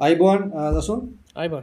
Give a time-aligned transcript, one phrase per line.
[0.00, 0.40] අයිබෝන්
[0.74, 1.00] දසුන්?
[1.34, 1.54] අයිබ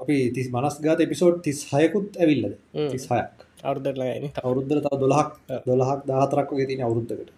[0.00, 2.54] අපි තිස් මනස් ගාත එපිසෝඩ් තිස් හයකුත් ඇවිල්ලද
[2.86, 5.30] තිස් හයක් අවුරුදරලගන අවුරුද්ධර තව දොලහක්
[5.66, 7.30] දොලහක් දාහතරක් වගේ තින අවුරුද්ධකට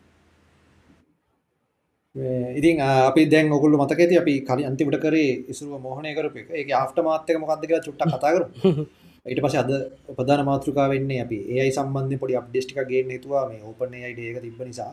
[2.55, 6.49] ඉතින් අපි දැන් ඔකුල්ල මතකති අපි කලි අන්තිමට කරේ ඉසුරුව මෝහනය කරප එක.
[6.53, 8.43] ඒ ආෆ්ට මාත්‍යක මොකක්දක චුට්ට කතාකර
[9.27, 9.71] ඊට පස අද
[10.13, 14.63] ප්‍රධාන මාතෘකා වෙන්නේ අපි ඒයි සම්බන්ධ පොඩි අප්ඩෙස්ටික ගේ නතුවා මේ ඕපන අයිඩ ඒක තිබ
[14.63, 14.93] නිසා.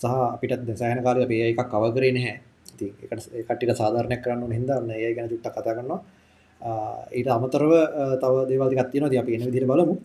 [0.00, 1.94] සහ අපිට සෑන කාලය අපේ එකක් කව
[2.76, 6.00] කරේ නැහැ කටිට සාධාරණය කරන්න හිදන්න ඒ ගැන චුට්ට කතා කරනවා.
[7.12, 7.72] ඊට අමතරව
[8.16, 9.96] තව දේවාතිකත් තියෙනවා ති අපි එන විදිර බලමු.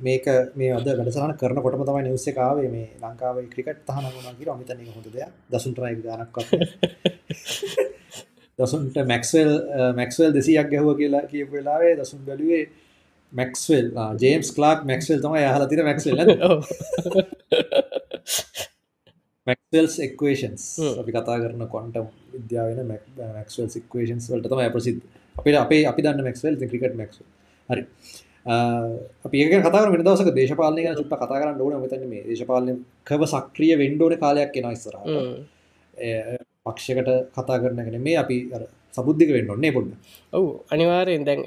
[0.00, 4.54] මේක මේ අද වැඩසන කරන කොටම තමයි නිවස්සේ කාවේ මේ ලංකාව ක්‍රිකට් තහන වුණා කියලා
[4.54, 5.32] අමිතන හොඳ දෙයක්.
[5.50, 6.36] දසුන්ටරයි ගානක්
[8.58, 9.50] දසුන්ට මැක්ස්වල්
[9.94, 12.64] මැක්ස්වල් දෙසියක් ගැහුව කියලා කියපු වෙලාවේ දසුන් බැලුවේ
[13.32, 13.86] මැක්ස්වල්
[14.18, 16.16] ජේම්ස් ක්ලාක් මැක්ස්වල් තමයි යහලා තින මැක්ස්වල්
[19.50, 20.64] මැක්වල්ස් එක්වේෂන්ස්
[21.02, 24.98] අපි කතා කරන කොන්ටම් විද්‍යාවෙන මැක්වල් සික්වේෂන්ස් වලට තම ප්‍රසිද්
[25.36, 27.22] අපිට අපේ අපි දන්න මැක්වල් ක්‍රිකට මැක්ස්
[27.68, 27.84] හරි.
[29.26, 31.80] අපි ඒක කතා වෙන දවසක දේශපාලනය ගැන චුට්ට කතා කරන්න ඕන.
[31.84, 32.76] මෙතන මේ දේශපාලනය
[33.08, 34.96] කව සක්‍රිය වෙන්ඩෝන කාලයක් කෙන ඉස්සර
[36.66, 38.36] පක්ෂකට කතා කරනගෙන මේ අපි
[38.94, 39.90] සබුද්ධික වෙන්න ඔන්නේ පොඩ
[40.32, 41.42] ඔවු අනිවාරයෙන් දැන්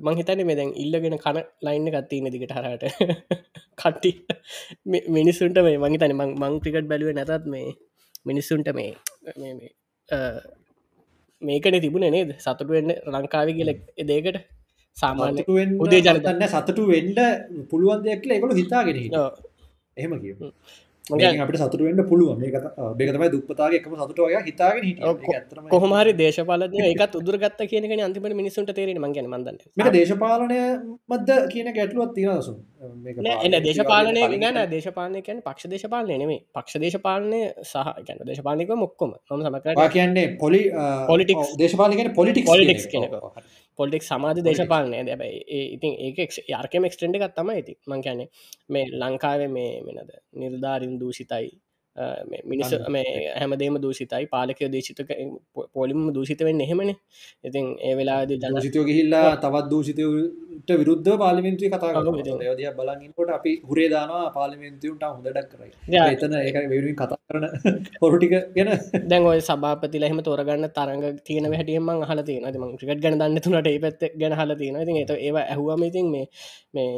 [0.00, 2.84] මංහිතන මේ දැන් ඉල්ලගෙන කන ලයින්න ගත්තින්න දිකට හරට
[3.78, 4.12] කට්ටි
[5.16, 7.68] මිනිස්සුන්ට මේ මංහි තනි මං ක්‍රිකට් බැලුව නැතත් මේ
[8.24, 8.92] මිනිස්සුන්ට මේ
[11.42, 12.30] මේකන තිබුණ නේද?
[12.38, 13.70] සතුට වෙන්න ලංකාව කියල
[14.04, 14.38] දේකට
[14.96, 15.42] සාමාන්‍ය
[15.78, 17.20] උදේ ජනතන්න සතුටු වෙන්ඩ
[17.70, 18.98] පුළුවන් දෙයක් එකකු හිතාගෙන
[19.96, 20.34] එහෙම කිය
[21.04, 22.38] අපට සතුරුවෙන්ට පුළුවන්.
[22.98, 24.98] බේකතමයි දුප්පතාගේ එකම සතුටවගේ හිතාගෙන හිට
[25.70, 30.60] කොහමරි දේශපාලනය එකත් උදුරගත්ත කියනක අන්තිමට මිනිසුන්ට තේරෙන මගන මන්දන්න මේ දේශපාලනය
[31.08, 32.54] මද කියන ගැටලුවත් තිනසු
[33.44, 39.14] එන්න දේශපාලනය ගැන දේශපාලනයකැන පක්ෂ දේශපාලනය නෙමේ පක්ෂ දේශපාලනය සහ ගැන දේශපාලනක මොක්කොම.
[39.30, 40.62] ම සමකර කියන්නේ පොලි
[41.06, 43.14] පොලිටික් දේශපාලනගෙන පොලිටික් පොලිටික්ස් කෙනක
[43.78, 44.98] පොලික් සමාධ දේශපාලනය.
[45.02, 45.38] දැබයි
[45.76, 48.28] ඉතින් ඒක යාර්කම එක්ස්ටෙන්ඩ එකත් තම ඇති මං කියන්නේ
[48.68, 51.48] මේ ලංකාවේ මේ මෙනද නිර්ධාරින් දූෂිතයි
[52.44, 54.26] මිනිස මේ හැමදේම දූෂිතයි.
[54.26, 55.10] පාලකය දේශිතක
[55.72, 56.90] පොලිම දූෂිතවෙන් එහෙමන.
[57.44, 62.02] ඉතින් ඒ වෙලාද ජනසිතයෝ ගිහිල්ලා තවත් දූෂිතයට විරුද්ධ පාලිමින්තුව කතා
[62.48, 65.70] යදිය බලගින්කොට අපි හුරේ දානවා පාලිමින්තියුන්ට හොඳඩක් කරයි.
[66.06, 67.46] එතන ඒක වෙරුවෙන් කතා කරන
[68.00, 68.72] පොරුටික ගැන.
[69.06, 73.66] දැන් ඔය සභාපති ලහෙම තෝරගන්න තරග තියන හැටියම හල තියෙන ම ක්‍රිකට් ගැන දන්න තුනට
[73.66, 76.26] ඒ පැත්ත ගැන හල තියෙන ඉතින් ඒත ඒවා ඇහුවම ඉතින් මේ
[76.74, 76.90] මේ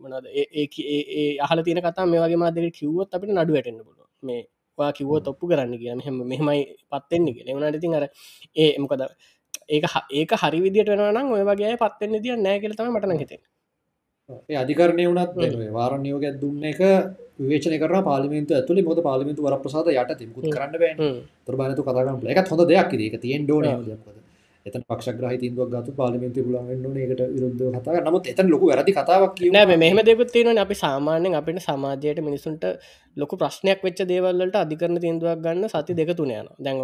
[0.00, 4.42] මොනද ඒ අහල තියන කතා මේ වගේ මාදක කිව්වොත් අපිට නඩු වැටෙන්න්න පුළුව මේ
[4.78, 8.06] වා කිව්ව තොප්පු කරන්න කිය මෙහම මෙහෙමයි පත්වෙන්නේ කිය එවනට ඉතින් අර
[8.56, 9.02] ඒ එමකද
[9.68, 13.40] ඒක ඒක හරි විදිට වෙනනම් ඔය වගේ පත්වෙන්න දිය නෑ කියල තම මටන හිතේ
[14.56, 16.80] අධිකරණය වනත් වාර නියෝග දුන්න එක
[17.38, 21.12] විවේචන කර පාලිමින්තු ඇතුලි මොද පාලිමිතු වර ප්‍රසාද යට තිකුත් කරන්න බෑ
[21.44, 23.70] තුරබානතු කතාගන්න එක හොඳ දෙයක් ඒක තියෙන් ඩෝන
[24.66, 29.76] එත පක්ෂග්‍රහ තින්දුවක් ගතු පාලිමින්තු පුලන්ගන්න ඒකට විරුද්ධ කතා නමුත් එතන් ලොකු වැරදි කතාවක් නෑ
[29.76, 32.64] මෙහම දෙකුත් තියෙන අපි සාමාන්‍යෙන් අපිට සමාජයට මිනිසුන්ට
[33.16, 36.76] ලොකු ප්‍රශ්නයක් වෙච්ච දේවල්ලට අධිකරන තින්දුවක් ගන්න සති දෙක තුනයන දැන්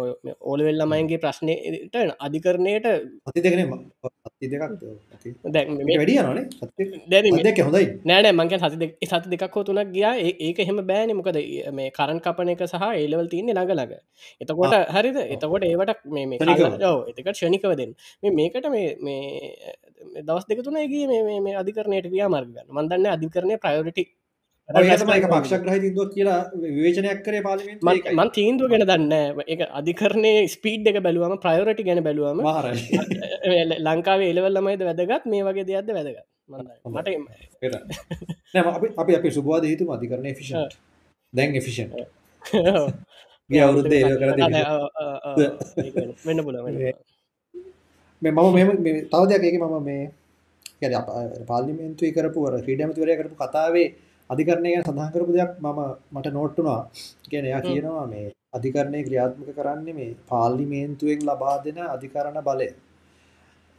[0.43, 2.87] ඕලවෙල්ලමයින්ගේ ප්‍රශ්නයට අධිකරණයට
[3.25, 3.61] අති දෙකන
[8.05, 10.13] නොනේ මංක සති සති දෙකක් හෝ තුනක් ගියා.
[10.47, 11.15] ඒක එහෙම බෑන.
[11.19, 11.39] මොකද
[11.73, 13.93] මේ කරන් කපන එක සහ ඒලවල් තියන්නේ ළඟ ළඟ.
[14.41, 15.17] එතකොට හරිද?
[15.35, 17.93] එතකොට ඒවට මේ එතකට ෂණිකව දෙන්න.
[18.39, 19.17] මේකට මේ
[20.27, 21.07] දවස් දෙක තුනගේ
[21.41, 24.03] මේ අධිකරණයට ක්‍රියා මාර්ගන්න මන්දන්න අධිකරණය ප්‍රයෝරිටි
[24.69, 27.67] ඒක පක්ෂග්‍රහ තින්දුව කියලා විවේචනයක් කරේ පාලිම
[28.13, 29.13] මන් තීන්දුව ගැන දන්න
[29.47, 32.41] එක අධිකරණය ස්පීඩ් එක බැලුවම ප්‍රයෝරටි ගැන බැලුවම
[33.85, 36.25] ලංකාවේ එලවල්ලමයිද වැදගත් මේ වගේ දෙයක්ද වැදගත්?
[36.85, 37.07] මට
[39.01, 40.67] අපි අපි සුබවාද හිතුම අධිකරණය ෆිෂන්
[41.33, 41.89] දැන් එෆිෂන්
[43.49, 44.29] ගේ අවුරුද්ධ ඒ කර
[46.25, 46.55] වෙන්න පුල
[48.21, 48.69] මම මෙම
[49.07, 50.91] තව දෙයක් ඒක මම මේ
[51.47, 53.87] පාලිමෙන්තු කරපු ක්‍රීඩමතිවරය කරපු කතාවේ
[54.29, 55.79] අධිකරණය ගැන සඳහන් කරපු දෙයක් මම
[56.13, 56.81] මට නෝට්ටුනා
[57.29, 58.27] කියන එයා කියනවා මේ
[58.57, 62.69] අධිකරණය ක්‍රියාත්මක කරන්නේ මේ පාර්ලිමේන්තුවෙන් ලබා දෙන අධිකරණ බලය.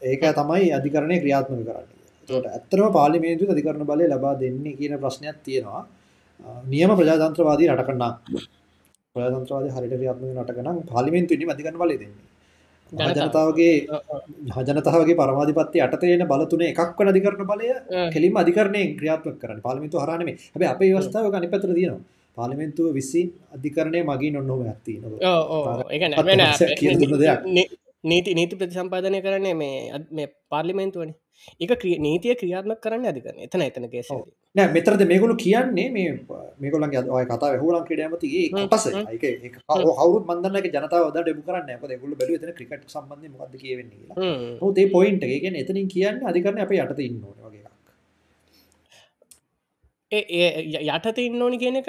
[0.02, 1.88] ඒක තමයි අධිකරණය ක්‍රියාත්මක කරන්න.
[2.28, 5.82] තොට ඇත්තරම පාලිමේන්තු අධිකරණ බලය ලබා දෙන්නේ කියන ප්‍රශ්නයක් තියෙනවා.
[6.66, 8.12] නියම ප්‍රජාතන්ත්‍රවාදී රටකන්නා
[9.16, 12.27] ප්‍රජාතන්ත්‍රවාදී හරිට ක්‍රියාත්මක රටකනම් පාලිමේන්තුවනි අධිකරණ බලය දෙන්නේ
[12.92, 13.74] ජනතාවගේ
[14.58, 17.68] හජනතාවගේ පරමාධිපත්ති අටතයන බලතුන එකක් වන අධිකරන බලය
[18.10, 22.00] කෙලිම අධිකරණය ක්‍රියාත්මක කරන පාලිමිතු හරනම හැබ අප වස්ථාව ගනි පතර දයනවා
[22.36, 24.94] පාලිමෙන්තුව විසින් අධිකරණය මගින් ඔන්නොම ඇත්ති
[28.04, 29.78] නීති නීති ප්‍රතිසම්පාදනය කරන්නේ මේ
[30.10, 31.10] මේ පාර්ලිමෙන්තුවන
[31.60, 34.22] එක ක්‍රිය නීතිය ක්‍රියාත්ම කරන්න අධිකරන එතන එතන කේස ඔව්.
[34.54, 36.10] නෑ මෙතරද මේගොලු කියන්නේ මේ
[36.62, 39.06] මේගොලන්ගේ අද ඔය කතා හුලන් ක්‍රඩයමති ඒ හ්ම්, කොටස හ්ම්.
[39.14, 39.56] ඒක ඒක
[40.00, 44.30] හවුරුත් මන්දන්නක ජනතාව ද ඩෙමු කරන්න ඇප ගොල බැලු එතන ක්‍රිකට සම්බන්ධ මොකද කියවෙන්නේ
[44.62, 47.74] නොතේ පොයින්ට ඒගෙන එතනින් කියන්න අධිකරන අප යට ඉන්න වගේ එකක්.
[50.10, 51.88] යට ඉන්න ඕනි කියන එක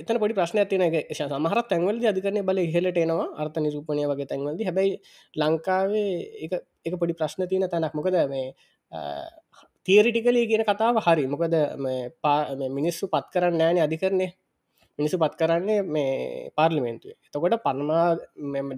[0.00, 0.82] එතන පොඩි ප්‍රශ්න තින
[1.18, 3.28] සමහර තැන්වලද අධිකරන බල ඉහලට එනවා.
[3.42, 4.60] අර්ථ නිරූපණය වගේ තැන්වලද.
[4.68, 4.92] හැබැයි
[5.34, 7.94] ලංකාවේ එක පොඩි ප්‍රශ්න තියෙන තැනක්.
[7.94, 8.54] මොකද මේ
[9.86, 11.26] තීරිටිකලේ කියන කතාව හරි.
[11.26, 11.54] මොකද
[12.70, 14.28] මිනිස්සු පත් කරන්න නෑන අධිකරණය.
[14.98, 17.16] මිනිසු පත් කරන්නේ මේ පාර්ලිමේන්තුවේ.
[17.26, 18.06] එතකොට පරමා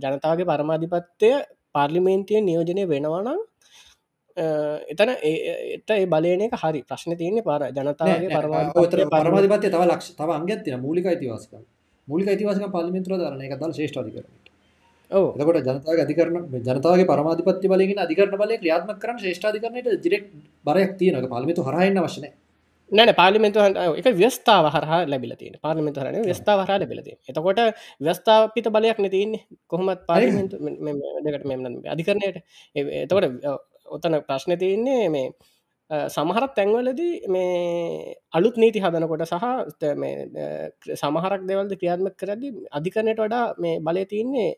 [0.04, 1.32] ජනතාවගේ පරමාධිපත්වය
[1.74, 3.40] පාර්ලිමේන්තිය නියෝජනය වෙනවනම්
[4.92, 6.82] එතන එට ඒ බලයන එක හරි.
[6.84, 11.52] ප්‍රශ්න තියන්නේ පාර ජනතාවගේ පරමාධි පරමාධිපත්ය තව ලක්ෂ තව අංගත්තින මූලික අයිතිවාසක
[12.08, 14.41] මූලික අයිතිවාසක පාලිමින්ත්‍ර දරන එක දල් ශේෂ්ඨාධිකරන
[15.12, 16.36] ඕ එතකොට ජනතාව අධිකරන
[16.68, 20.24] ජනතාවගේ පරමාධිපත්‍ය බලගෙන අධිකරන බලය ක්‍රියාත්ම කරන ශේෂ්ඨාධිකරනයට ජිරෙක්
[20.64, 22.26] බරයක් තියනක පාලිමිතු හරහන්න වශන
[22.90, 23.58] නැන පාලිමෙන්තු
[24.00, 27.60] එක ව්‍යස්ථාව හරහා ලැබිල තියෙන පාලිමෙන්තු හරන ව්‍යස්ථාව හරා ලැබිලති එතකොට
[28.00, 30.56] ව්‍යස්ථාපිත බලයක් නතින්නේ කොහොමත් පාලිමෙන්තු
[31.26, 32.36] දෙකට මෙම අධිකරණයට.
[33.02, 33.26] එතකොට
[33.88, 35.26] ඔතන ප්‍රශ්න තියන්නේ මේ
[35.90, 39.46] අ, සමහරත් තැන්වලදී මේ අලුත් නීති හදනකොට සහ
[40.96, 44.50] සමහරක් දෙවල්ද ක්‍රියාත්ම කරදි අධිකරණයට වඩා මේ බලය තියන්නේ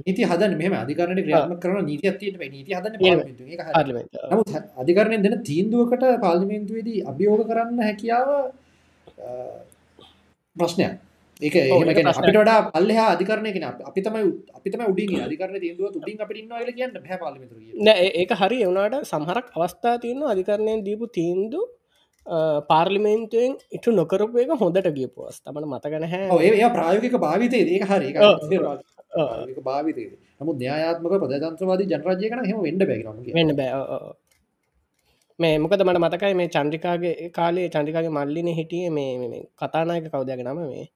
[0.00, 3.00] නීති හදන මෙම අධිකරන ක්‍රියාත්ම කරන නීති ඇතියට නීති හදන එහෙම.
[3.02, 3.46] පාර්ලිමේන්තුව.
[3.46, 3.72] ඒක හරි.
[3.72, 8.28] පාර්ලිමෙන්ට නමුත් හ- අධිකරණයෙන් දෙන තීන්දුවකට පාර්ලිමේන්තුවේදී අභියෝග කරන්න හැකියාව
[10.56, 10.92] ප්‍රශ්නයක්
[11.42, 11.54] ඒක
[12.38, 15.26] වඩා පල්ලෙහා අධිකරණය කියන්නේ අපි- අපි තමයි උ- අපි තමයි උඩින් ඉන්නේ.
[15.28, 16.92] අධිකරණ තීන්දුවත් උඩින් අපිට ඉන්නවා කියලා කියන්න.
[17.84, 21.60] නෑ ඒ- ඒක හරි එවුණට සමහරක් අවස්ථා තියන්න අධිකරණයෙන් දීපු තීන්දු
[22.70, 28.06] පාර්ලිමේන්තුවෙන් ඉටු නොකරපු එක හොඳට ගියපු අස්තමට මතගන හැ ඒ ප්‍රායෝගික භාවිතයේදී ඒක හරි.
[29.16, 30.20] ඒක භාවිතයේදී.
[30.40, 33.36] නමුත් න්‍යායාත්මක ප්‍රජාතන්ත්‍රවාදී ජනරාජ්‍යයක නම් එහෙම වෙන්න බෑ කියලා මම කියන්නේ.
[33.38, 34.14] වෙන්න බෑ.
[35.38, 40.86] මේ මොකද මට මතකයි මේ චන්ද්‍රිකාගේ කාලේ චන්ද්‍රිකාගේ මල්ලින හිටිය මේ කතානායක කවදයක නම මේ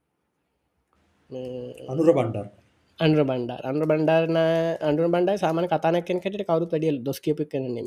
[1.88, 2.48] අනුර බණ්ඩාර.
[3.00, 4.36] අන්ඩ බන්ඩ අන්ඩ බන්ඩාරන
[4.88, 7.86] අන්ඩු බන්ඩයි සාමන කතානකෙන් කට කවරුත් වැඩියල් දොස් කියපි කරනෙම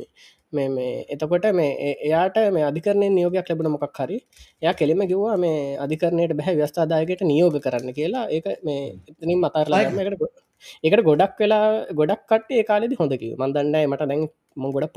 [0.53, 4.17] මේ මේ එතකොට මේ ඒ- එයාට මේ අධිකරණය නියෝගයක් ලැබෙන මොකක් හරි.
[4.61, 8.25] එයා කෙලිම කිව්වා මේ අධිකරණයට බැහැ ව්‍යස්ථාදායකට නියෝග කරන්න කියලා.
[8.29, 8.81] ඒක මේ
[9.11, 10.25] එතනින් මතරලාම එකට
[10.83, 11.63] ඒකට ගොඩක් වෙලා
[11.93, 14.27] ගොඩක් කට ඒ කාලෙදි හොඳ කිව මන්දන්නයි මට දැන්
[14.57, 14.89] මො ගොඩ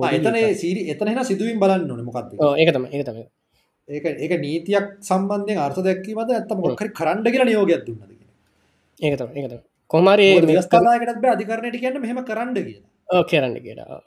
[0.42, 2.56] ඒ සීරි එතන සිදුවීම් බලන්න මොකක්ද කියලා.
[2.56, 3.16] ඒකතම ඒකතම
[3.88, 8.12] ඒක ඒක නීතියක් සම්බන්ධයෙන් අර්ථ දැක්වීමද නැත්නම් මොකක් හරි කරන්න කියලා නියෝගයක් දුන්නද.
[9.00, 10.40] ඒකතම ඒකතම කොමරේ
[11.22, 13.22] බෑ අධිකරණයට කියන්න මෙහෙම කරන්න කියලා.
[13.22, 14.02] කරන්න කියලා.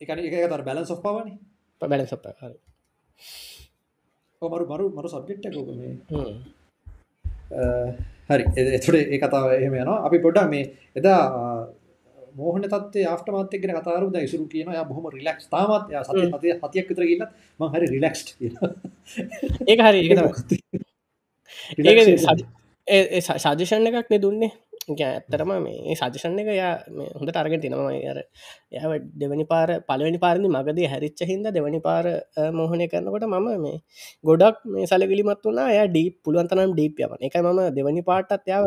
[0.00, 1.38] ඒ කියන්නේ ඒක තර බැලන්ස් ඔෆ් පවර් නේ.
[1.88, 2.24] බැලන් සප
[4.42, 5.08] මරු මරු මරු
[5.46, 5.94] එක ඕක මේ.
[8.28, 8.44] හරි.
[8.56, 10.04] එ- එතකොට ඒ කතාව එහෙම යනවා.
[10.06, 10.64] අපි පොඩ්ඩක් මේ
[10.96, 11.20] එදා
[12.36, 12.64] මෝහන
[13.04, 14.12] ආෆ්ටර්මාත් එක්ක ගැන කතා කරුවා.
[14.12, 14.74] දැන් ඉසුරු කියනවා.
[14.74, 15.84] එයා බොහොම රිලැක්ස් තාමත්.
[16.08, 17.30] සතිය හතියක් විතර ගිහිල්ලත්
[17.60, 18.70] මම හරි රිලැක්ස්ඩ් කියලා.
[19.68, 20.00] ඒක හරි
[21.78, 23.56] ඒක තමයි ඒක Relaxation.
[23.56, 24.50] සජෂණ එකක් නෙ දුන්නේ
[25.08, 28.18] ඇත්තරම මේ සජෂණ එක යා මේ හොඳට අරගෙන තිනවා අර
[28.96, 32.04] ය දෙවනි පාර පලවනි පාරදි මගදී හැරිච්ච හින්ද දෙවනි පාර
[32.36, 33.78] අ, මෝහනය කරනකොට මම මේ
[34.24, 35.68] ගොඩක් මේ සලගලිමත් වුණා.
[35.76, 37.18] ය ඩී පුළුවන්තනම් ඩීප් යවන.
[37.22, 38.66] එක මම දෙවනි පාටත් යාව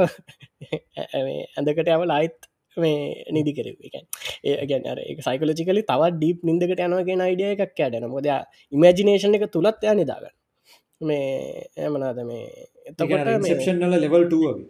[1.58, 2.40] ඇඳකට යව ලයිත්
[2.78, 3.76] මේ නිදි කරව.
[3.88, 3.96] එක
[4.44, 8.28] ඒ ගැන එක සයිකලජිකලි තවත් ඩීප් නින්දකට යනවගෙන අයිඩිය එකක් ඇඩන මොද
[8.72, 10.34] ඉමජිනේෂන් එක තුළත් ය නිදාගන්න
[11.02, 14.66] මේ ඇමනාද මේ ඒ එතකොට කියන්නේ මේ- ඉන්සෙප්ෂන් වල level 2 වගේ.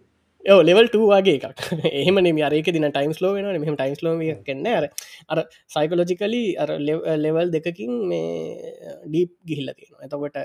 [0.62, 0.86] ලෙවල්
[1.30, 1.56] එකක්.
[2.00, 4.12] එහෙම අරක දින ටයිම්ස් ලෝ වෙන මෙහම ටයිම්ස් ලෝ
[4.44, 4.84] කන්න අර
[5.28, 6.68] අර සයිකලෝජිකලි අර
[7.16, 8.28] ලෙවල් දෙකකින් මේ
[9.06, 10.04] ඩීප් ගිහිල්ල තියෙනවා.
[10.04, 10.36] එතකොට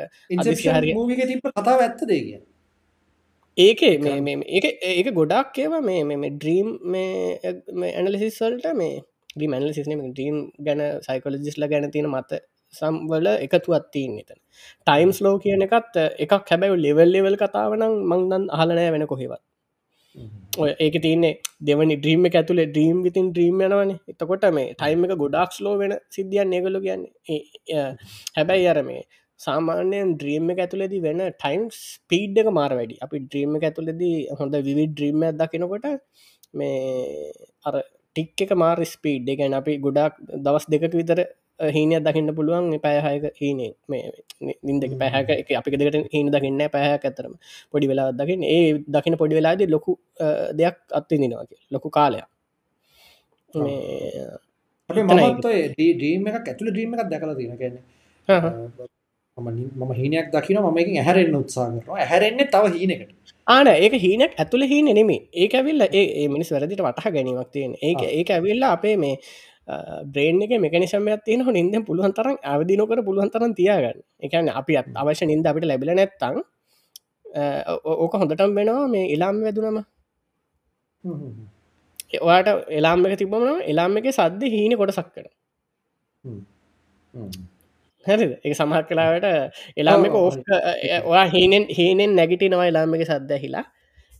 [1.81, 2.47] ඇත්තද ඒ කියන්නේ?
[3.57, 7.39] ඒකේ මේ මේ- ඒක ඒක ගොඩක් ඒව මේ මේ ඩ්‍රීම් මේ
[7.95, 9.01] ඇනලිසිස්වල්ට මේ
[9.37, 12.41] ්‍රීම් ඇනලිසිස්න ්‍රීම් ගැන සයිකලජිස්ල ගැන තියෙන මත
[12.79, 14.39] සම්වල එකතුවත් තියන් එතන
[14.87, 16.33] ටයිම්ස් ලෝ කියන එකත් එකක්.
[16.51, 19.41] හැබැයි ලෙවල් ලෙවල් කතාවනම් මංදන් අහලනෑ වෙන කොහෙවත්.
[20.63, 21.33] ඔය ඒක තියන්නේ
[21.67, 23.91] දෙවනි ද්‍රීම ඇතුළේ ද්‍රීම් විතින් ද්‍රීම් යනවන.
[24.11, 27.85] එතකොට මේ ටයිම් එක ගොඩක් ස්ලෝ වෙන සිද්ධියන් ඒගොලු කියන්නේ.
[28.37, 29.01] හැබැයි අර මේ
[29.39, 33.01] සාමාන්‍යයෙන් ද්‍රීම් ඇතුලෙදි වෙන ටයිම් ස්පීඩ් එක මාර වැඩි.
[33.05, 35.87] අපි ද්‍රීම් ඇතුලෙදී හොඳ විවි ද්‍රීම දකිනකොට
[36.59, 37.31] මේ
[37.67, 37.75] අර
[38.15, 41.21] ටික් එක මාර ස්පීඩ් එකැන අපි ගොඩක් දවස් දෙක විතර
[41.69, 44.03] හීනයක් දකින්න පුළුවන් පැයහයක හීනේ මේ
[44.63, 47.33] නින්දක පැහක එක අපි දෙකට හීන දකින්න පැහයක් ඇතරම
[47.71, 49.97] පොඩි වෙලා දකින්න ඒ දකින පොඩි වෙලාද ලොකු
[50.53, 52.27] දෙයක් අත්තිදිනවාගේ ලොකු කාලයක්
[53.53, 54.39] මේ
[54.89, 55.25] අපි එතනයි.
[55.25, 57.83] මමත් ඔය ඩ්‍රීම් එකක් ඇතුළේ ඩ්‍රීම් එකක් දැකලා කියන්නේ.
[58.29, 58.45] හහ.
[59.37, 61.99] මම හීනයක් දකිනවා මම එකෙන් ඇහැරෙන්න උත්සාහ කරනවා.
[61.99, 63.13] ඇහැරෙන්නේ තව හීනයකට.
[63.47, 68.03] ආන ඒක හීනක් ඇතුළ හි නෙමේ ඒක ඇවිල්ල ඒ මිනිස් වැරදිට වටහ ගැනීමක් තියෙන ඒක
[68.09, 69.15] ඒක ඇවිල්ල අපේ මේ
[70.05, 73.99] බ්‍රේන් එක මෙකනිශමයක් තියෙන නින්ද පුළුවන් තරම් අවදි නොකර පුළුවන් තරන් තියාගන්න.
[74.21, 76.41] එකන අපි අවශ්‍ය නින්ද අපිට ලැබිල නැත්තං
[77.95, 79.77] ඕක හොඳටම් වෙනවා මේ එලාම් වැදුනම.
[82.13, 85.27] ඒවාට එලාම් එක තිබම එලාම් එක සද්ද හීන කොටසක් කර
[88.05, 89.27] හැරි ඒ සමහත් කලාවට
[89.77, 90.15] එලාම එක
[91.05, 93.65] ඔයා හීනෙන් හීනෙන් නැගිට නවා එලාම එක සද්ද හිලා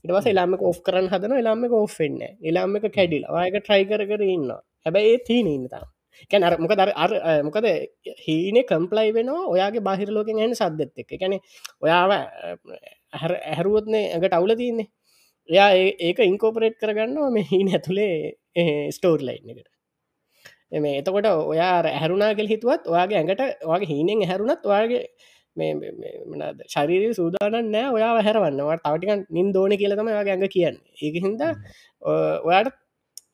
[0.04, 3.24] ඉටවස එලාම කරන්න හදන එලාම එක ඔෆ්ෙන්න එලාම එක කැඩිල.
[3.28, 4.52] වායක ට්‍රයි කර කර ඉන්න
[4.86, 5.86] හැබැයි තිීන ඉන්නතා
[6.32, 7.12] කැන අර මොක දර අර
[7.48, 7.68] මොකද
[8.26, 11.38] හීන කම්පලයි වෙනවා ඔයාගේ බාහිර ලෝකෙන් ඇන සද්දෙත් එක එකැන
[11.86, 14.88] ඔයාව ඇහැරුවත්නේ ඇඟට අවුල තියන්නේ.
[15.50, 15.70] එයා
[16.08, 18.14] ඒක ඉන්කෝපරේට් කරගන්නවා මේ හීන ඇතුළේ
[18.98, 19.68] ස්ටෝර් ලයින් එකට.
[20.72, 25.04] එම එතකොට ඔයා ඇහරුණා කෙල් හිතුවත් ඔයාගේ ඇඟට වගේ හීනෙන් හැරුණත් ඔයාගේ
[25.56, 30.78] මනද ශරීරය සූදානන් නෑ ඔයා හැරවන්නවට තවටික නින් දෝන කියලතම ඇඟ කියන්න.
[31.06, 31.42] ඒක හින්ද
[32.48, 32.78] ඔයාට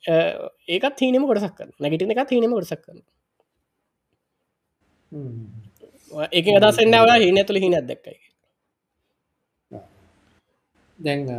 [0.03, 3.03] ඒකත් හීනම කොටසක් කරන්න නැගිටින එකත් හීනම කොටසක් කරන්න
[6.31, 8.17] ඒක අදසෙන්න්න ඔයා හින තුළ හිනත් දක්කයි
[10.99, 11.29] දැන්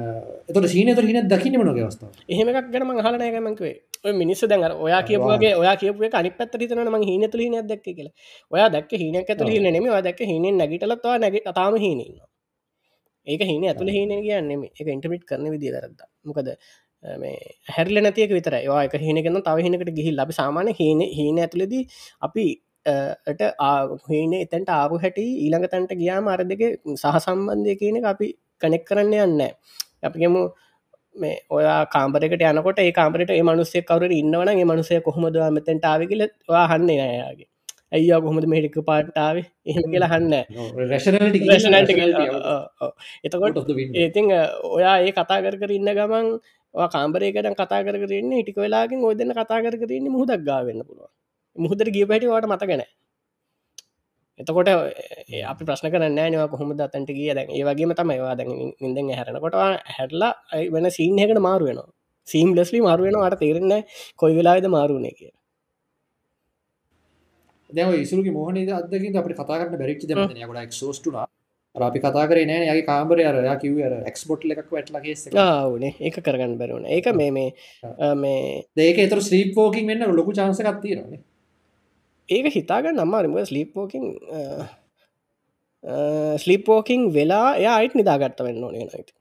[0.48, 3.74] එතට සීන තුර හින දකින මනගේ අවස්ථාව එහෙම එකක් ගැනම හලනයකමංකවේ
[4.04, 5.76] ඔය මිනිස්ස දැන් ඔයා කියපුගේ ඔයා.
[5.76, 8.14] කියපුේ අනි පත් රිතන ම හින තුළ හිනයක් දැක්ක කියලා.
[8.52, 12.18] ඔයා දැක් හිනක් ඇතුළ හින නෙම දැක් හින නැගිටලත්වා නැග තාම හිනන්න
[13.26, 16.48] ඒක හින ඇතුළ හින කියන්නෙම එක ඉන්ටමිට් කරන විදි කරද මොකද
[17.68, 21.82] හැරල නැතියක විතර ඒවා එක හිනකෙන තව හිනකට ගිහි ලබ සාමාන හින හින ඇතුලෙදී
[22.22, 22.46] අපි
[23.30, 26.64] ට ආහන එතැන්ට ආපු හැටි ඊළඟ තැන්ට ගියා මාර දෙක
[26.94, 28.28] සහ සම්බන්ධය කියන අපි
[28.60, 29.42] කනෙක් කරන්න යන්න
[30.02, 30.42] අපිගමු
[31.14, 36.90] මේ ඔයා කාම්පරකට යනකොට ඒ කාමරට ඒ මනුස්සේ කවර ඉන්නවන මනුසය කොහොමද මෙතැන්ට ආවිගල වාහන්න
[36.90, 37.48] නයාගේ
[37.92, 40.34] ඇයිය කොහොමද මේටික පාට්ටාව එහෙම කියලා හන්න
[43.24, 43.58] එතකොට
[43.96, 44.26] ඒතින්
[44.70, 46.28] ඔයා ඒ කතා කර කර ඉන්න ගමන්
[46.88, 51.10] කාම්බරයකට කතා කරන්න ටික වෙලාගෙන් ඔය දෙන්න කතා කර කරන්නේ මුහදක් ගාවන්න පුළුව
[51.56, 52.82] මුහදර ගිය පැටිවට මතගැන
[54.40, 54.68] එතකොට
[55.44, 58.46] අපි ප්‍රශ්න කරන්න නවා කොහොම දත්තන්ට කිය දැන් ඒ වගේම තම ඒවා දැ
[58.80, 59.56] ඉඳෙන් හැරනකොට
[59.90, 60.32] හැටලා
[60.70, 61.90] වෙන සීන්හකට මාරු වෙනවා.
[62.26, 63.74] සීම් ලෙස්ලි මාරුවෙන අට තේරෙන්න
[64.16, 65.32] කොයි වෙලාද මාරුණය කිය
[67.70, 71.26] දැව ඉසුරගේ මොහන අදකින් අපට කතාරන්න බැරිච් ද ගොඩ ක්ෝස්ටුනා
[71.74, 75.14] අපි කතා කරේ නෑ යගේ කාම්බරය අරයා කිව එක්ස්බොට් එකක් වැටලගේ
[75.70, 77.50] වනේ ඒක කරගන්න බැරුණ ඒක මේ මේ
[78.16, 81.20] මේ ඒක එතර ස්්‍රීප් ෝකින් වෙන්න ලොකු චාන්සකත්තිරන්නේ
[82.28, 84.08] ඒක හිතාගන්න අම්මාරම ස්ලිප්ෝකින්
[86.38, 89.14] ස්ලිපෝකින් වෙලා එයා අයිට නිදාගත්ත වෙන්න ඕනේ නයිට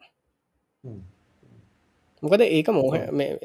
[2.24, 2.94] මොකද ඒක මෝහ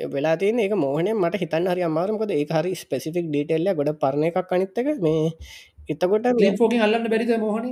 [0.09, 4.52] වෙලා තියන ඒක මෝහන මට හිතන් හරි අමාරමකද ඒ හරි ස්පෙසිෆික් ඩීටෙල්ල ගොඩ පරණ එකක්
[4.52, 5.25] අනිත්තක මේ
[5.88, 6.30] එතකොට
[6.61, 7.66] ෝකින් අල්ලන්න බැරිත මොහන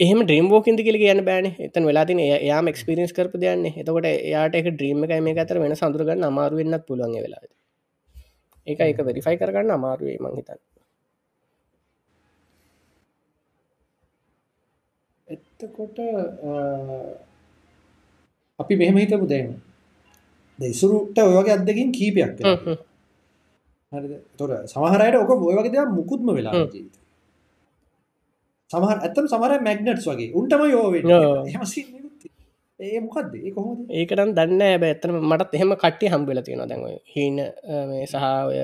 [0.00, 1.46] එහම ්‍රීම් ෝකින්ද කියල කියන්න බෑන.
[1.58, 5.76] එතන් වෙලා තින යාම එක්ස්පිරින්ස් කරප දයන්න එතකොට යාට එක ්‍රීම එක මේ අතර වෙන
[5.76, 7.42] සඳරගන්න අමාරුවෙන්න්නත් පුළුවන් වෙලා
[8.66, 10.60] ඒක එක වෙරිෆයි කරගන්න අමාරුවේ මං හිතන්න.
[15.28, 15.98] එත්තකොට
[18.58, 19.54] අපි මෙහෙම හිතපු දැන්.
[20.58, 22.30] දෙසුරුට ඔයගේ අදකින් කීපයක්
[24.38, 27.03] තොර සමහරයට ඕක ඔය වගේ දෙයක් මුකුත්ම වෙලා ජීවිත
[28.70, 30.32] සමහර ඇත්තම සමහර මැග්නට්ස් වගේ.
[30.38, 30.94] උන්ටම යෝව
[32.80, 33.84] ඒ මොකක්ද ඒ කොහොමද?
[33.98, 36.82] ඒකටම් දන්න ඇබ ඇත්තන මටත් එහෙම කට්ටි හම්බෙල තියෙන දැන්
[37.14, 37.36] හීන
[37.90, 38.58] මේ සහ ඔය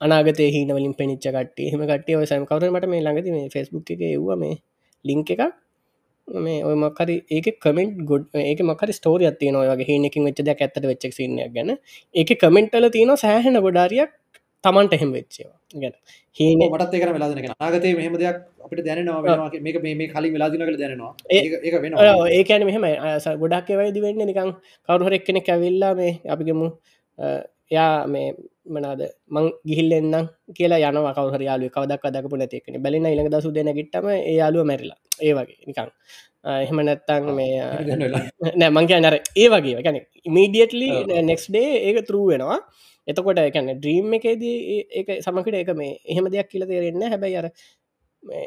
[0.00, 4.02] අනාගතය හිනවලින් පෙනිච්ච කටේ හම කටේ ඔය සම කවර මට මේ ළඟති මේ ෆෙස්බුක් එක
[4.12, 4.56] එව්ව මේ
[5.04, 5.44] ලිංක එකක්.
[6.28, 10.88] මේ ඔය මක්කරි ඒක කමෙන්ට් ගොඩ් ඒක මකරි ස්ටෝරිය තියන ඔයගේ හිනකින් වෙච්ච දෙයක් ඇත්තට
[10.90, 11.70] වෙච්චක් සින්නයක් ගැන.
[12.14, 14.12] ඒක කමෙන්ට්ල තියෙන සෑහෙන ගොඩාරියක්
[14.64, 15.94] තමන්ට එහෙම වෙච්චේවා ගැන
[16.36, 21.42] හීන මටත් ඒක වෙලාදන නාගතය මෙහම දෙයක් අපිට දැනවා මේක මේ කලින් වෙලාදිනකට දැනවා ඒ
[22.32, 22.86] ඒකැන මෙහම
[23.42, 24.52] ගොඩක් වයිදි වෙන්න නිකං
[24.88, 26.68] කවරුහර එක්කෙනෙ ඇවිල්ලා මේ අපිගමු
[27.70, 28.26] එයා මේ
[28.68, 29.00] මනාද
[29.30, 30.26] මං ගිහිල්ලෙන්න්නම්
[30.56, 35.32] කියලා යන කවර යාලු කවදක් දක්පු නැතිකන බැලින ඉළඟ දසු දෙන ගිටම යාලුව මැරිලා ඒ
[35.34, 35.90] වගේ නිකං
[36.44, 37.58] එහෙම නැත්තං මේ
[38.54, 40.88] නෑ මංකය නර ඒ වගේ ගැන ඉමීඩියටලි
[41.22, 42.58] නෙක්ස් ඩේ ඒක තරුව වෙනවා
[43.08, 44.56] එතකොට එකැන ඩ්‍රීම් එකේදී
[44.92, 47.48] ඒ සමකට එක මේ එහෙම දෙයක් කියල තේරෙන්න හැබැයි අර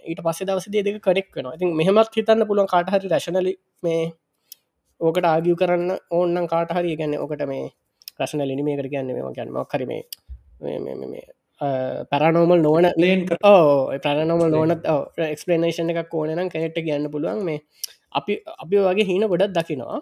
[0.06, 4.04] ඊට පස්සේ දවසදේ දෙක කරෙක් වෙන ඉතින් මෙහමත් හිතන්න පුළුවන් කාටහරි රශනලි මේ
[5.02, 7.66] ඕකට ආගිය් කරන්න ඕන්නන් කාටහරි ගැන්න ඕකට මේ
[8.20, 10.04] රශන ලිනිමේකට කියන්න මේ ගැන මක්කරීමේ
[12.12, 14.88] පැරනෝමල් නොවන ලේන් ඕ ප්‍රනෝමල් නොනත්
[15.26, 17.60] එක්ස්පලනේෂන් එකක් ඕනනම් කැනෙට්ට කියන්න පුළුවන් මේ
[18.12, 20.00] අපි අපි වගේ හීන ගොඩත් දකිනවා.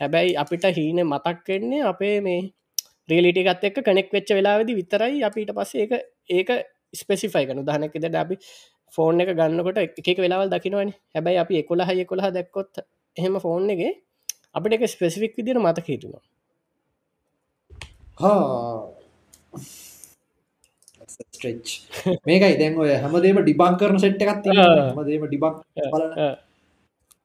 [0.00, 2.40] හැබැයි අපිට හීන මතක් කෙන්නේ අපේ මේ
[3.08, 5.92] රියලිටිකත් එක් කනෙක් වෙච්ච වෙලාවෙදි විතරයි අපිට පස්සේ ඒක
[6.30, 6.50] ඒක
[6.94, 8.36] ස්පෙසිෆයි කනු දහනකෙද අපි
[8.92, 10.90] ෆෝන් එක ගන්නකොට එක වෙලාවල් දකිනවන.
[11.14, 12.84] හැබැයි අපි එකොළ හය කොළහ දැක්කොත්
[13.16, 13.80] එහෙම ෆෝන් එක
[14.54, 16.22] අපිට එක ස්පෙසිෆික් විදිර මතක හිතුනවා
[21.08, 21.66] ස්ට්‍රෙච්
[22.26, 25.60] මේකයි දැන් ඔය හැමදේම ඩිබං කරන සෙට් එකත් හමදේම ඩිබක්
[25.92, 26.12] බලන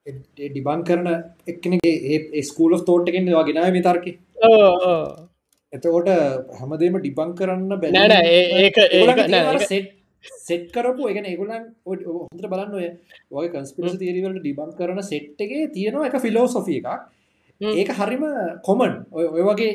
[0.51, 1.07] ඩිබං කරන
[1.47, 4.05] එක්නගේ ඒ ස්කූල තෝට් එකෙන් වගෙනය විතර්ක
[5.73, 6.09] එතකොට
[6.53, 7.91] හැමදේම ඩිබං කරන්න බැ
[8.57, 8.77] ඒක
[10.23, 11.53] සෙට් කරපු එක ඒගුලන්
[11.85, 12.87] හොඳට බලන්න ඔය
[13.33, 16.89] ඔය කන්ස්පිරසි තේරවලට ඩිබං කරන සෙට් එකේ තියෙනවා එක ෆිලෝසොෆිය එකක්.
[17.61, 18.23] ඒක හරිම
[18.63, 19.71] කොමන් ඔය වගේ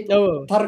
[0.48, 0.64] තර්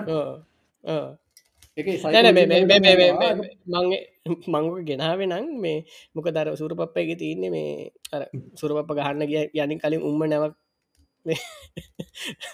[4.46, 5.78] මංගේ ගෙනාව නං මේ
[6.14, 8.22] මොක දර සුර පප්ප එක තියන්නේ මේ අර
[8.54, 10.54] සුරපප ගහන්න ගිය යනින් කලින් උම්ම නැවක්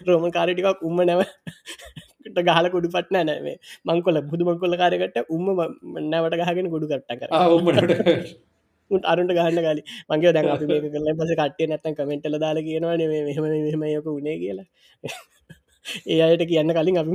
[0.06, 1.20] රෝම කාරටිකක් උම්ම නැව
[2.48, 3.56] ගහල කුඩු පට්න නෑවේ
[3.88, 5.46] මංකොල බුදු මංකොල්ල කාරකට උම්ම
[6.12, 7.28] නැවට ගහගෙන ගොඩු කට්ට කර.
[9.10, 13.44] අරුන්ට ගහන්න කාලි මගේ දැන් අපි කරල පස කට්ටේ නැත්තන් කමෙන්ටල දාල කියනවා නෙ මෙහම
[13.66, 14.66] මෙහම යක උනේ කියලා.
[16.12, 17.10] ඒ අයට කියන්න කලින් අපි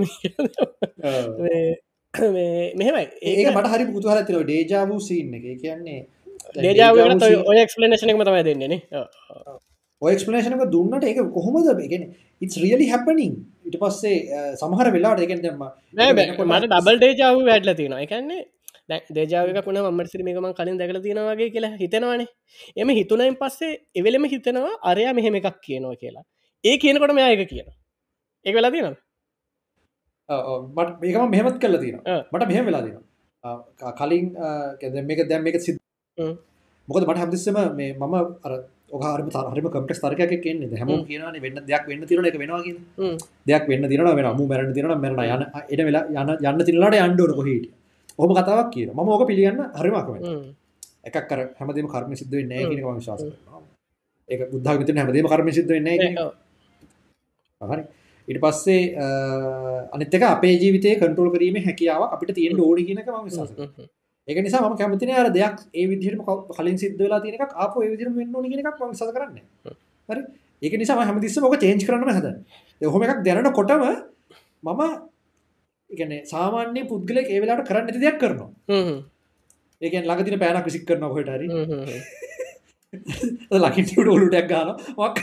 [2.79, 3.05] මෙහෙමයි.
[3.29, 5.45] ඒක මට හරි පුතුහල තිව ඩේජාවූ සින්න එක.
[5.63, 5.99] කියන්නේ
[6.55, 6.93] ඩේජාව
[7.51, 8.75] ඔය එක්ස්පලනේෂන එක මතමයි දෙන්නේන
[10.01, 11.67] ඔක්ස්පලේෂනක දුන්නට ඒක කොහොමද?
[11.91, 12.03] ගෙන
[12.41, 13.33] ඉස් රියලි හැපනින්
[13.65, 14.17] ඉට පස්සේ
[14.61, 18.03] සමහර වෙලාට එකෙන් දෙම මට ඩබල් ඩේජාව වැඩල තියෙනවා.
[18.05, 18.41] එකන්නේ
[19.17, 22.29] දේජාවක කුණ මට සිරි මේකම කලින් දැකල තියෙනවාගේ කියලා හිතෙනවානේ.
[22.81, 26.25] එම හිතුනයින් පස්සේ එවෙලම හිතෙනවා අරයා මෙහෙම එකක් කියනවා කියලා.
[26.63, 27.67] ඒ කියනකොට මෙයා එක කියන
[28.45, 29.03] ඒ වෙලා තියෙනවා
[30.75, 31.99] මට මේකම මෙහෙමත් කල්ල තියෙන
[32.33, 32.97] මට මෙහෙම වෙලා දෙන
[33.99, 34.25] කලින්
[35.09, 35.77] මේක දැම් මේක සිද
[36.87, 38.15] මොකද මට හැදිස්සම මේ මම
[38.97, 40.89] අර ඔහරම හරිම කම්ටෙක් තර්කයක් කියන්නේ හැම.
[41.05, 42.61] කියන වෙන්න දෙයක් වෙන්න තිරන එක වෙනවා
[43.45, 47.33] දෙයක් වෙන්න තිරන වෙන මු මැරණ තිරන මැරණ යන එඩ වෙලා යන යන්න තිරලාට අන්ඩුවන
[47.39, 47.65] කොහිට
[48.19, 50.09] ඔහම කතාවක් කියන ම ඕක පිළිගන්න හරිමක්
[51.07, 53.23] එකක් කර හැමදීම කර්ම සිද්ධ වෙන්න කියනක විශවාස
[54.29, 55.89] ඒක බුද්ධ විතර හැමදීම කර්ම සිද්ධ වෙන්න
[57.61, 57.83] හරි.
[58.27, 58.81] ඉට පස්සේ
[59.93, 63.51] අනිතක අපේ ජීවිතය කටරල් කිරීම හැකියාව අපිට තියෙන ෝඩි කියනක ම විශවාස
[64.27, 68.15] ඒක නිසා ම කැමතින අර දෙයක් ඒ විදිහට කලින් සිද්ධ වෙලා තියෙනක අප ඒ විදිහට
[68.15, 69.43] වෙන්න ඕන කියන එකක් මම විශ්වාස කරන්නේ
[70.09, 70.21] හරි?
[70.61, 72.41] ඒක නිසා මම හැමතිස්සෙම ඔක චේන්ජ් කරන්න හදන්නේ.
[72.81, 73.83] ඔහොම එකක් දැනනකොටම
[74.63, 74.81] මම
[75.89, 78.49] කියන්නේ සාමාන්‍ය පුද්ගලයෙක් ඒ වෙලාවට කරන්න නැති දෙයක් කරනවා.
[79.81, 81.47] ඒ කියන්නේ ළඟ තියෙන පෑනක් විසික් කරනවා කොහෙට හරි.
[83.63, 85.17] ලකින් ඔලුටක් ගානවා වක්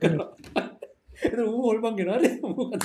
[0.00, 0.75] කරනවා
[1.16, 2.24] හොල්පන් ගෙනල
[2.56, 2.84] කොට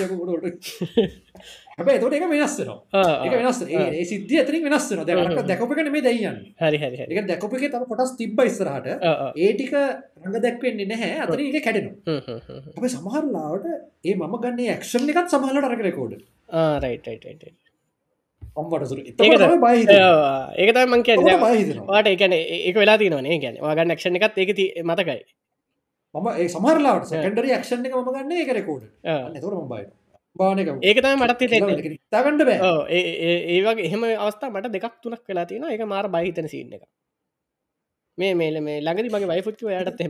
[1.77, 6.77] හැබැ තොට එක වෙනස්සනවා එක වෙනස් ඒ සිද්ධිය ඇතරින් වෙනස්සන දැක දැකපගෙන මේ දයියන්න හරි
[6.77, 8.87] හරි එක දැකපක තම කොටස් තිබ්බ ඉස්සරහට
[9.37, 11.13] ඒටික රඟ දැක්වෙන්නේ නැහැ.
[11.23, 12.19] අතර එක කැඩෙනවා.
[12.77, 13.65] අප සමහරලාවට
[14.05, 16.13] ඒ මම ගන්නේ ක්ෂන් එකත් සමහලට අරක රකෝඩ
[16.83, 17.43] රයිටයිට
[18.55, 18.99] අම්මටසුර
[20.57, 21.17] ඒකතයි මං කිය
[21.87, 24.51] වාට එකන ඒක වෙලා තිනවනේ ගැන වාගන්න ක්ෂණ එකත් ඒක
[24.85, 25.21] මතකයි
[26.15, 28.53] මම ඒ සමහරලාට සැකන්ඩරි ක්ෂණ එක ම ගන්න එක.
[28.55, 28.85] රකෝඩ
[29.39, 29.85] තුර මබයි
[30.35, 31.41] බානක ඒකතම මටත්
[32.13, 32.73] තගන්නඩ බෑ.
[33.49, 36.83] ඒවගේ එහෙම අවස්ථා මට දෙකක් තුනක් වෙලා තියෙන එක මාර බහිතන සින්න එක
[38.17, 40.01] මේ මේල මේ ළඟදි මගේ වයිෆුත්ව යට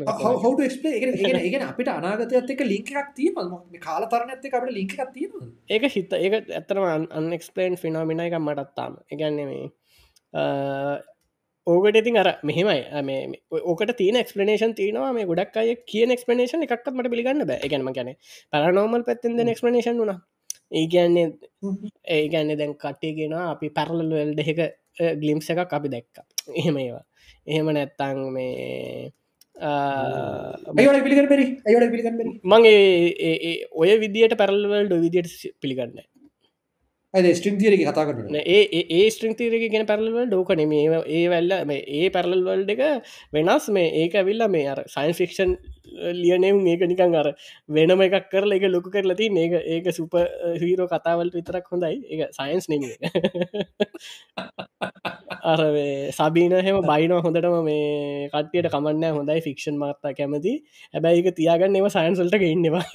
[0.63, 3.37] ක්ස්පේ ඒ අපිට අනාගතයත් එක ලිංක එකක් තිීම
[3.79, 9.47] කාලතරන ඇත අපට ලිංක එකක් තිීම ඒක හිත ඒක ඇත්තරම අන්නෙක්ස්පලේන් ෆිනෝමින එක මටත්තාම එකන්නේ
[9.47, 9.65] මේ
[11.67, 13.39] ඕකට ඉතින් අර මෙහෙමයි.
[13.61, 15.13] ඕකට තියන එක්ස්පලනේෂන් තියනවා.
[15.13, 17.61] මේ ගොඩක් අය කියන එක්ස්පලනේෂන් එකක්ත් මට පිළිගන්න බෑ.
[17.65, 18.11] එකනම ගැන
[18.53, 20.19] පරනෝමල් පැත්තෙන් දෙන එක්ස්පලනේෂන් වුණ.
[20.71, 21.27] ඒ කියන්නේ
[22.15, 24.61] ඒ ගැන්න දැන් කට්ටයගෙන අපි පැරලල් වෙල්ඩ එක
[25.23, 26.23] ගලිම්ස එකක් අපි දැක්ක.
[26.59, 27.05] එහෙම ඒවා.
[27.47, 29.11] එහෙම නැත්තං මේ
[32.53, 35.29] මගේ ඔය විදිට පැරල්වල්ඩ විදිට
[35.61, 35.99] පිළිගන්න
[37.13, 42.09] ස්ට්‍රිම් තිරක කතා කරන ඒ ඒ ස්ට්‍රිම් තිරක ගෙන පැරලවල් ඩෝකන මේ ඒ වැල්ල ඒ
[42.09, 42.81] පැරලල්වල්ඩ එක
[43.33, 43.67] වෙනස්.
[43.69, 45.51] මේ ඒක ඇවිල්ල මේ අර සයින් ෆික්ෂන්
[46.21, 47.27] ලියනෙවුම් ඒක නිකං අර
[47.69, 50.15] වෙනම එකක් කරල එක ලොකු කරලා ති ඒක ඒක සුප
[50.63, 51.99] හීරෝ කතාවල්ට විතරක් හොඳයි.
[52.13, 52.81] ඒ සයින්ස් නෙම.
[55.51, 55.59] අර
[56.19, 60.55] සබීන හෙම බයින හොඳටම මේ කට්ටියට කමන්න හොඳයි ෆික්ෂන් මාත්තා කැමති.
[60.93, 62.85] හැබැයි එක තියාගන්න එම සයින්සල්ට ඉන්නවා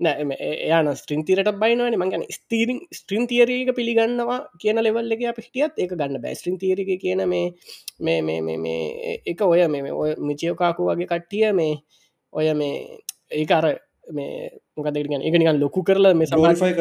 [0.00, 1.96] එයාන ස්ට්‍රින් තිරට බයිනවන.
[1.96, 6.34] මගන ස්තීරින් ස්ට්‍රීන් තියරක පිළිගන්නවා කියන ලෙවල් එක අප හිටියත් ඒක ගන්න බෑ.
[6.34, 7.52] ස්ට්‍රීන් තිරක කියන මේ
[8.00, 11.76] මේ මේ මේ එක ඔය මේ ඔය මිචයෝකාකු වගේ කට්ටිය මේ
[12.32, 12.98] ඔය මේ
[13.32, 13.78] ඒකර
[14.12, 16.26] මේ මොකදගෙන එක නිකන් ලොකු කරල මේ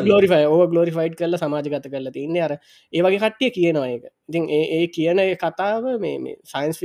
[0.03, 2.53] ලෝරිෆයි ඕ ගලෝරිෆයිඩ් කරල සමාජගත කරල තින්න අර
[2.93, 6.84] ඒවගේ කට්ටිය කියනවා එක ඉතින් ඒ කියන කතාව මේ සයින්ස්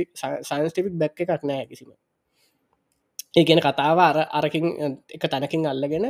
[0.49, 1.93] සයින්ස්ටිපික් බැක්ක එකක් නෑ කිසිම
[3.33, 4.65] ඒ කියන කතාව අර අරකින්
[5.09, 6.05] එක තැනකින් අල්ලගෙන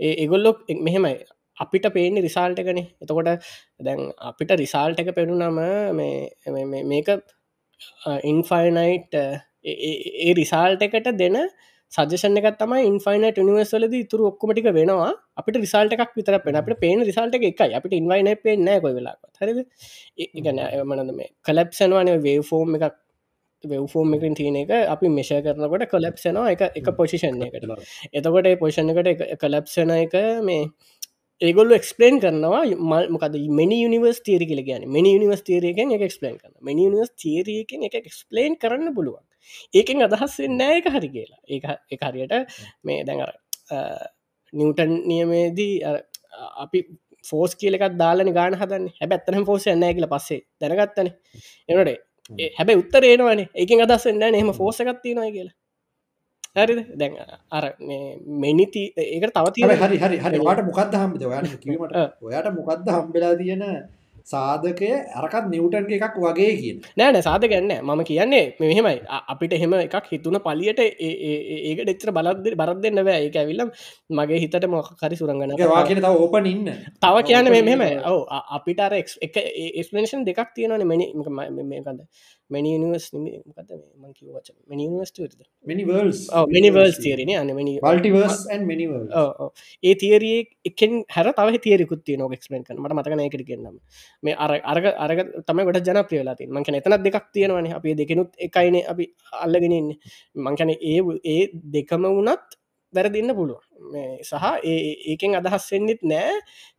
[0.00, 1.14] ඒ එගොල්ලොක් මෙහෙමයි.
[1.58, 2.80] අපිට පේන්නේ රිසාල්ට එකන.
[3.02, 3.28] එතකොට
[3.80, 5.58] දැන් අපිට රිසාල්ට එක පෙනුනම
[5.94, 7.10] මේ මේක
[8.24, 11.36] ඉන්ෆයිනයිට් ඒ- ඒ- ඒ රිසාල්ට එකට දෙන
[11.92, 15.12] සජෂන එක තම ඉන්ෆයිනට නිවර්සලද තුර ඔක්කොමටික වෙනවා.
[15.36, 17.70] අපිට රිසල්ට එකක් විතර පෙන අපට පේන රිසල්ට එකයි.
[17.78, 19.60] අපිට ඉන්වයින පේනෑ කොයි වෙලා හරිද?
[20.18, 22.96] ඒගන මනද මේ කලප්සනවාන වේ ෆෝම් එකක්
[23.64, 27.68] වෙවෆෝම් එකින් තියන එක අපි මෙෂය කරනකොට කොලප්සනවා එක එක පොසිෂන් එකට.
[28.12, 30.16] එතකොට පොෂණ එකට කලප්සන එක
[30.48, 30.70] මේ
[31.40, 36.36] ඒගොල්ල එක්ස්පලේන් කරනවා මල් මොකද මනි නිවර්ස් තේරි කියල ගැන මනි නිවර්ස් තේරයකෙන් එක එක්ස්පලේන්
[36.38, 39.24] කරන මනි නිවර්ස් තේරයකෙන් එක එක්ස්පලේන් කරන්න පුළුවන්.
[39.74, 41.40] ඒකෙන් අදහස් නෑ එක හරි කියලා.
[41.48, 41.60] ඒ
[41.94, 42.34] එක හරියට
[42.84, 43.32] මේ දැඟර
[44.52, 45.74] නිවටන් නියමේදී
[46.64, 46.84] අපි
[47.24, 48.88] ෆෝස් කියලකත් දාලන ගාන හදන්න.
[49.00, 51.12] හැබ ඇත්තන ෆෝස නෑ කියල පස්සේ දැනගත්තන.
[51.68, 51.98] එනටේ
[52.30, 55.56] හැබැ උත්තරේනවනේ ඒකින් අදස් එන්න එහෙම ෆෝසකත්තිනයි කියලා.
[56.56, 56.80] හරිද?
[56.98, 57.16] දැන්
[57.50, 57.64] අර
[58.38, 60.18] මෙනිති ඒකට තවති හරි හරි හරි.
[60.18, 61.22] හරි වාට මොකක්ද හම්බද?
[61.24, 63.62] ඔයාට කිවීමට ඔයාට මොකක්ද හම්බෙලා තියෙන
[64.24, 66.82] සාධකය අරකත් නිවටන්ගේ එකක් වගේ කියන.
[66.98, 69.00] නෑන සාධ ගන්න මම කියන්නේ මෙහෙමයි.
[69.28, 73.24] අපිට එහෙම එකක් හිතුන පලියට ඒක ඩෙච්චර බලද බරත් දෙන්න බෑ.
[73.26, 73.70] ඒක ඇවිල්ලම්
[74.10, 76.64] මගේ හිතට මොකරි සුරංගන වා කියන තව ඕපන ඉන්න.
[77.02, 78.26] තව කියන්න මෙහෙම ඔව්.
[78.50, 80.86] අපිට අර එක්- එක ඒස්පලේෂන් දෙකක් තියෙනවන.
[80.86, 81.12] මෙනි
[81.62, 82.00] මේකද
[82.54, 83.70] මනිනිවස් මකත
[84.02, 85.18] මංකිව වච මනිවස්ට
[85.64, 86.22] මිනි වර්ල්ස්
[86.54, 89.06] මිනිවර්ස් තේරෙන අන මනි මල්ටිවර්ස් ඇන් මිනිවල්
[89.82, 90.38] ඒ තිේරිය
[90.70, 93.76] එකෙන් හැර තව තියරකුත් තිය නො ක්ස්පලන් කන මට මතකන එකට කියන්නම්.
[94.22, 97.68] මේ අර අරග අරග තම ගොඩ ජන ප්‍රියලාති මංකන එතනත් දෙකක් තියෙනවන.
[97.78, 98.76] අපි දෙකනුත් එකයින.
[98.92, 99.04] අපි
[99.44, 99.92] අල්ලගෙනන්න
[100.46, 100.98] මංකන ඒ
[101.34, 101.42] ඒ
[101.76, 102.58] දෙකම වුණත්
[102.94, 103.60] වැරදින්න පුළුව
[103.92, 104.44] මේ සහ
[105.12, 106.34] ඒකෙන් අදහස් වෙන්නෙත් නෑ.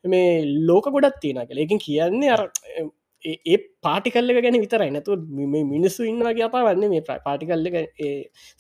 [0.05, 0.27] මේ
[0.69, 2.43] ලෝක ගොඩත් තියෙන කළ ඒකින් කියන්නේ අර
[3.25, 4.89] ඒ- ඒ පාටිකල්ල ගැන විතරයි.
[4.95, 5.17] නැතු
[5.73, 7.67] මිනිස්සු ඉන්නවගේ අපා වන්න මේ පාටිකල්ල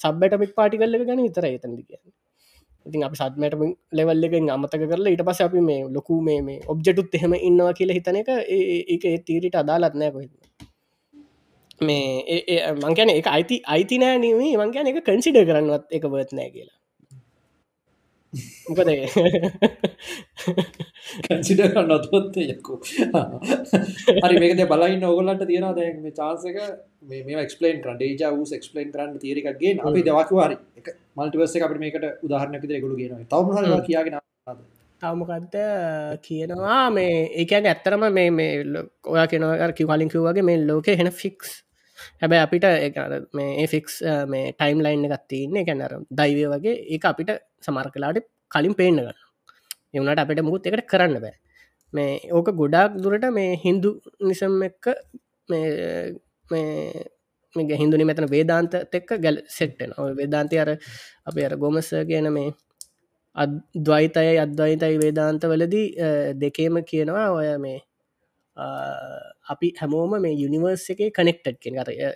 [0.03, 2.05] සබ්බටමික් පාටිකල්ල ගැන විතර ඒතැදි කියන්න.
[2.85, 3.53] ඉතින් අපි සත්මට
[3.97, 7.91] ලෙවල්ල එක අමතක කරලා ඊට පස අපි මේ ලොකු මේ මේ ඔබ්ජටුත් එහෙම ඉන්නවා කියල
[7.97, 8.29] හිතන එක
[8.93, 10.27] ඒක ඒ තීරට අදාලත්නෑ කොහෙ
[11.87, 16.33] මේ ඒ- ඒ මංකැන එක අයිති අයිති නෑ නීමේ මංකැන එක කන්සිඩ කරන්නවත් එක වර්ත්
[16.39, 16.77] නෑ කියලා.
[18.67, 18.89] මොකද
[21.25, 22.79] කැසිඩ නොත්ොත් යකු
[24.23, 26.59] හරි මේකද බලයින්න ඔගලට තියෙන දැ මේ චාන්සක
[27.09, 32.69] මේ එක්ස්පලන් කරන් ඩේජ වූ එක්ස්පලන් කරන්න තේරකක්ගේ අපි දවකවාරි එක මල්ටිවර්ස අපට මේකට උදාහරණක
[32.77, 33.81] ගොලු ගෙන තවම හ්ම්.
[33.83, 34.19] කියගෙන
[35.01, 35.55] තවමකක්ද
[36.21, 36.89] කියනවා?
[36.91, 38.51] මේ ඒකැන ඇත්තරම මේ මේ
[39.05, 41.53] ඔයා කෙනවර කිව කලින් කිව්වගේ මේ ලෝක හෙන ෆික්ස්
[42.21, 43.95] හැබැ අපිට ඒ අර මේ ඒ ෆික්ස්
[44.27, 48.19] මේ ටයිම් ලයින් එකත් තියන්නේ කැනර දයිවය වගේ ඒ අපිට සමර කලාට
[48.51, 49.17] කලින් පේන්න ගන්න
[49.95, 51.35] එවනට අපිට මුකුත් එකට කරන්න බෑ.
[51.93, 53.89] මේ ඕක ගොඩාක් දුරට මේ හින්දු
[54.21, 54.85] නිසම් එක්ක
[55.49, 55.67] මේ
[56.51, 57.03] මේ
[57.55, 60.69] මේ හිදුනි මෙතන වේදාන්ත එක්ක ගැල් සෙට්ටෙන ඔය වේදාන්තය අර
[61.27, 62.49] අප අර ගොමස කියන මේ
[63.35, 67.92] අද්වයිතයි අද්වයිතයි වේදාන්ත වලදී අ, දෙකේම කියනවා ඔය මේ අ,
[69.47, 72.09] අපි හැමෝම මේ යුනිවර්ස් එක කනෙක්ටඩ් අ,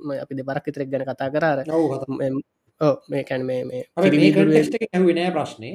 [0.00, 1.58] ම- අපි දෙබරක් විතරක් ගැන කතා කරාර
[2.80, 3.82] ඕ මේකැන මේ
[4.92, 5.70] ඇවිනෑ ප්‍රශ්නය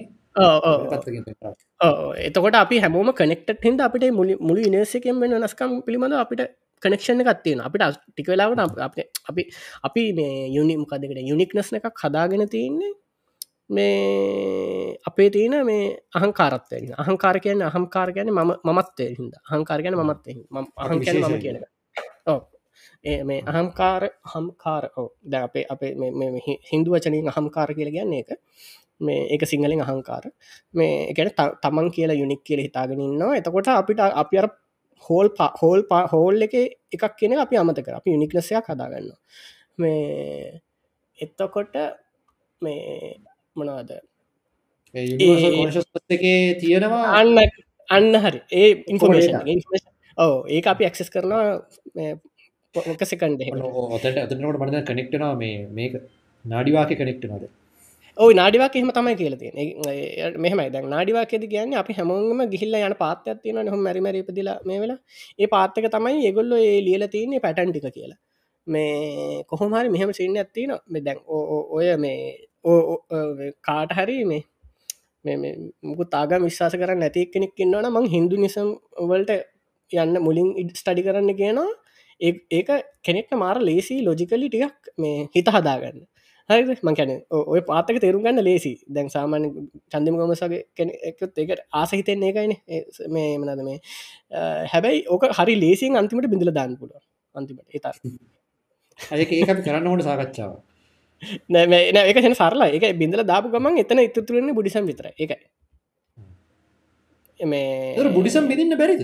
[2.28, 6.42] එතකොට අපි හැමෝම කනෙක්ට හිද අපිට මුලි මුළු ඉනසකෙන් වෙන නස්කම් පිළිබඳ අපිට
[6.82, 9.50] කනෙක්ෂණ එකත්තියෙන අපිට අස්- ටික වෙලාවට අප- අප-
[9.84, 12.92] අපි මේ යුනිම් කදකට යුනික්නස් එකක් හදාගෙන තියන්නේ
[13.72, 15.84] මේ අපේ තියෙන මේ
[16.16, 18.40] අහංකාරත්වය අහංකාර කියන අහංකාර කියන ම
[18.72, 20.32] මත්තය හිද අහංකාර ගැන මත්තය
[20.78, 21.00] අහං
[21.40, 21.58] කියන
[22.28, 22.40] ඕ
[23.04, 28.14] ඒ මේ අහම්කාර හම්කාර ඕ ද අපේ අපේ මේ- මේ හින්දු වචනින් අහම්කාර කියල ගන්න
[28.14, 28.30] එක
[29.00, 30.24] මේ ඒක සිංහලෙන් අහංකාර.
[30.74, 34.48] මේ එකට තමන් කියලා යුනික් කියල හිතාගෙනන්නවා එතකොට අපිට අපි අර
[35.06, 36.54] හෝල් පා හෝල් පා හෝල් එක
[36.96, 39.10] එකක් කියන අපි අමතක අපි යුනික්ලසයක් හදාගන්න
[39.78, 40.62] මේ
[41.20, 41.74] එත්තකොට
[42.62, 43.18] මේ
[43.56, 43.92] මොනවද?
[46.16, 47.04] එකේ තියෙනවා.
[47.20, 47.38] අන්න
[47.90, 48.42] අන්න හරි.
[48.52, 49.88] ඒ ඉන්ෆෝමේෂන්.
[50.18, 51.46] ඕ ඒක අපි ඇක්සෙස් කරනවා
[52.76, 53.42] පොක සකන්ඩ
[53.96, 55.98] ඔතට අතනට මනද කනෙක්ටනවා මේ මේක.
[56.46, 57.50] නාඩිවාක කනෙක්ටනද
[58.18, 59.52] ඔයි නාඩිවාක එහෙම තමයි කියලතිය
[60.44, 60.68] මෙහමයි.
[60.74, 65.00] දැන් නාඩිවාකෙද කියන්න අපි හැමෝගම ගිහිල්ල යන පාත්තයක් තියෙන හොම මැරිමරිපදිල මේ වෙලා.
[65.42, 68.20] ඒ පාත්තක තමයි ඒගොල්ල ඒ ලියල තියන්නේ පැටන්ටික කියලා.
[68.68, 70.74] මේ කොහොමහරි මෙහම සින්න ඇත්තින
[71.08, 71.20] දැන්
[71.78, 72.18] ඔය මේ
[73.62, 74.41] කාට හරි මේ
[75.26, 78.69] මේ- මේ මුකු තාග විශ්වාස කර නැති කෙනෙක් ඉන්නවන මං හින්දු නිසම්
[79.10, 79.32] වලට
[79.91, 81.69] යන්න මුලින් ඉඩ ස්ටඩි කරන්න කියනවා.
[82.21, 82.69] ඒ- ඒක
[83.04, 86.00] කෙනෙක්ට මාර ලේසි ලොජිකලි ටිකක් මේ හිත හදාගන්න.
[86.50, 87.12] හරි මංකැන
[87.54, 89.47] ඔය පාතක තේරුම් ගන්න ලේසි දැන් සාමාන්‍ය
[89.91, 92.54] චන්දම ගොමසගේ කෙනෙ එකත් ඒකට ආස හිතෙන්නේ එකයින
[93.10, 93.78] මේ මනද මේ
[94.32, 94.39] අ,
[94.74, 97.00] හැබැයි ඕක හරි ලේසින් අන්තිමට බිඳල දාන්න පුළුව
[97.36, 97.63] අන්තිමට.
[97.69, 97.95] ඒතර
[99.17, 100.52] ඒක ඒක අපි කරන්න ඕට සාකච්ඡාව.
[101.50, 105.38] නෑ එක හෙන සරලා එක බිඳල දාපු ගමන් එතන ඉතුතුරන්නේ බුඩිසම් විතර එකයි
[107.40, 109.04] මේ බුඩිසම් බිඳන්න බැරිද?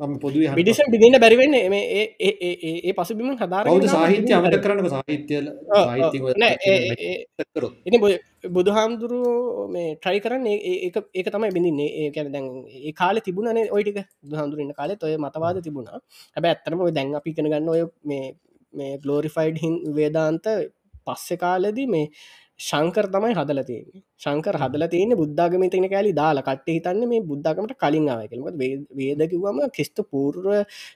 [0.00, 0.18] අහන්න
[0.54, 5.34] මිඩිසම් බිඳන්න බැරිවෙන්න ඒ- පසුබිම හදාර සාහිත්‍ය අමත කරන්නක සාහිත්‍ය
[5.72, 6.18] සාහිත්‍ය
[7.54, 7.74] කරොත්.
[7.86, 7.98] ඉති
[8.48, 9.20] බුදු හාමුදුරු
[9.68, 10.46] මේ ට්‍රයි කරන්න
[11.14, 11.90] ඒක තමයි බිඳන්නේ.
[12.00, 12.46] ඒ කැන දැන්
[12.80, 16.00] ඒ කාල තිබුණන ඔයිටික දුහාමුදුරන්න කාලෙ ඔය මතවාද තිබුණා.
[16.36, 18.24] හැබ ඇත්තරම ඔය දැන් අපි කන ගන්න ඔය මේ
[18.74, 20.46] මේ ගලෝරිෆයිඩ් හින් වේදාන්ත
[21.06, 22.06] පස්සෙ කාලදී මේ
[22.60, 24.00] ශංකර තමයි හදල තියෙන්නේ.
[24.24, 26.44] ශංකර හදල තියෙන බුද්ධගම තින කෑලි දාලා.
[26.48, 28.44] කට හිතන්න මේ බුද්ධගමට කලින් ආව කියලම
[28.98, 30.46] වේදකිවම කිස්තු පූර්ව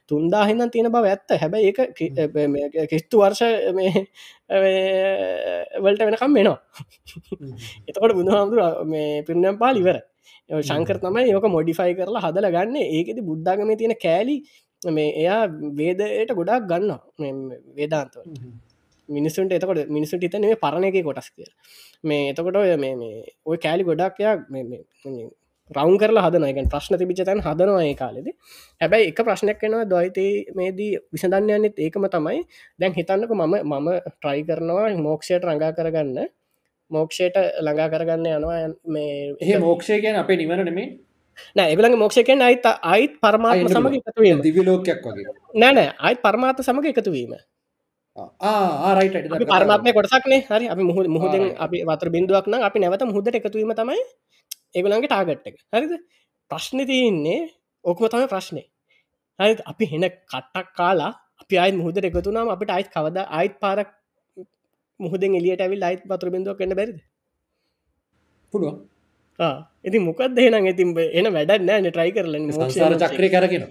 [0.09, 1.35] තුන්දාහින්න තියෙන බව ඇත්ත.
[1.43, 2.13] හැබැයි කි-
[2.93, 3.43] කිස්තු වර්ෂ
[3.75, 4.07] මේ
[5.83, 6.59] වලට වෙනකම් වෙනවා
[7.89, 9.99] එතකොට බුදුහාමුදුර මේ පිරිනම් පාල් ඉවර
[10.63, 12.77] ශංකර තමයි යෝක මොඩිෆයි කරලා හදල ගන්න.
[12.89, 14.37] ඒකෙති බුද්ධගම තියෙන කෑලි
[14.93, 15.43] මේ එයා
[15.79, 17.37] වේදයට ගොඩක් ගන්න
[17.77, 18.23] වේදාන්තව
[19.09, 21.51] මිනිසුන්ට එතකොට මිනිසුට හිතන මේ පරණ එක කොටස් කිය
[22.05, 23.13] මේ එතකොට ඔය මේ
[23.45, 24.35] ඔය කෑලි ගොඩක්යා
[25.71, 28.29] රවුන් කරලා හදනයගෙන් ප්‍රශ්න තිබිච තැන් හදනවා ඒ කාලෙද.
[28.81, 32.39] හැබැයි එක ප්‍රශ්නයක් වෙනවා දොයිතේ මේදී විසඳන්න යන්නෙත් ඒකම තමයි.
[32.81, 36.31] දැන් හිතන්නක මම මම ට්‍රයි කරනවා මෝක්ෂයට රඟා කරගන්න.
[36.91, 40.89] මෝක්ෂයට ළඟා කරගන්න යනවා මේ ඒ මෝක්ෂය කියන අපේ නිවර නෙමේ?
[41.57, 44.01] නෑ එගලඟ මොක්ෂකෙන් අයිත අයිත් පරමාත්ම සමග.
[44.01, 45.37] එකතුවීම දිවි ලෝකයක් වගේ.
[45.55, 47.37] නෑනෑ අයිත් පරමාත්ම සමග එකතුවීම
[48.43, 51.45] ආරයිට අපි පරමාත්මය කොටසක්නේ හරි අපි මුහ මුහදෙන්.
[51.57, 54.01] අපි වතර බින්දුවක් නම් අපි නැවත මුහදට එකතුවීම තමයි
[54.75, 55.57] ඒගුලන්ගේ ටාගට් එක.
[55.73, 55.93] හරිද?
[56.51, 57.41] ප්‍රශ්න තියන්නේ
[57.85, 58.63] ඕකම තම ප්‍රශ්නය
[59.39, 63.91] හරි අපි හෙන කට්ටක් කාලා අපි අයි මුහදට එකතුනාම අපිට අයිත් කවද අයිත් පාරක්
[65.01, 66.99] මුහදෙන් එලියට ඇවිල් අයිත් පතර බිඳුවක් කන්න බැරිද?
[68.55, 68.79] පුළුවන්.
[69.85, 73.65] ඉති මොකක් දෙනම් ඉතින් එන වැඩ නෑන ට්‍රයි කරලන්න සංසාර චක්‍රය කරගෙන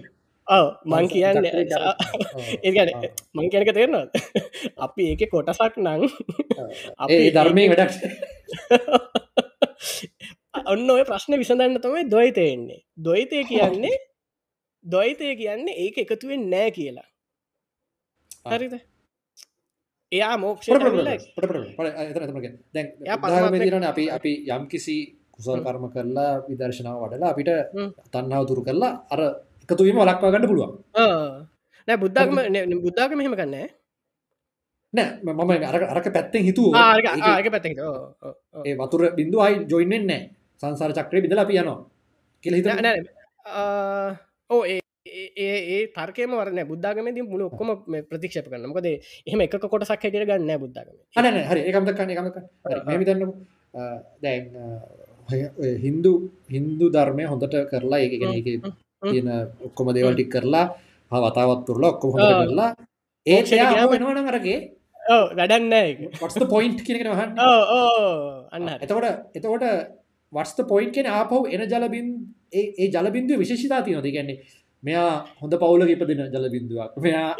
[0.84, 1.44] මං කියන්න.
[2.62, 2.90] ඒගැන.
[3.34, 4.08] මං කියනක තේරනවා
[4.84, 6.02] අපි ඒක කොටසක් නං
[7.12, 7.92] ඒ ධර්මය වැඩක්
[10.66, 13.96] ඔන්න ඔය ප්‍රශ්න විසඳන්න තමයි දොයිතයෙන්නේ දොයිතය කියන්නේ
[14.84, 17.08] දොයිතය කියන්නේ ඒක එකතුවෙන් නෑ කියලා.
[18.46, 18.74] හරිද
[20.12, 20.72] එයා මෝක්ෂ
[23.84, 24.96] අපි අපි යම් කිසි
[25.30, 27.50] කුසල් කර්ම කරලා විදර්ශනාව වඩලා අපිට.
[28.12, 29.20] තන්නාව තුරු කරලා අර
[29.68, 30.72] එකතුවීම වලක්වා ගන්න පුළුවන්.
[31.88, 32.36] නෑ බුද්ධක්ම
[32.80, 33.54] බුද්ධාක මෙහෙම කන්න
[34.92, 36.72] නෑ මම අර අරක පැත්තෙන් හිතුව.
[37.46, 37.66] පැත්ත
[38.64, 39.00] ඒ වතුර
[39.38, 40.22] අයි ජොයින්ෙන් නෑ.
[40.62, 41.78] සංසාර චක්‍රය බිදල අපි යනවා
[42.44, 42.66] කියල හිත
[44.50, 47.68] ඕ ඒ ඒ- ඒ ඒ තර්කයම වරන බුද්ධාගමති මුණ ඔක්කොම
[48.04, 50.96] ප්‍රතික්ෂප කරන්න මොකද එහෙම එක කොටසක් හැටියට ගන්න බුද්ධාගම.
[51.16, 51.60] අන හරි.
[51.62, 52.36] ඒකමදක්කන්න එකමක
[52.86, 53.20] මෙමිතන්න
[54.22, 54.42] දැන්
[55.78, 56.12] හින්දු
[56.48, 58.14] හින්දු ධර්මය හොඳට කරලා ඒක
[59.02, 59.28] තියෙන
[59.60, 60.66] ඔක්කොම දේවල්ටික් කරලා
[61.10, 62.12] වතාවත් තුරලා ඔක්කොම.
[62.14, 62.70] කරලා.
[63.26, 63.40] ඒ
[63.86, 64.58] වෙනවන මරගේ
[65.02, 67.32] ඕ වැඩන්න එක වස්ත පොයින්් කියනගෙන හන්න
[68.52, 68.68] අන්න.
[68.76, 69.64] එතකොට එතකොට
[70.32, 72.08] වස්ත පොයින්් කෙන ආපහු එන ජලබින්
[72.52, 74.38] ඒ ජලබින්දුව විශේෂතා තියනොද ගැන්නේ
[74.82, 76.92] මෙයා හොඳ පවුල ඉපදින ජලබින්දුවක්.
[76.98, 77.30] මෙයා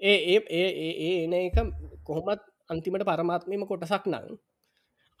[0.00, 1.58] ඒ ඒ ඒ ඒ එන එක
[2.02, 4.26] කොහොමත් අන්තිමට පරමාත්මයම කොටසක් නං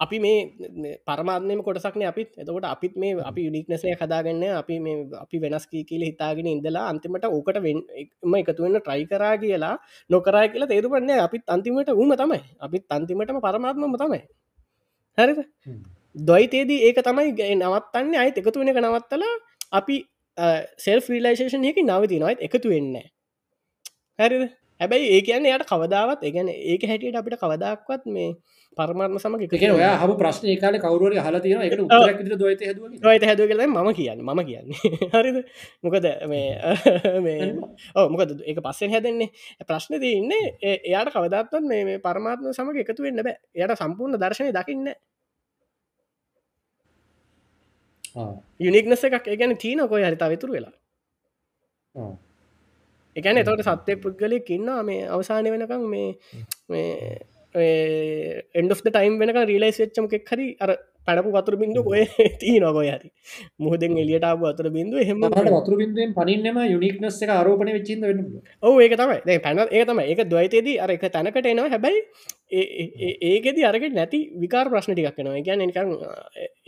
[0.02, 2.30] අපි මේ පරමාත්මයම කොටසක්න අපිත්.
[2.36, 7.58] එතකොට අපිත් මේ අපි යුනික්නසය කදාගන්න අපි මේ අපි වෙනස් කියල හිතාගෙන ඉඳලා අන්තිමට ඕකට
[7.66, 9.74] වෙන්ම එකතුවන්න ට්‍රයි කරා කියලා
[10.10, 12.40] නොකරා කියලා තේරුපන්නේ අපිත් අන්තිමට උම තමයි.
[12.60, 14.20] අපිත් අන්තිමටම පරමාත්මම තමයි.
[15.66, 15.82] හ්ම්.
[16.16, 18.14] දොයිතේදී ඒක තමයි නවත්තන්න.
[18.16, 19.34] අයි එකතු වෙන නවත්තලා
[19.72, 19.96] අපි
[20.78, 22.96] සෙල් ්‍රීලයිශේෂන් එක නවති නොයිත් එකතු වෙන්න
[24.18, 24.50] හැරිද?
[24.80, 28.30] හැබැයි ඒ කියන්න යට කවදාවත් ඒගැන ඒක හැටියට අපිට කවදක්වත් මේ
[28.76, 31.76] පරමාත්ම සමග එක ඔයා හම ප්‍රශ්න කාල කවරුවර හල තියෙන එක
[32.98, 34.20] දොයිත හැදුව කළ මම කියන්න.
[34.20, 34.78] මම කියන්නේ.
[35.14, 35.38] හරිද?
[35.82, 36.56] මොකද මේ
[37.24, 37.52] මේ
[37.94, 39.30] ඕ මොකද ඒක පස්සෙන් හැදෙන්නේ.
[39.62, 43.36] ප්‍රශ්න තියන්නේ එයාට කවදත්වත් මේ මේ පරමාත්ම සමඟ එකතු වෙන්න බෑ.
[43.54, 44.92] එයට සම්පූර්ණ දර්ශනය දකින්න.
[48.60, 50.72] යුනික්නස එකක් ඒගැන චීන කොයි හරිතා විතුර වෙලා.
[53.16, 54.80] එකන එතවට සත්‍යය පුද්ගලෙක් ඉන්නවා.
[54.82, 56.08] මේ අවසානය වෙනකම් මේ
[57.54, 60.70] එන්ඩ ටයිම් වෙනක රීලයිස් වෙච්චමකෙක් හරි අර
[61.06, 62.04] පැඩපු වතුර බින්දු කොය
[62.40, 63.08] තිී නොකොය හරි.
[63.58, 67.32] මුහදෙන් එලියටාපු අතුර බින්දු හෙම වතුර බින්දුවෙන් පනින්නම යුනික්නස් එක
[67.68, 68.42] වෙච්චිද වෙන්න පුළුවන්.
[68.62, 69.38] ඔව ඒක තමයි.
[69.38, 70.06] පැන ඒ තමයි.
[70.06, 71.68] ඒක දොයිතේදී අර එක තැනකට එනවා.
[71.68, 72.00] හැබැයි
[73.22, 75.92] ඒකෙද අරක නැති විකාර ප්‍රශ්න ටිකක් නවා ගැන නිකන්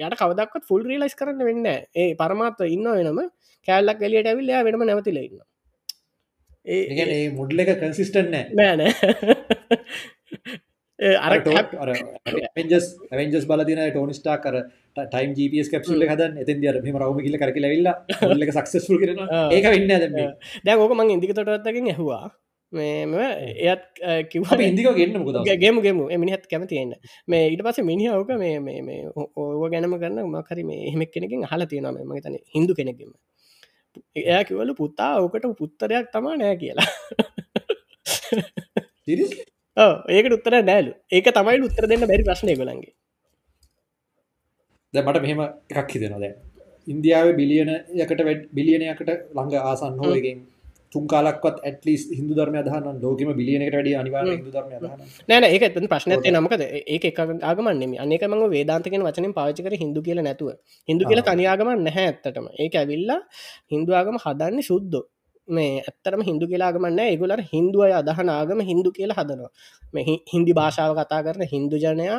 [0.01, 3.21] යට කවදක්ත් ෆුල් රීලයිස් කරන්න වෙන්න ඒ පරමාත්ව ඉන්න වෙනම
[3.69, 5.43] කෑල්ලක් එලියට ඇවිල්ලයා වෙනම නැවතිල ඉන්න
[6.67, 8.45] ඒ මොඩල් එක කන්සිස්ටන්ට් නෑ.
[8.55, 8.93] නෑනෑ
[10.99, 11.33] අර
[11.77, 11.91] අර
[12.57, 14.57] වෙන්ජස් වෙන්ජස් බලතින ටෝනිස්ටා කර
[14.97, 17.91] ටයිම් GPS කැප්සුල්ල හදන් එතන් දියර මෙම රවම කියල කරක ලැවිල්ල
[18.31, 19.19] ල්ල සක්සස්ුල් කරන.
[19.51, 20.15] ඒක වෙන්න දැම
[20.65, 22.31] දැ ඕක මං ඉදික තොටත්තකින් ඇහවා.
[22.73, 23.31] මේ
[23.65, 23.83] එයත්
[24.47, 25.23] අපි ඉදික ගන්න
[25.59, 25.99] ගේම ගේම.
[26.17, 26.95] මිනිහත් කැමතියන්න
[27.29, 29.01] මේ ඊට පස මිනි ඕක මේ මේ මේ
[29.37, 33.11] ඕව ගැනම කරන්න මකරි මේ එහෙමක් කෙනකින් හල තියෙනම මතන හිදු කෙනෙකම
[34.17, 36.89] එයා කිවලු පුත්තා ඕකට පුත්තරයක් තමා නෑ කියලා
[39.77, 40.93] ඒක උත්තර නෑලු.
[41.11, 42.93] ඒක තමයි උත්තර දෙන්න බැරි ප්‍රශ්නය ගොලන්ගේ
[44.95, 45.41] ද මට මෙහෙම
[45.73, 46.33] එකක් හිතෙනවා දැ
[46.87, 50.43] ඉන්දියාව බිලියන යකට වැඩ බිලියනයකට ළඟ ආසන් හෝගෙන්
[50.93, 54.71] තුන් කාලක්වත් ඇටලිස් හිදු ධර්ම දහන ලෝකම බිලියනකට වැඩි අනිවාර හිදු ධර්ම
[55.29, 57.19] නෑන ඒක ප්‍රශ්නත නමකද ඒ එක
[57.51, 60.55] ආගමන්නේ අනෙක මඟ වේදාන්තකෙන වචනින් පාචකර හිදු කියල නැතුව.
[60.89, 62.47] හිදු කියල තනියාගම නැහැ ඇත්තටම.
[62.63, 63.21] ඒක ඇවිල්ලා
[63.73, 65.05] හිදු ආගම හදන්නේ සුද්දෝ
[65.49, 69.51] මේ ඇත්තරම හිදු කියලාගමන්න ඒගුලට හින්දුවය අදහන ආගම හින්දු කියලා හදනවා.
[70.33, 72.19] හින්දි භාෂාව කතා කරන හින්දු ජනයා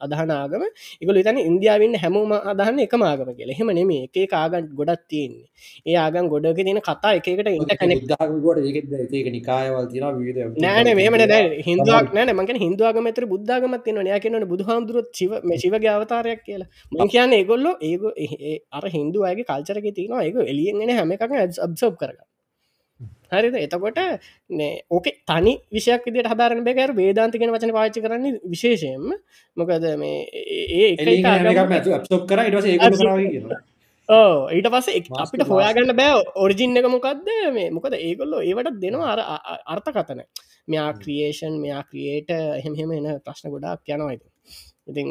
[0.00, 0.62] අදහනාගම
[1.02, 3.52] එකගල තන ඉන්දියාවන්න හැමෝම අදහන්න එක මාගම කියල.
[3.52, 5.48] හෙම නෙම එක කාගන් ගොඩත් තියෙන්නේ.
[5.86, 8.02] ඒ ආගම් ගොඩක තියෙන කතා එකකට ඉට කනෙක්
[9.32, 9.86] නිකායවල්
[10.58, 15.94] නෑන මේමන දැ හිදුවක් නෑන මක හිදුවගම තර බුද්ධගමත් න යා කියනට බුදුහාමුදුරුත් චිව ශිවගේ
[15.94, 16.68] අවතාරයක් කියලා.
[16.92, 21.26] මං කියන්න ඒගොල්ලො ඒ අර හින්දුවගේ කල්චරක තිනවා ඒක එලියෙන්ගෙන හැම එකක්
[21.66, 22.20] අබ්සෝබ් කරග
[23.32, 23.56] හරිද?
[23.56, 23.98] එතකොට
[24.90, 29.12] ඕක තනි විෂයක් විදිට හදාරන බැකර වේදාන්තිකෙන වචන පාචි කරන්න විශේෂයෙන්ම.
[29.56, 30.18] මොකද මේ
[30.78, 30.88] ඒ
[34.08, 34.88] ඕ ඊට පස්ස
[35.24, 39.20] අපිට හොයාගන්න බෑ ඔරිජින්න එක මොකක්ද මේ මොකද ඒකොල්ලො ඒවට දෙනවා අර
[39.74, 40.24] අර්ථකතන
[40.68, 44.22] මෙයා ක්‍රියේෂන් මෙයා ක්‍රියේට එහෙමහෙම එන ප්‍රශ්න ගොඩක් යනවායිද
[44.88, 45.08] ඉතින්.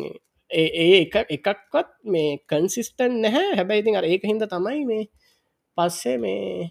[0.51, 3.55] ඒ එක එකක්වත් මේ කන්සිස්ටන් නැහැ.
[3.57, 5.03] හැබැයි ඉතින් අර ඒක හින්ද තමයි මේ
[5.77, 6.69] පස්සේ මේ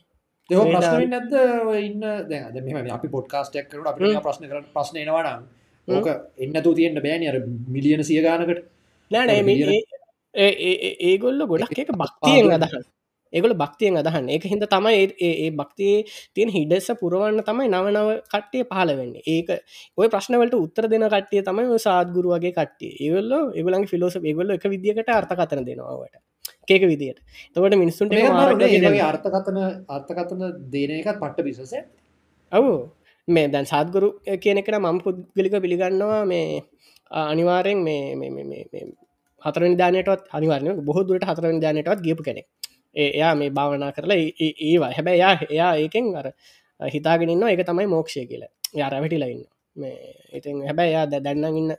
[0.50, 1.32] දෙව ප්‍රශ්න නැද
[1.80, 5.48] ඉන්න දැද මෙම අපි පොඩ්කාස්ටක් කරු අප ප්‍රශ්න කර ප්‍රශ්න එනවානම්
[5.88, 6.08] ඕක
[6.38, 8.62] එන්නතු තියෙන්න්න බෑන අර මිලියන සියගානකට
[9.10, 9.40] නෑ
[10.34, 12.84] ඒගොල්ල ගොඩක් එක බක්තියෙන් අදහන්.
[13.32, 18.94] ඒගොල භක්තියෙන් අදහන්න ඒක හිද තමයි ඒ භක්තියේ තියෙන හිඩෙස්ස පුරුවන්න තමයි නවනව කට්ටිය පහල
[18.96, 19.14] වෙන්න.
[19.26, 19.48] ඒක
[19.96, 22.92] ඔය ප්‍රශ්නවලට උත්තර දෙන කට්ටිය තමයි සාත්ගුරුවගේ කට්ටිය.
[23.00, 26.22] ඒවල්ල ඒගලන් ෆිලෝස ඒගොල්ල එක විදිකට අර්ථකතන දෙනවාවට
[26.70, 27.20] කේක විදියට.
[27.54, 28.12] තවට මිනිස්සුන්ට
[29.10, 29.58] අර්ථකතන
[29.96, 30.42] අර්ථකතන
[30.74, 31.74] දේන එකත් පට්ට බිසස
[32.52, 32.72] ඔවු.
[33.28, 34.08] මේ දැන් සාත්ගුරු
[34.44, 36.62] කියන එකන මම පුද්ගලික පිළිගන්නවා මේ
[37.10, 38.94] අනිවාරයෙන් මේ
[39.42, 42.46] හතරනි දානයටත් අනිවරන බොහ දුරට හතරනි දානයටත් ගේපු කෙනෙක්.
[42.96, 44.18] එයා මේ භාවනා කරලා
[44.68, 46.26] ඒවා හැබැ යා එයා ඒකෙන් අර
[46.80, 48.52] හිතාගෙනන්න එක තමයි මෝක්ෂය කියලා.
[48.80, 49.42] යාර වැටිලඉන්න
[49.76, 49.96] මේ
[50.38, 51.70] ඉතින් හැබැයි යා දැන්න ඉන්න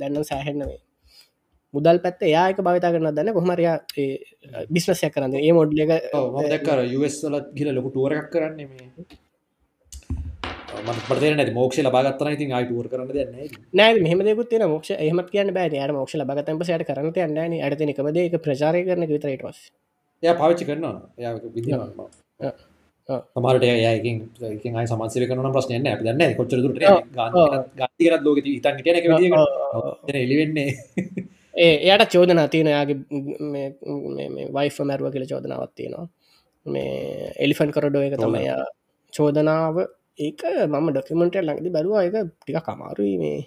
[0.00, 0.78] දැන්නම් සෑහෙන්නවේ
[1.74, 3.76] මුදල් පැත්ත යායක භවිතා කරන දන්න කොහමරයා
[4.70, 5.38] බිස්නසය කරන්න.
[5.38, 5.90] ඒ මොඩ්ල එක
[6.44, 8.92] දැක්කර යුවස්ල කියල ලොකු ටුවරක් කරන්න මේ.
[10.78, 15.94] මට මෝක්ෂ ලබාගත්තන ඉතින් අයිටුවර කරන්න දෙන්න නෑ මෙහමදකුත් තින මොක්ෂ එහමත් කියන්න බෑ යට
[15.94, 19.60] මොක්ෂ ලබගතම සයට කරන යන්න අඩත එකමද එක ප්‍රචාරය කරන විතරටවස්
[20.22, 21.88] එය පාවිච්චි කරනවා ය විදිනවා
[23.08, 23.64] සමට
[24.50, 26.78] යකින් අයි සමන්සිර කරන ප්‍රශ්නයන්න ඇ දන්න කොච්චර දුරට
[27.76, 30.68] ගාතිකරත් ලෝක හිතන් ට එලිවෙන්නේ
[31.64, 32.96] ඒ එයට චෝදන තියන යාගේ
[34.56, 36.06] වයිෆ මැරුව කියල චෝදනාවත් තියෙනවා.
[36.66, 38.44] මේ එලිෆන් කරඩෝ එක තමයි
[39.12, 39.76] චෝදනාව.
[40.18, 42.04] ඒක මම ඩොකිමෙන්ට ලඟදි බැලවා.
[42.08, 43.40] එක ටික කමාරුයි මේ.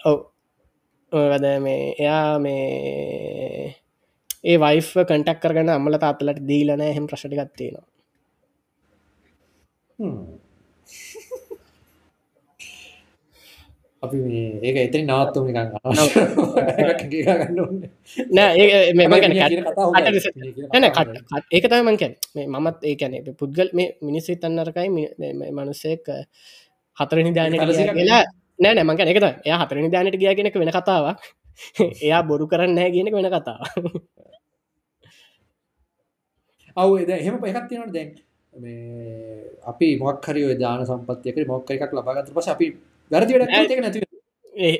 [0.00, 0.18] ඔව.
[1.12, 3.74] වැද මේ එයා මේ
[4.44, 7.06] ඒ වයිෆ කටක් කරගන්න අම්මල තාත්තලට දීලන හෙම.
[7.10, 7.86] ප්‍රශ්ටිගත්තියෙනවා
[14.06, 14.18] අපි
[14.62, 15.40] ඒක එතනි නවත්තු.
[15.46, 15.58] නිකන්
[21.52, 22.12] ඒක තම මංකැන්
[22.46, 24.88] මමත් ඒකැන පුද්ගල් මේ මිනිස් තන්නරකයි
[25.50, 26.06] මනුස්සෙක්
[26.96, 27.56] හතරනි දානට
[27.94, 28.22] කියලා.
[28.58, 31.18] නෑ නෑමක එකත එය හතරනි දානට ගිය කෙනෙක වෙන කතාවක්.
[32.04, 33.60] එයා බොරු කරන්න නෑ කියනක වෙන කතාව
[36.76, 38.10] අව් එද එහෙම පයකත්තිනට දැන්.
[39.66, 42.68] අපි මොක්හරි දාන සම්පත්යක මොක්ක එකක් ලබාගත පස අපි
[43.10, 44.04] වැරදිට නැති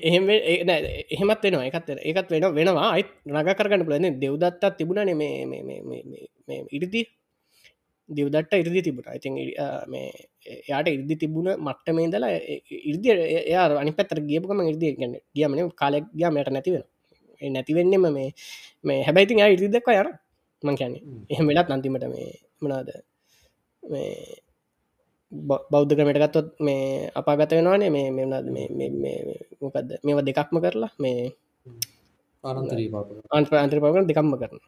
[0.09, 1.67] එහෙම එහෙමත් වෙනවා.
[1.69, 2.89] එකත් ඒකත් වෙන වෙනවා.
[2.95, 3.05] අයි
[3.37, 7.03] රග කරගන්න බලන දෙව්දත්තත් තිබුණන මේ ඉරිදි.
[8.09, 9.09] දිවදට ඉරදි තිබුණ.
[9.19, 9.35] ඉතින්
[9.93, 10.07] මේ
[10.71, 12.33] යාට ඉරදි තිබුණ මට්ට මේ දලා
[12.91, 13.13] ඉර්දිය
[13.53, 16.85] එයා අනි පැත්තර ගියපුකම ඉර්දිය ගන්න ගියමන කාලෙක් ගිය මට නැතිවෙන
[17.57, 18.31] නැතිවෙන්නම මේ
[18.89, 20.09] මේ හැබැයිතින් යා ඉරිදක්ව යර.
[20.63, 21.03] මං කියන්නේ.
[21.33, 22.31] එහෙම වෙලත් අන්තිමට මේ
[22.65, 22.89] මනාද
[23.83, 24.13] මේ
[25.33, 27.91] බෞද්ධ ක්‍රමට ගත්තොත් මේ අපාගත වෙනවානේ.
[27.91, 28.35] මේ මෙනද
[29.61, 31.35] මොකක්ද මේවා දෙකක්ම කරලා මේ
[32.45, 34.61] අන්ත්‍ර අන්ත්‍ර පවගන දෙකම්ම කරන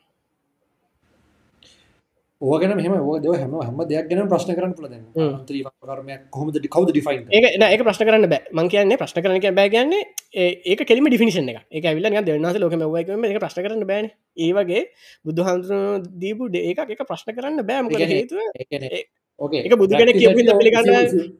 [2.40, 4.86] ඕගෙන මෙම ෝද හැම හම දෙයක් ගැන ප්‍රශ්න කරන්න පුල
[5.46, 8.42] ත්‍රීකරමයක් කොහොමද කවද ඩිෆයින් ඒක ප්‍රශ්න කරන්න බෑ.
[8.54, 10.02] මං කියන්නේ ප්‍රශ්න කරන බෑ කියන්නේ
[10.72, 12.74] ඒක කෙලිම ඩිෆිනිෂන් එක එක විල්ල දෙවන්නස ලෝක
[13.30, 14.10] එක ප්‍රශ්න කරන්න බෑන.
[14.36, 14.82] ඒවගේ
[15.24, 18.38] බුදුහන්දුර දීපු ඒක එක ප්‍රශ්න කරන්න බෑම හේතුව
[19.40, 19.62] okay.
[19.62, 21.32] එක බුදු කෙනෙක් කියපු හින්දා පිළිගන්න-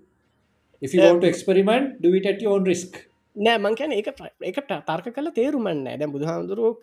[0.82, 2.92] if you- want to experiment do it at your own risk.
[3.36, 4.09] නෑ මංකැන එක
[4.51, 6.74] එක තර්ක කල තේරුමන්න දැ බුදුහාමුදුරුව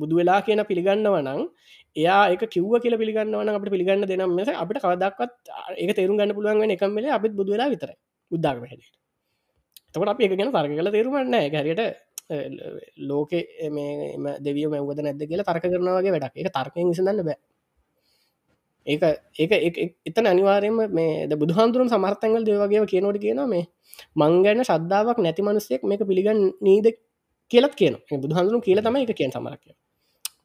[0.00, 1.40] බුදු වෙලා කියන පිළිගන්නව නං
[1.96, 5.32] එයා එක කිව්ව කියල පිළිගන්නවන අපට පිළිගන්න දෙනම් මෙස අපට කවදක්වත්
[5.78, 7.90] ඒක තේරුම් ගන්න පුළුවන් වෙන එකම්මල අපත් බුදු වෙලා විතර
[8.30, 8.86] උද්දාග හැට
[9.94, 11.82] තකට අප එක ගැන තර්ක කල තේරුමන්න හැරියට
[13.10, 13.40] ලෝකෙ
[13.70, 16.36] මේ දෙවිය මැවද නැද කියලා තර්ක කරනවාගේ වැඩක්.
[16.36, 17.38] එක තර්කයෙන් විසඳන්න බෑ
[18.86, 19.02] ඒක
[19.38, 23.64] ඒක එතන අනිවාරයම මේ ද බුදුහන්දුරම් සමර්තැන්ගල් දෙවගේ කියනොට කියන මේ
[24.16, 26.86] මංගැන ශද්ධාවක් නැති මනුස්සෙක් මේක පිළිගන්න නීද
[27.50, 29.70] කියලත් කියන බුදුහන්දුරු කියල තම එක කියෙන් සමරක්ය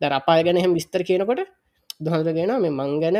[0.02, 1.42] දැ අපාය ගැන හැම විස්තර කියනකොට
[2.00, 3.18] දුහන්දගෙන මේ මංගැන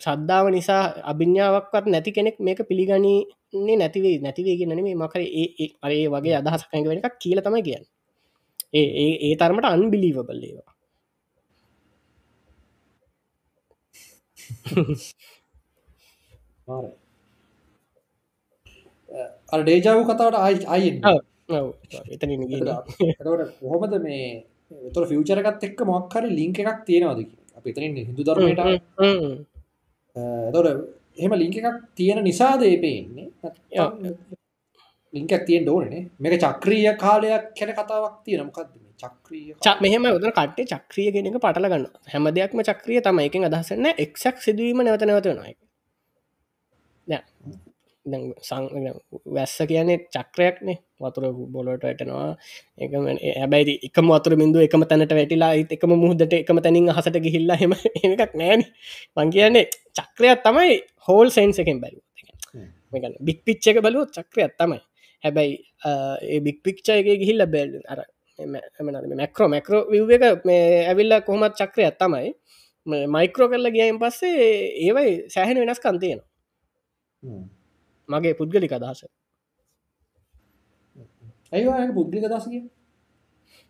[0.00, 6.36] ශද්ධාව නිසා අභිඤ්ඥාවක්වත් නැති කෙනෙක් මේක පිළිගනන්නේ නැතිවේ නැතිවේ කියන්න මේ මකර ඒ අරේ වගේ
[6.36, 7.84] අදහසකැඟ වෙන එකක් කියල තමයි කියන්න.
[8.74, 8.86] ඒ
[9.24, 10.74] ඒ තරමට අන්බිලීවබල් ඒවා
[14.33, 14.33] මාර අර
[19.62, 20.38] ඩේජාව කතාවට
[22.50, 22.66] ගිහින්.
[23.12, 24.44] එතකොට කොහොමද මේ
[24.94, 27.20] තොර ෆියචරකත් එක්ක මොක්හරි ලිංක එකක් තියෙනවාද
[27.56, 28.22] අප එතරින් හිදු
[29.00, 29.32] හ්ම්.
[30.54, 30.66] තොර
[31.18, 33.28] එහෙම ලිංක එකක් තියෙන නිසාද පේන්නේ.
[35.14, 40.70] ලිංකක් තියෙන් ඕනේ මේක චක්‍රීය කාලයක් කැන කතාවක් තියෙන මොකක්ද මේ චක්‍රීය මෙහෙම උදර කට්ටේ
[40.72, 45.54] චක්‍රිය ගෙනක පටල ගන්න හැම දෙයක්ම චක්‍රිය තම එකින් අදහසන්න එක්ක් සිදුවීම නැවත නැවත නොයි
[48.06, 48.64] සං
[49.26, 52.36] වැස්ස කියන්නේ චක්‍රයක්නේ වතුර බොලොට වැටනවා.
[52.78, 52.92] එක
[53.36, 58.34] ඇබැයි එකම වතුර බින්දුව එකම තැනට වැටිලා එකම මුහදට එකම තැනින් හසට ගිහිල්ලා හෙම එකක්
[58.34, 58.64] නෑන
[59.16, 59.64] මං කියන්නේ
[59.96, 60.74] චක්‍රයක් තමයි
[61.08, 62.00] හෝල් සයින්ස් එකෙන් බැලු.
[63.20, 64.80] බික් පිච්ච එක බලුව චක්‍රයක් තමයි
[65.24, 65.54] හැබැයි
[66.28, 68.00] ඒ බික් පික්ෂ එක ගිහිල්ල බැල් අර
[69.14, 72.30] මැක්‍රෝ මැක්‍රෝ විව් එක මේ ඇවිල්ල කොහොමත් චක්‍රයක් තමයි.
[73.08, 74.36] මයිකරෝ කරල ගියයින් පස්සේ
[74.84, 76.20] ඒවයි සෑහෙන වෙනස් කන්තියෙන
[78.08, 79.00] මගේ පුද්ගලික අදහස.
[81.52, 82.54] ඇයිවා පුද්ගලික දසක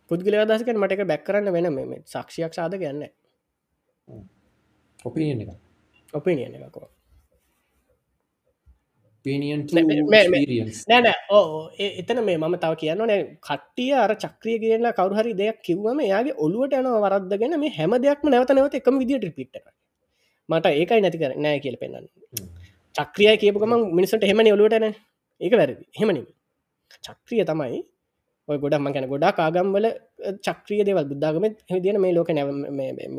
[0.09, 3.03] පුද්ගල අදසකට මට එක බැක්කරන්න වෙන මේ සක්ෂයක් සාද ගන්න
[4.99, 5.49] ඔපිනියන් එක
[6.13, 6.99] ඔපිනියන එකකෝ පීනියන් මේ- මේ- මේ-
[9.05, 9.14] රියන්ස්
[10.89, 11.45] නෑන ඕ
[11.79, 16.77] එතන මේ මම තව කියන්න නෑ කට්ටිය අර චක්‍රිය කියල කවරුහරි දෙයක් කිව්වම යාගේ ඔලුවට
[16.79, 19.59] යන වරද්දගෙන මේ හැම දෙයක්ම නැවත නැවත එකම විදිට රිපිට්
[20.49, 22.07] මට ඒකයි නැති කර නෑ කියල පෙන්න්න
[22.95, 24.95] චක්‍රිය කියපුකම මිනිසට හෙමනි ඔලුවටන
[25.41, 25.83] ඒක වැරදි.
[25.93, 26.25] හෙමනින්
[27.03, 27.79] චක්‍රිය තමයි
[28.49, 29.85] ඔය ගොඩක් මකැන ගොඩා කාගම්වල
[30.45, 31.05] චක්‍රිය දෙවල්.
[31.05, 32.49] බුද්ධාගම හදින මේ ලෝක නැව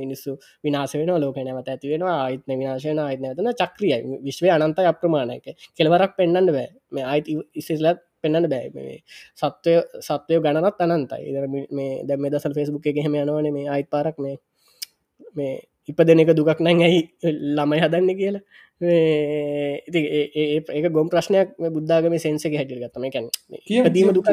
[0.01, 0.31] මිනිස්සු
[0.65, 4.03] විනාස වෙන ලෝක නැවත ඇති වෙන ආයිත්න විනාශයන අයිත් නැතන චක්‍රියයි.
[4.23, 5.47] විශ්වය අනන්ත අප්‍රමාණයක
[5.77, 6.69] කෙලවරක් පෙන්න්න බෑ.
[6.93, 8.71] මේ අයිති ඉස්සලත් පෙන්න්න බෑ.
[8.77, 8.99] මේ
[9.35, 11.23] සත්වය සත්වය ගණනත් අනන්තයි.
[11.31, 14.37] ඉදර මේ දැම දසල් ෆෙස්බුක් එක හෙම යනවන මේ අයිත් පාරක් මේ
[15.37, 15.57] මේ
[15.89, 17.03] ඉප දෙන එක දුකක් නැ ඇයි
[17.57, 18.45] ළමයි හදන්න කියලා.
[19.89, 23.29] ඉති ඒ- ඒ- ඒක ගොම් ප්‍රශ්නයක් බුද්ධාගම සෙන්සක හැටිල් ගත්තම කැන
[23.69, 24.29] ඉපදීම දුකක්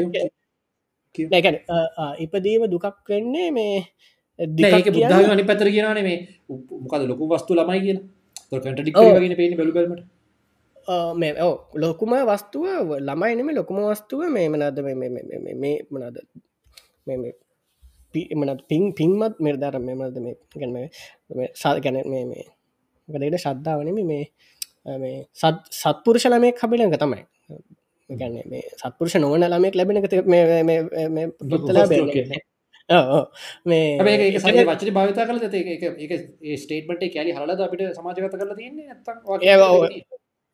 [1.24, 1.56] නැකැන
[2.18, 3.76] ඉපදීම දුකක් වෙන්නේ මේ
[4.70, 6.18] ඒක බුද්ධ අනි පැතර කියනන මේ
[6.82, 7.96] මොකද ලොකු වස්තු ළමයි කිය
[8.52, 9.06] කට ඩික් ඔව්.
[9.20, 10.02] ගෙන පේන බැලුබලමට
[10.88, 12.64] ආ, මේ ඕ ලොකුම වස්තුව
[13.00, 14.94] ළමයිනම ලොකුම වස්තුව මේ මනද මේ
[15.90, 16.16] මනද
[18.36, 20.74] මනත් පින් පින්මත් මෙරදාර මෙමද මේ ගැන
[21.54, 22.44] සාධ ගැන මේ මේ
[23.08, 24.24] ගඩට ශද්ධාවනම මේ
[24.98, 27.22] මේ සත් සත්පුරුෂ ළමේ කබිලක තමයි
[28.10, 30.02] ගැන මේ සත්පුරුෂ නොවන ළමෙක් ලැබෙන
[31.42, 31.86] පුත්තලා
[33.66, 33.84] මේ
[34.24, 38.88] ඒ සගේ වචන භාවිතා කල ඒ ස්ටේටමට කැලි හලද අපිට සමාජගත කරලා තියන්නේ.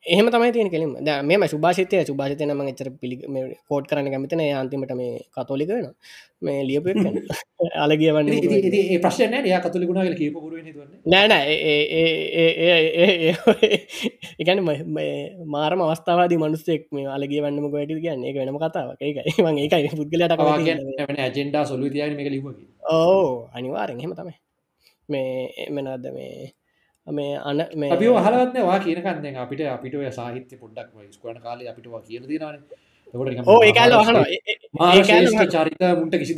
[0.06, 0.92] එහෙම තමයි තියෙන කෙලින්ම.
[1.06, 1.96] ද මෙම සුභාසිතය.
[2.08, 3.16] සුභාසිතය ම එචර පිළි
[3.68, 5.88] කෝඩ් කරන කැමතින අන්තිමට මේ කතෝලික වෙන
[6.42, 6.86] මේ ලියප
[7.84, 8.28] අලගිය වන්න
[9.04, 10.58] ප්‍රශ්න ය කතුලි ගුණ කියප පුරුව
[11.06, 11.32] න්න
[14.40, 14.58] එකන
[15.54, 18.24] මාරම අවස්ථාවාද මනුස්සෙක් මේ අලගේ වන්නම ගොට කියන්න.
[18.24, 19.00] එක වෙනම කතාවක්.
[19.00, 19.32] ඒකයි.
[19.44, 20.32] ම ඒකයි පුද්ගලට
[21.26, 24.34] ඇජෙන්ඩා සොලු තියන එක ලිපකි ඕ අනිවාරෙන් හෙම තමයි.
[25.08, 25.30] මේ
[25.66, 26.52] එමනද මේ
[27.06, 32.24] මේ අන මේ අපි හලත්න වා කියනකන්න අපිට අපිට සාහිත්‍ය පොඩ්ඩක් ස්කන කාල අපිටවා කියන
[32.28, 32.44] දිනන
[33.46, 33.92] ඕ ඒකාල
[34.74, 36.34] මාර්ශේෂ්ඨ චරිත මුන්ට කිසි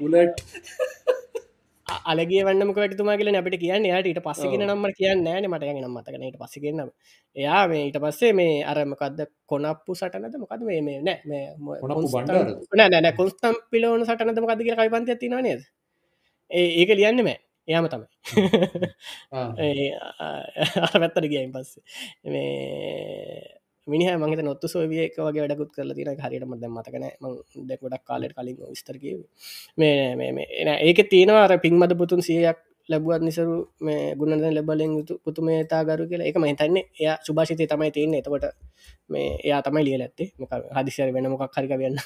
[0.00, 0.42] පුලට්
[2.06, 6.36] අලගේ වන්නමක වැටතුමා කියල අපිට කියන්න යාට ඊට පස්සගෙන නම්ම කියන්න ෑන මට යගෙන මතකනට
[6.42, 6.90] පස්සගෙන්නම්
[7.36, 11.20] එයා මේ ඊට පස්සේ මේ අරමකක්ද කොනප්පු සටනද මොකද මේ මේ නෑ?
[12.74, 15.64] නෑ කොන්ස්ටම් පිලෝන සටනද මොකද කියල කයිපන්ත තින නේද?
[16.50, 18.06] ඒක ලියන්න මෑ එයාම තමයි.
[20.94, 21.82] පැත්තට ගියයින් පස්සේ.
[22.26, 27.76] මේ මිනිහ මගත නොත්තු සෝවිය එක වගේ වැඩකුත් කරලා තින හරියටම දැ මතකන ම දෙ
[27.76, 29.26] ගොඩක් කාලට කලින් විස්තර කිව
[29.76, 36.04] මේ එන ඒක තියෙනවාර පින්මද පුතුන් සියයක් ලැබුවත් නිසරු මේ ගුණද ලැබලින් යුතු පුතුමේතා ගරු
[36.10, 36.26] කියලා.
[36.26, 38.20] එක මහිතන්නේ එය සුභාෂිතය තමයි තියන්නේ.
[38.20, 38.44] එතකොට
[39.08, 40.28] මේ එයා තමයි ලිය ඇත්තේ.
[40.38, 41.96] මොක හදිසර වෙන මොකක් හරික වෙන්න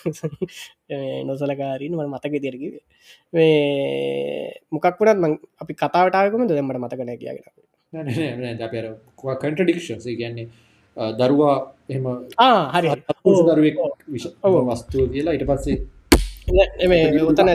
[1.29, 2.75] නොසලකාරීන් ම මතක තිරකිව
[4.73, 7.39] මොකක් වුණත් මං අපි කතාවටාකම දෙමට මතකන කියගෙන.
[9.43, 10.49] කටඩික්ෂන් කියන්නේ
[10.97, 11.57] දරුවා
[11.89, 12.07] එම
[12.73, 12.89] හරි
[13.49, 13.77] දරුවෙක්
[14.69, 15.96] වස්තුව කියලා ඉට පස්සේ
[16.49, 17.49] උතන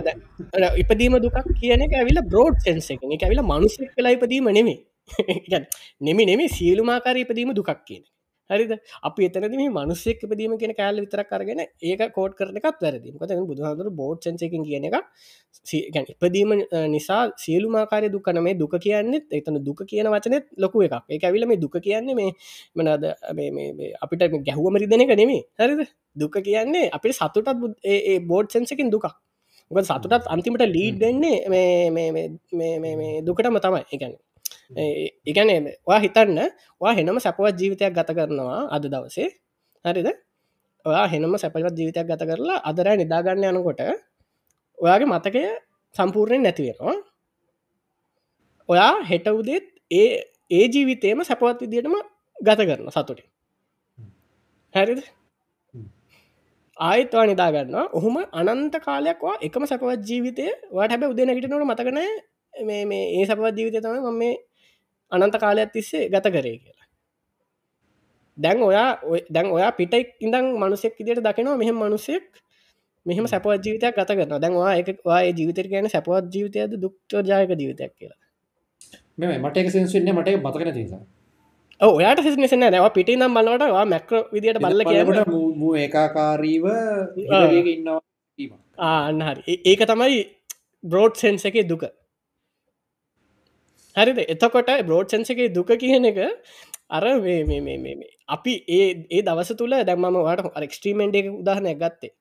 [0.77, 4.79] ඉපදීම දුකක් කියන එක ඇවිල බ්‍රෝඩ් සෙන්ස එක එක ඇවිල මනුසෙක් කලා ඉපදීම නෙමේ
[6.01, 8.03] නෙමි නෙමේ සියලුමාකාර ඉපදීම දුකක් කියන
[8.51, 8.71] හරිද?
[9.07, 13.13] අපි එතනද මේ මනුස්සෙක් පදීම කියෙන කෑල්ල විතර කරගෙන ඒක කෝඩ් කරන එකත් වැරදි.
[13.13, 14.95] ක බුදුහදුර බෝඩ් සන්සකින් කියන එක
[16.13, 16.53] ඉපදීම
[16.95, 20.95] නිසා සියලුමාකාරය දුකන මේ දුක කියන්නෙත් එතන දුක කියන වචනෙත් ලොකු එකක්.
[21.09, 22.31] එක ඇවිල මේ දුක කියන්නේ මේ
[22.75, 23.03] මනද
[24.05, 25.81] අපිට ගැහුවමරි දෙන එක නෙමේ හරිද?
[26.15, 27.49] දුක කියන්නේ අපිට සතුටත්
[27.85, 29.07] ඒ බෝඩ් සන්සකින් දුකක්.
[29.71, 31.37] සතුටත් අන්තිමට ලීඩ් දෙන්නේ
[33.27, 33.83] දුකටම තමයි.
[33.95, 34.19] එකන්නේ
[34.71, 35.49] එකන
[35.87, 36.39] වා හිතන්න
[36.81, 39.29] වා හෙනම සැපවත් ජීවිතයක් ගත කරනවා අද දවසේ.
[39.85, 40.07] හරිද?
[40.85, 43.81] ඔයා හෙනම සැපවත් ජීවිතයක් ගත කරලා අදරෑ නිදාගන්න යනකොට
[44.77, 45.43] ඔයාගේ මතකය
[45.95, 46.95] සම්පූර්ණයෙන් නැතිවෙනවා
[48.69, 50.09] ඔයා හෙට උදෙත් ඒ
[50.51, 51.95] ඒ ජීවිතයම සැපවත් විදිටම
[52.37, 53.27] ගත කරන සතුටින්.
[54.73, 55.01] හැරිද?
[56.77, 61.99] ආයත්වා නිදාගන්න ඔහුම අනන්ත කාලයක්වා එකම සැපවත් ජීවිතය වට හැබ උදේ නැගිටනට මතකන
[62.53, 64.33] මේ මේ ඒ සැපවත් ජීවිතය තම මේ
[65.11, 66.87] අනන්ත කාලයක් තිස්සේ ගත කරේ කියලා.
[68.37, 68.89] දැන් ඔයා
[69.29, 72.25] දැන් ඔයා පිටක් ඉඳං මනුසෙක් ඉදිට දකිනවා මෙහෙම මනුසෙක්
[73.05, 78.19] මෙහම සැපවත් ජීවිතයක් ගත කරන දැන්වා එකවා ජීවිතර කියන සැපවත් ජීවිතයද දුක්තෝ ජයක ජීවිතයක් කියලා.
[79.17, 81.03] මෙ මට සෙන්සුන්න මට මතකන තිසා
[81.81, 86.65] ඔයාට සිනසන නැව පිටි නම් බලවට මැක්‍ර විදිට බල්ල කියට මූ ඒකාකාරීව
[87.67, 87.99] ඉන්නවා.
[88.79, 89.57] ආන්න හරි.
[89.65, 90.19] ඒක තමයි
[90.83, 91.83] බ්‍රෝඩ් සෙන්ස එක දුක
[93.95, 94.19] හරිද?
[94.25, 96.19] එතකොට බ්‍රෝඩ් සන්සගේ දුක කියන එක
[96.89, 97.03] අර
[98.29, 102.11] අපි ඒ ඒ දවස තුළ දැම්මම වට එක්ස්ට්‍රීමෙන්ට් එක උදාහනයක් ගත්තේ.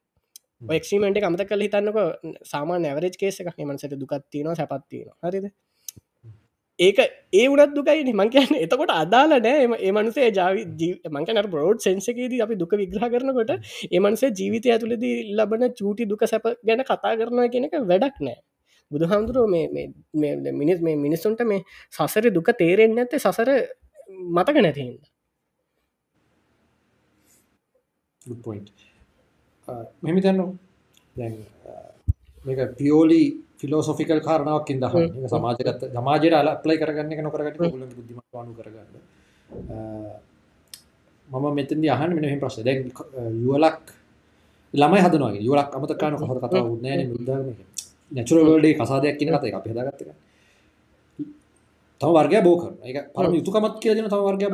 [0.70, 1.98] එක්ස්ට්‍රීමෙන්ට් අමත කල හිතන්නක
[2.44, 5.46] සාමා නැවරජ් කේස එකක් මන්සට දුකත්තිනවා සැපත්තිනවා හරිද?
[6.78, 6.98] ඒක
[7.34, 9.64] ඒ වනත් දුකයි මං කියන්න එතකොට අදාල නෑ.
[9.78, 10.60] ඒ මනුසේ ජාව
[11.10, 13.52] මංකන බෝඩ් සෙන්සකේද අපි දුක විග්‍රහ කරනකොට
[13.90, 18.38] ඒමන්සේ ජීවිතය ඇතුළදී ලබන චූටි දුක සැප ගැන කතා කරනවා කෙනෙක වැඩක් නෑ
[18.90, 19.66] බුදු හාමුදුරුව මේ
[20.54, 21.62] මිනිස් මේ මිනිස්සුන්ට මේ
[21.92, 23.50] සසර දුක තේරෙන් ඇත්තේ සසර
[24.30, 25.02] මතක නැතිහිද
[30.02, 30.40] මෙමිතන්න
[31.16, 31.34] දැන්
[32.44, 33.22] මේක පියෝලි
[33.58, 34.84] ෆිලෝසොෆිකල් කාරණාවක් ඉද
[35.28, 38.94] සමාජගත සමාජයට අල ප්ලයි කරගන්න එක නොකරගට ගුල බුද්ධිම වනු කරගන්න.
[41.28, 42.76] මම මෙතන්දි අහන් මෙනහ ප්‍රශ් දැ
[43.36, 43.82] යුවලක්
[44.74, 47.48] ළමයි හදනවාගේ යුලක් අමතකාන කොහො කතා උන්නෑන මුදරම
[48.10, 50.10] නැචුරල්ඩේ කසාදයක් කියන කත අප හදාගත්තක
[52.00, 54.46] තම වර්ගය බෝ කරන එක පරම යුතුකමත් කියලන තම වර්ගය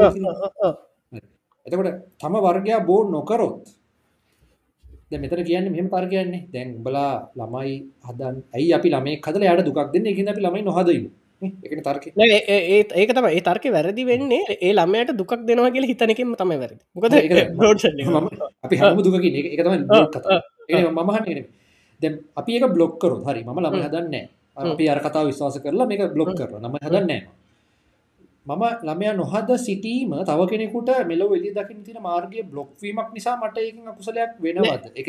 [1.67, 3.67] එතකොට තම වර්ගයා බෝ නොකරොත්
[5.15, 9.79] මෙතර කියන්න මෙම තර කියන්නේ දැන් බලා ළමයි හදන් ඇයි අපි ළමේ කදල යට දුක්
[9.93, 10.07] දෙන්න?
[10.07, 11.05] එක අපි ළමයි නොහදීම.
[11.65, 11.73] එක
[12.93, 16.83] ඒක තම ඒ තර්ක වැරදි වෙන්නේ ඒ ළමයට දුක් දෙනවා කියල හිතනකින් තම වැරදි.
[16.95, 17.15] මොකද
[18.65, 19.33] අපි හම දුකකින්.
[19.47, 19.75] එක තම
[20.11, 20.41] කතා.
[20.91, 21.66] මමහන්න
[22.01, 24.15] දැ අපි එක බ්ලොක් කරු හරි ම ළම හදන්න
[24.57, 27.11] අපි අර කතා විශ්වාස කරලා මේක බ්ලොක් කර නම හදන්න
[28.47, 28.65] මම.
[28.83, 34.33] ළමයා නොහද සිටීම තව කෙනෙකුට මෙලො වෙලි දකිින් තින මාර්ගය බ්ලොක්වීමක් නිසා මට එක කුසලයක්
[34.41, 34.85] වෙනවද?
[34.95, 35.09] එක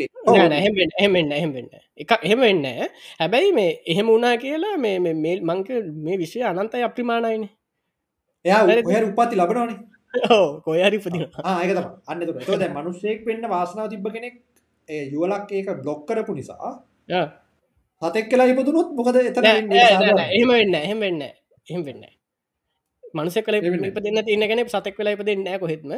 [0.58, 2.66] එහෙමෙන්න්න එහෙමෙන්න්න එක එහෙම වෙන්න
[3.20, 5.68] හැබැයි මේ එහෙම වුණා කියලා මේ මේල් මංක
[6.06, 7.46] මේ විශ්ය අනන්තයි අප්‍රිමාණයින.
[8.44, 9.78] එයා උපාති ලබනවානේ.
[10.64, 11.70] කොයහරි පති ආයක
[12.06, 14.34] අන්න ද මනුස්සයෙක් වෙන්න වාසනාව තිබ කෙනෙක්
[14.88, 16.74] යුවලක් ඒක බ්ලොක් කරපු නිසා
[18.02, 22.04] සතෙක් කියලා ඉපදුනොත් මොකද එත එහෙම වෙන්න එහෙම වෙන්න එහෙම වෙන්න
[23.14, 25.92] මනුස කල ඉප දෙන්න තියන ගැන සතෙක් වෙලා ඉප දෙන්න කොහෙත්ම.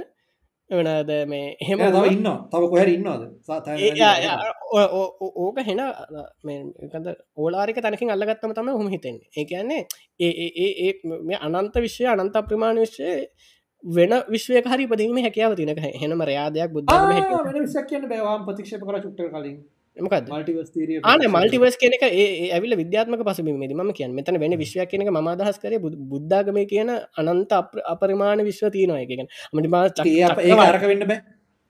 [0.70, 3.22] වනද මේ එහෙම ඉන්න තව කොහැර ඉන්නවාද?
[5.36, 5.80] ඕක හෙන
[7.36, 13.10] ඕලාරික තනකින් අල්ලගත්තම තම හොම හිතෙන් ඒ ඒ මේ අනන්ත විශ්වය අනන්ත ප්‍රමාණ විශ්වය
[13.84, 16.88] වෙන විශ්වය හරි පදීම හැකියාව තිනක හෙනම රයාදයක් බුද්ධ
[17.90, 19.58] කියන්න බෑවාම් ප්‍රතික්ෂප කර චුට්ට කලින්.
[19.96, 25.78] ආන මල්ටිවස් කෙනෙක ඇවිල විද්‍යාත්මක පසුබිම ම කිය මෙතන වෙන විශ්වයක් කියනක ම අදහස් කර
[26.12, 27.52] බුද්ධාගම කියන අනන්ත
[27.94, 29.28] අපරිමාණ විශ්ව තියනවා එකෙන්.
[29.52, 29.66] මට
[30.68, 31.20] ආරක වෙන්න බෑ.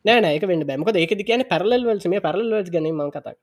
[0.04, 3.36] නෑ නෑක වෙන්න බෑමක ඒක කියන පැරලල් වල්සම පැරල්වස් ගැන මං කතක්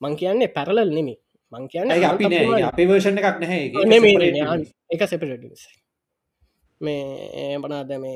[0.00, 1.14] මං කියන්නේ පැරලල් නෙමි
[1.52, 2.24] මං කියන්න අපි
[2.70, 4.56] අපේ වර්ෂණ එකක් නැහැ.
[4.94, 5.68] එක සෙපරටස්
[6.80, 8.14] මේ බනාද මේ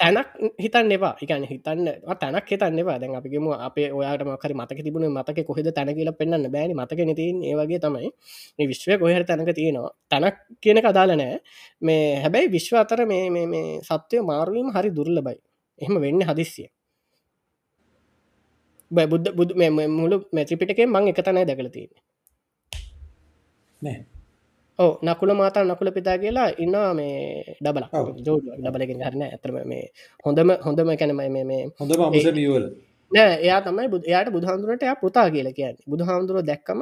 [0.00, 0.28] තැනක්
[0.64, 1.12] හිතන්න එපා.
[1.22, 1.86] එකන හිතන්න
[2.22, 2.98] තැනක් හිතන්න එපා.
[3.02, 6.74] දැන් අපිගේම අපේ ඔයාට මකර මතක තිබුණ මතක කොහෙද තැන කියලා පෙන්න්න බෑනි.
[6.80, 8.10] මතක නතින් ඒවගේ තමයි.
[8.56, 9.94] මේ විශ්වය කොහර තැනක තියෙනවා.
[10.10, 11.38] තැනක් කියන කදාල නෑ.
[11.82, 15.38] මේ හැබැයි විශ්ව අතර මේ මේ සත්වය මාරුවීම හරි දුර්ල බයි
[15.78, 16.68] එහෙම වෙන්න හදිස්සිය.
[18.90, 19.54] බුද්ධ බුදු
[19.88, 21.90] මුළු මැත්‍රිපිටකේ මං එක තනයි දැකල තියෙන
[23.82, 23.98] නෑ
[24.80, 27.16] ඕ නකුල මාතා නකුල පිතා කියලා ඉන්නවා මේ
[27.60, 27.84] ඩබල.
[28.26, 29.22] ජෝඩ ඩබලකින් හරන.
[29.26, 29.84] ඇතරම මේ
[30.24, 32.64] හොඳම හොඳම කැනමයි මේ හොඳ මියවල
[33.12, 35.76] නෑ එයා තමයි බුදු එයාට බුදුහාමුදුරට එයා පුතා කියල කියන්න.
[35.86, 36.80] බුදුහාමුදුරුව දැක්කම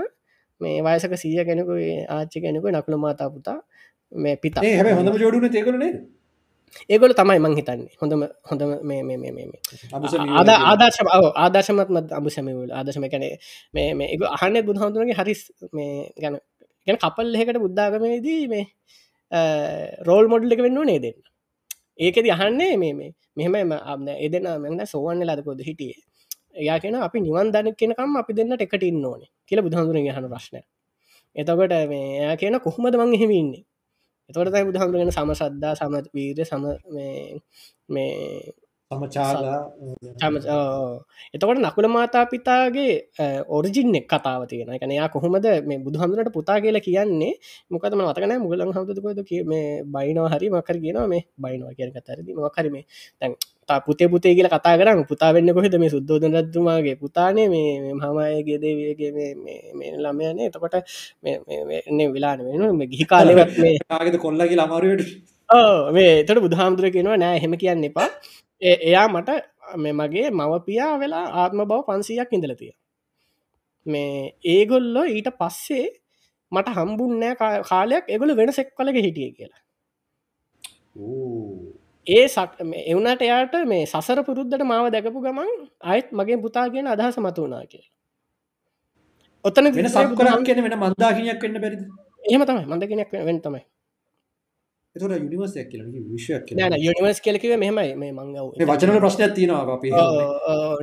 [0.61, 1.75] මේ වයසක සීය කෙනෙකු
[2.11, 3.59] ආච්චි කෙනෙකු නකුල මාතා පුතා
[4.13, 4.63] මේ පිතා.
[4.63, 5.93] ඒ හැබ හොඳම ජෝඩුන තේකරනේ
[6.89, 7.91] ඒගොල තමයි මං හිතන්නේ.
[8.01, 9.61] හොඳම හොඳම මේ මේ මේ මේ
[9.93, 13.35] අමුස ආද ආදර්ශ ඔව්, ආදර්ශමත්ම අබු සැමිවල ආදර්ශම කැනේ
[13.75, 15.41] මේ මේ එක අහන්න බුදුහාමුදුරගේ හරිස්
[15.73, 16.39] මේ ගැන
[16.87, 18.67] ගැන කපල් එකට බුද්ධාගමේදී මේ
[20.03, 21.19] රෝල් මොඩල් එක වෙන්න නේ දෙන්න
[21.99, 25.99] ඒකෙද අහන්නේ මේ මේ මෙහම අන්න එදෙන මෙන්න සෝවන්න ලදකොද හිටියේ?
[26.55, 30.57] එයා කියෙන අපි නිවන් දන කෙනකම් අපි දෙන්නට එකට ඉන්න ඕන කියල බුදුහාමුදුරගේ හන ප්‍රශ්න
[31.37, 33.63] එතකොට මේ එයා කියන කොහොමද මං එහෙමඉන්නේ
[34.31, 36.65] එතොටතයි බුදුහාමුදුරගෙන සම සද්ධා සම වීර සම
[37.89, 38.03] මේ
[41.35, 43.13] එතකොට නකුල මාතා පිතාගේ
[43.47, 47.35] ඔරිජින් එක් කතාව තියෙන එක එයා කොහොමද මේ බුදුහමදුරට පුතා කියලා කියන්නේ?
[47.71, 52.77] මොකදම අතකන මුගලන් හමුදකොද මේ බයිනවා හරි මකර කියනවා මේ බයිනවා කියන කතරදි මකරම
[53.21, 53.37] තැන්
[53.69, 57.47] තා පුතේ පුතේ කියල කතා කරන්න පුතා වෙන්න කොහෙද මේ සුද්දෝදන රත්තුමාගේ පුතානේ?
[57.47, 59.11] මේ හමයගේ දේවගේ
[59.77, 60.49] මේ ළමයනේ.
[60.49, 60.75] එතකොට
[61.29, 65.09] එන්න වෙලාන වෙන ගිහි කාලෙවත් මේ ආගෙද කොල්ලගේ අමාරුවට
[65.51, 68.09] ඕ මේ තොට බුදුහාමුදුර කෙනවා නෑ හෙම කියන්න එපා
[68.63, 69.31] එයා මට
[69.77, 72.73] මේ මගේ මවපියා වෙලා ආත්ම බව පන්සීයක් ඉඳලතිය
[73.87, 75.87] මේ ඒගොල්ලො ඊට පස්සේ
[76.53, 77.35] මට හම්බුන්නෑ
[77.71, 79.63] කාලයක් එගොල වෙන සෙක් කලක හිටිය කියලා.
[82.07, 82.51] ඒ සක්
[82.85, 85.55] එවනට එයාට මේ සසර පුරුද්ධට මාව දැකපු ගමන්
[85.93, 87.93] අයත් මගේ පුතා කියෙන අදහස මත වනා කියලා.
[89.45, 91.83] ඔත්තන වෙන සක්කරක් කියන වෙන මන්දාහිනයක් වෙන්න බැරිද?
[92.25, 92.65] එහෙම තමයි.
[92.67, 93.63] මඳ කෙනෙක් වෙන තමයි
[94.99, 95.83] එතොට යුනිවර්සයක් කියල
[96.13, 97.91] විශ්වයක් කියන නෑන යුනිවර්ස් කෙලකිව මෙහමයි.
[97.97, 99.91] මේ මංගව වචන ප්‍රශ්නයක් තියෙනවා අපේ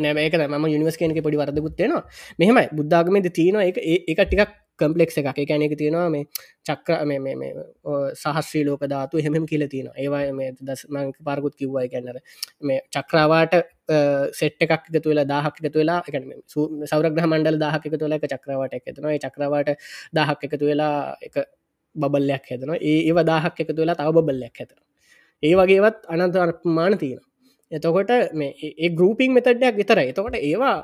[0.06, 2.04] නෑමක ම යනිවස් කෙනක පොඩි වරදකුත්වෙනවා
[2.40, 2.68] මෙහමයි.
[2.78, 5.38] බුද්ධාගමද තියෙනවා එක ඒ- එක ටිකක් කම්පලෙක් එකක්.
[5.38, 6.26] එකැන එක තියෙනවා මේ
[6.64, 7.52] චක්‍ර මේ මේ මේ
[8.16, 12.18] සහස්්‍රී ලෝක ධාතු හෙම කියල තියෙන ඒවා මේ දස් මං පාරකුත් කිව්වයි කැන්නර
[12.62, 13.54] මේ චක්‍රවාට
[14.34, 16.16] සෙට් එකක් එකතු වෙලා දාහක් එකතු වෙලා එක
[16.86, 19.70] සෞරග්‍රහ මණ්ඩල දාහක් එකතු වෙලා එක චක්‍රවාට එකතුනවා ඒ චක්‍රවාට
[20.14, 21.36] දහක් එකතු වෙලා එක
[21.96, 24.80] බල්ලයක් හැතනවා ඒ ඒව දාහක් එකතු වෙලා තව බල්ලයක් හැතන
[25.44, 26.36] ඒ වගේවත් අනන්ත
[26.78, 27.22] මාන තියෙන
[27.72, 30.78] එතකොට මේ ඒ ගරුපිං මෙතඩයක් විතර එතකොට ඒවා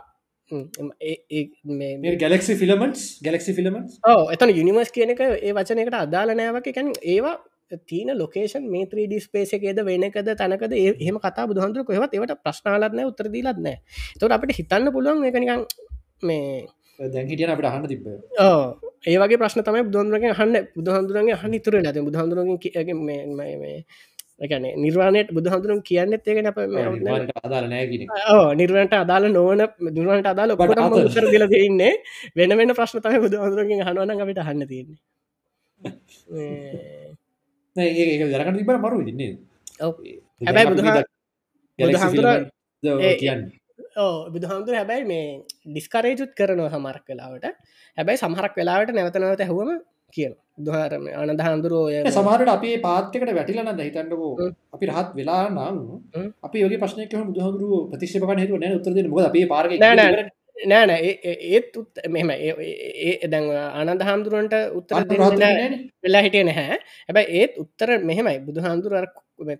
[1.01, 6.89] ඒ- ඒ- ගැලක්සි ෆිලමන්ස් ගැලක්සි ෆිලමන්ස් ඕ එතන යුනිවර්ස් කියනක ඒ වචනකට අදාල නෑවක එකැන
[7.05, 7.35] ඒවා
[7.87, 13.77] තින ලොකේෂන් මේ 3D ස්පේසකේද වෙනකද තැනකද ඒ- එහෙම කතා බුදුහන්දුර කොහෙවත් ඒවට ප්‍රශ්නාලත්නෑ උත්තරදීලත්නෑ
[14.19, 15.63] තොට අපිට හිතන්න පුළුවන් එකනිකන්
[16.21, 16.65] මේ
[17.09, 18.01] දැන් හිටියන අපට අහන්න තිබ
[19.07, 22.71] ඒවගේ ප්‍රශ්න තමයි බුදුන්දුරගේ හන්න බුදුහන්දුරගේ හන්න ඉතුර නැත බුදුහන්දුරගේ
[24.41, 26.57] එකන නිර්වාණයට බුදුහන්දුරුන් කියන්නෙත් ඒකන අප
[28.55, 29.61] නිර්වන්ට අදාල නොවන
[29.95, 31.93] දුරන්ට අදාල අත- උත්තර දිල දෙන්නේ
[32.35, 34.99] වෙන වෙන ප්‍රශ්න තම බුදුහන්දුරගෙන් හනුවන අපිට හන්න තියන්නේ.
[37.75, 37.93] ඒ
[38.33, 39.31] දරකට තිබට මරු ඉන්නේ.
[40.41, 41.05] හැබැයි බුදුහා-
[43.03, 43.41] ඒ- කියන්න
[43.95, 45.25] ඕ බුදුහන්දුර හැබැයි මේ
[45.65, 47.45] ඩිස්කරේජුත් කරනවා සමරක් වෙලාවට.
[47.97, 49.71] හැබැයි සමහරක් වෙලාවට නැවතනවත හැවම
[50.13, 50.33] කියන
[50.65, 54.33] දුහරම අනද හාමුදුරුවෝය සමහරට අපේ පාත්තකට වැටිලන හිතන්නකෝ.
[54.39, 54.51] හ්ම්.
[54.73, 55.79] අපි රහත් වෙලා නම්.
[56.43, 59.65] අපි යගේ ප්‍රශ්නයක බුදුහදුරුව ප්‍රතිශ්පක හතු නෑ උත්තර මොද අපේ පාර.
[60.65, 63.49] නෑන ඒත් උත් මෙම ඒ දැන්
[63.81, 64.95] අනන්ද හාමුදුරුවන්ට උත්තර.
[66.03, 66.79] වෙලා හිටිය නැහැ.
[67.07, 68.37] හැබැයි ඒත් උත්තර මෙහෙමයි.
[68.47, 68.97] බුදු හාමුදුර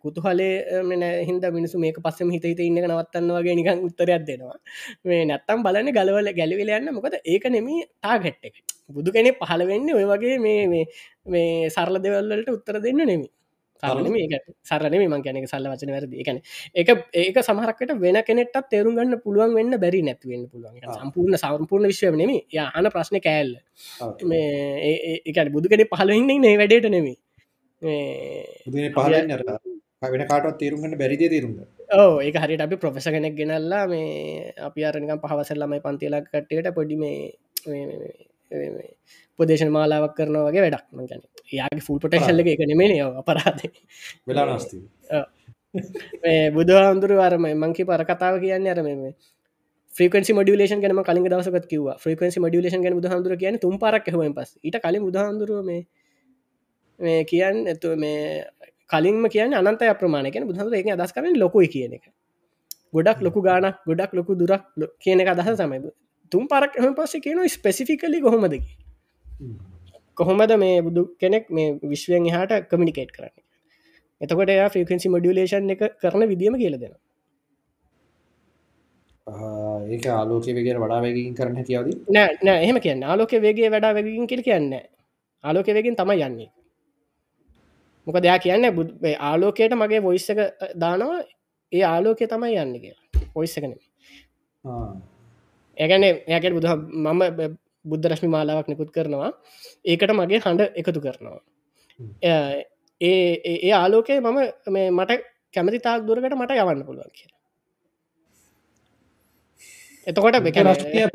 [0.04, 4.58] කුතුහලේ මෙන හිද මිනිසු මේක පස්සම හිත හිත ඉන්න නවත්තන්න වගේ නිකන් උත්තරයක් දෙනවා.
[5.06, 8.56] මේ නැත්තම් බලන්න ගලවල ගැලවිලයන්න මොකද ඒක නෙමී ටාගට් එක.
[8.90, 10.88] බුදු කෙනෙ පහළ වෙන්න ඔය වගේ මේ
[11.28, 13.30] මේ සරල දෙවල්ලට උත්තර දෙන්න නෙමි.
[13.84, 16.22] සරලම මං ගැනක සල්ල වචන වැරදි.
[16.24, 16.38] එකන
[16.76, 20.78] එක ඒක සමහරකට වෙන කෙනෙටත් තේරුම් ගන්න පුළුවන් වෙන්න බැරි නැතිවෙන්න පුළුවන්.
[21.00, 22.38] සම්පූර්ණ සම්පූර්ණ විශ්ව නෙමි.
[22.54, 23.54] යහන ප්‍රශ්න කෑල්ල.
[24.32, 24.94] මේ
[25.26, 27.16] ඒකට බුදු කෙනෙ පහලවෙන්න නේ වැඩේට නෙමි
[27.82, 29.32] පහලන්න
[30.04, 31.54] වෙන කාටත් තේරුම්ගන්න බැරිදේ තේරුම්
[31.96, 37.20] ඕ ඒ හරිට අපි ප්‍රොෆෙස කෙනෙක් ගෙනල්ලා මේ අපි අරනිකම් පහවසල්ලමයි පන්තිලක් කට්ටයට පොඩි මේ
[39.40, 40.86] උපදේශන මාලාවක් කරන වගේ වැඩක්.
[40.94, 41.22] මගැන
[41.52, 43.64] යාගේ ෆුල් පොටේශල්ල එක නෙමේ අපරාධ.
[44.28, 44.78] වෙලා නස්ති.
[46.52, 49.14] බුදුහාන්දුර අරම මංකි පර කතාව කියන්න අරම මේ
[49.94, 54.50] ්‍රිකන්සි මඩියලේෂන් ගැන කලින් දවසකත් කිව ්‍රිකන්සි මඩියලේෂන් ගැන බුදුහන්දුර කියන තුම් පරක් හම පස්
[54.60, 55.82] ඊට කලින් බුදුහන්දුරුව මේ
[57.02, 58.46] මේ කියන්න ඇතු මේ
[58.90, 62.06] කලින්ම කියන්න අනන්තය අප්‍රමාණකන බුදුහම එක අදස් කරන ලොකුයි කියන එක.
[62.94, 64.64] ගොඩක් ලොකු ගානක් ගොඩක් ලොකු දුරක්
[65.00, 65.92] කියන එක අදහ සමයි
[66.32, 68.62] තුම් පරක් එම පස්ස කියන ස්පෙසිෆිකලි කොහොමදකි
[70.18, 73.34] කොහොමද මේ බුදු කෙනෙක් මේ විශ්වයෙන් එහාට කමිනිකේට් කරන්න?
[74.22, 76.94] එතකොට එයා ෆිකන්සි මොඩියලේෂන් එක කරන විදිම කියල දෙෙන
[79.88, 84.28] ඒක ආලෝක වගේ වඩා වගකින් කරන්න හැතියාවද නෑ නෑ එහෙම කියන්න ආලෝක වේගේ වැඩා වැකින්
[84.28, 84.74] කියල කියන්න
[85.44, 86.50] ආලෝක වේගෙන් තමයි යන්නේ
[88.08, 88.90] මොක දෙයා කියන්න බුද්
[89.30, 90.40] ආලෝකයට මගේ වොයිස්ස එක
[90.84, 91.22] දානවා.
[91.72, 93.06] ඒ ආලෝකය තමයි යන්න කියලා.
[93.36, 93.74] පොයිස්සකන
[95.78, 96.68] ඒගැන ඒකට බුද
[97.06, 97.22] මම
[97.86, 99.32] බුද්ධ රශ්මි මාලාවක් නිකුත් කරනවා.
[99.86, 101.40] ඒකට මගේ හඬ එකතු කරනවා.
[103.02, 104.40] ඒ ඒ ආලෝකය මම
[104.76, 105.22] මේ මට
[105.54, 107.40] කැමති තාක් දුරකට මට යවන්න පුළුවන් කියලා.
[110.08, 110.36] එතකොට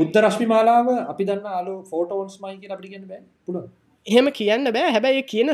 [0.01, 3.23] බුද්ධ රශ්මි මාලාව අපි දන්න ආලෝ ෆෝටෝන්ස් මයික අපි ගෙන බෑ.
[3.47, 3.67] පුළුව
[4.07, 4.93] එහෙම කියන්න බෑ.
[4.93, 5.51] හැබැයි කියන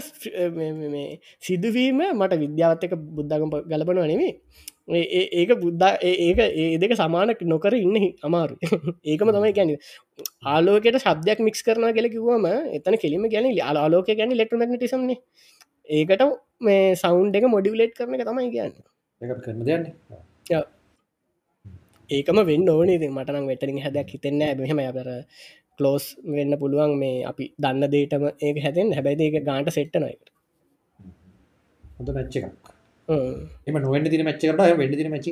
[1.42, 4.32] සිදුවීම මට විද්‍යාවත් එක බුද්ධගම ගලපනවා නෙමේ
[4.88, 8.56] ඒක බුද්ධ ඒක ඒ දෙක සමානක නොකර ඉන්න අමාරු
[9.04, 9.70] ඒකම තමයි ගැන
[10.46, 15.14] ආලෝකට සබ්දයක් මික්ස් කරන කියල කිවම එතන කෙලිම ගැන ආලෝක ගැන ලෙක්ටමටනිසම්න
[15.88, 16.22] ඒකට
[16.60, 18.74] මේ සෞන්් එක මොඩියලේට් කරන එක තමයි කියන්න.
[19.20, 19.84] කරන දෙයන්න
[22.10, 22.98] ඒකම වෙන්න ඕනේ.
[23.08, 25.08] මටනම් වෙටරින් හැදයක් හිතෙන්න බහෙම අපර
[25.82, 26.04] කලෝස්
[26.34, 30.26] වෙන්න පුළුවන් මේ අපි දන්න දේටම ඒක හැතෙන් හැබැයි ඒක ගාන්ට සෙට්ටනයිට
[31.96, 32.68] හොඳ මච්ච එකක්.
[33.68, 35.30] එම නොවෙන්න තින මච්චකට වෙන්න තින මචි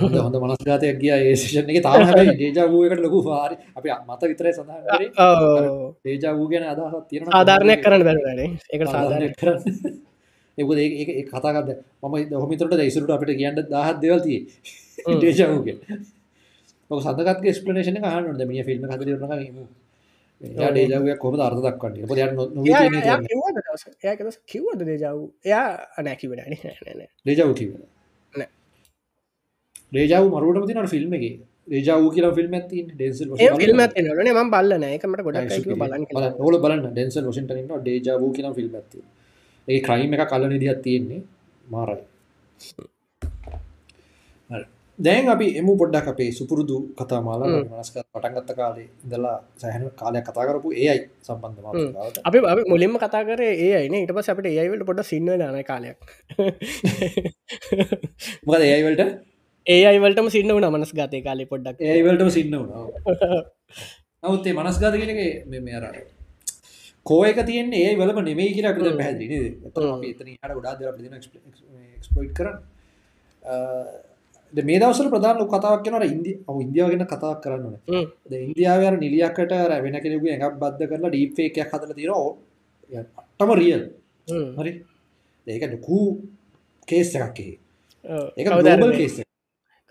[0.00, 1.78] හොඳ මනස්ගාතයක් ගිය ඒෂන් එක.
[1.86, 5.10] තාම හැබයි දේජාවූකට ලොකු වාරි අපි මත විතරයි සඳහන් කරේ.
[6.06, 9.60] දේජාවූ ගැන අදහත් තියෙන සාධාරණයක් කරන්න බැරන ඒක සාධාරය කරන්න
[10.60, 11.68] ඒක ඒ කතාගද
[12.02, 14.40] මම දහමිතරට දයිසුරට අපිට කියන්න දහත් දෙවල්තිය
[15.18, 15.76] දේශාවගේ
[16.90, 19.68] ඔක සඳකත් ස්පලනේෂන හනුද මිය ෆිල්ම් හදරන
[20.40, 21.94] ඩේජාවය කොම අර්ථ දක්වන්න?
[22.04, 22.12] ප
[24.04, 25.66] ඒකද කිව්වද දේජාව එයා
[25.98, 26.40] අනැකිවෙන
[27.26, 27.70] රේජාව කිව
[28.32, 28.48] නෑ.
[29.92, 31.24] රේජාව මරුවට තින ෆිල්ම් එක?
[31.68, 33.80] රේජාව කියලා ෆිල්ම් ඇති ඩෙන්සල් ෆිල්ම
[34.18, 39.04] නන ම බල්ලන එකමට ගොඩක් ඔල බලන්න ඩෙන්සල් වශන්ටන ඩේජාව කියන ෆිල්ම් ඇති
[39.70, 41.22] ඒ ක්‍රයිම් එක කල්ල නිදිහත් තියෙන්නේ
[41.66, 42.02] මාරයි.
[44.98, 47.64] දැන් අපි එම පොඩ්ඩක් අපේ සුපුරුදු කතා මාලා.
[47.70, 53.40] මනස්ක පටන්ගත්ත කාලේ ඉඳලා සෑහන කාලයක් කතා කරපු ඒයි සම්බන්ධ අපි අපි මුලින්ම කතා කර
[53.46, 55.98] ඒ අයින ඉට පස් අපට ඒයිවලට පොට සින්න න කාලයක්.
[58.46, 59.30] මොකද ඒයිවලට
[59.66, 61.80] ඒ අයිවලටම සින්න වන මනස් ගතය කාලෙ පොඩ්ඩක්.
[61.88, 62.86] ඒවලටම සින්න වුණා.
[64.22, 65.20] නවත්තේ මනස්ගාත කියනක
[65.60, 65.84] මෙ අර
[67.10, 68.98] කෝයක තියන්නේ ඒ වලම නෙමයි කියලා අපිට.
[68.98, 69.54] පැහැදිලි නේද?
[69.94, 71.16] අපි එතන ඉහට ගොඩාක් දේවල් අපිට දෙන
[71.96, 72.58] එක්ස්ප්ලොයිට් කරන්න.
[74.52, 77.82] මේ දවස්වල ප්‍රධාන ලොකු කතාවක් කරනවා අර ඉන්දිය ඔව් ඉන්දියාව ගැන කතාවක් කරන්න ඕනේ.
[78.30, 82.30] දැන් ඉන්දියාවේ අර නිලියකට අර වෙන කෙනෙකුගේ ඇඟක් බද්ධ කරලා ඩීප් ෆේක් එකක් හදලා තියෙනවා.
[83.20, 83.82] අට්ටම රියල්.
[84.58, 84.72] හරි.
[85.46, 85.98] ඒක ලොකු
[86.88, 87.52] කේස් එකක් ඒ.
[88.38, 89.28] ඒක ග්ලෝබල් කේස් එකක්.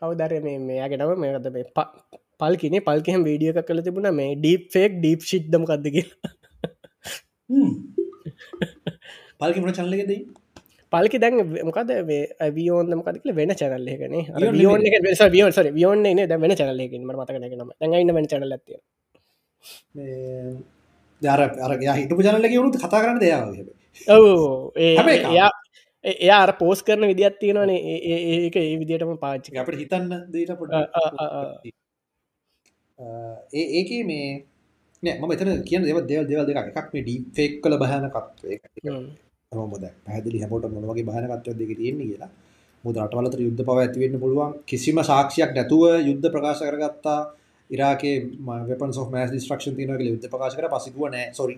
[0.01, 4.67] කවදර මේ මෙයාගෙනව මේකද මේ ප- පල් කිනේ පල්කෙම වීඩියෝ එකක් කළ තිබුණ මේ ඩීප්
[4.73, 6.37] ෆෙක් ඩීප් ශිද්දම කක්දක හ්ම්.
[9.39, 9.59] පල්කි
[9.95, 10.21] එකේද ඉන්නේ?
[10.93, 11.35] පල්කි දැන්
[11.67, 11.91] මොකද
[12.57, 14.95] වියෝන් මකදල වෙන චැනල්ල එකන Vion වියෝන් එක
[15.35, 17.71] වියෝන් සර වියෝන් න ද වෙන චැනලකින් ම මතකන නම.
[17.79, 18.77] දැඟන්න වෙන චැනල ඇතිය
[19.95, 20.53] මේ
[21.21, 23.73] දර අර යා හිටපු එකේ වුණත් කතා කරන්න හැබැයි.
[24.07, 24.23] ඔව
[24.77, 25.49] එයා
[26.05, 27.79] එයා අර පෝස් කරන විදිත් තියෙනවනේ.
[28.45, 30.51] ඒක ඒ විදිටම පාච්චි අපට හිතන්න දීට.
[33.59, 34.29] ඒ ඒක මේ
[35.03, 39.83] නෑ ම එතන කියන දෙව දෙවල් දෙවල් දෙක එකක් මේ ඩී ෆෙක් කල භයනකත්ව මොද
[40.05, 42.31] පැදිලි හැමෝට මොනවගේ භයනකත්ව දෙක තියෙන්නේ කියලා.
[42.83, 44.51] මුද රටවලතර යුද්ධ පව ඇතිවෙන්න පුළුවන්.
[44.65, 47.19] කිසිම සාක්ෂයක් නැතුව යුද්ධ ප්‍රකාශ කරගත්තා.
[47.69, 48.15] ඉරාකේ
[48.69, 50.67] වෙපන් සෝ මෑස් ඩිස්ට්‍රක්ෂන් තියනක යුද්ධ ප්‍රකාශ කර.
[50.75, 51.55] පසිකුව නෑ සොරි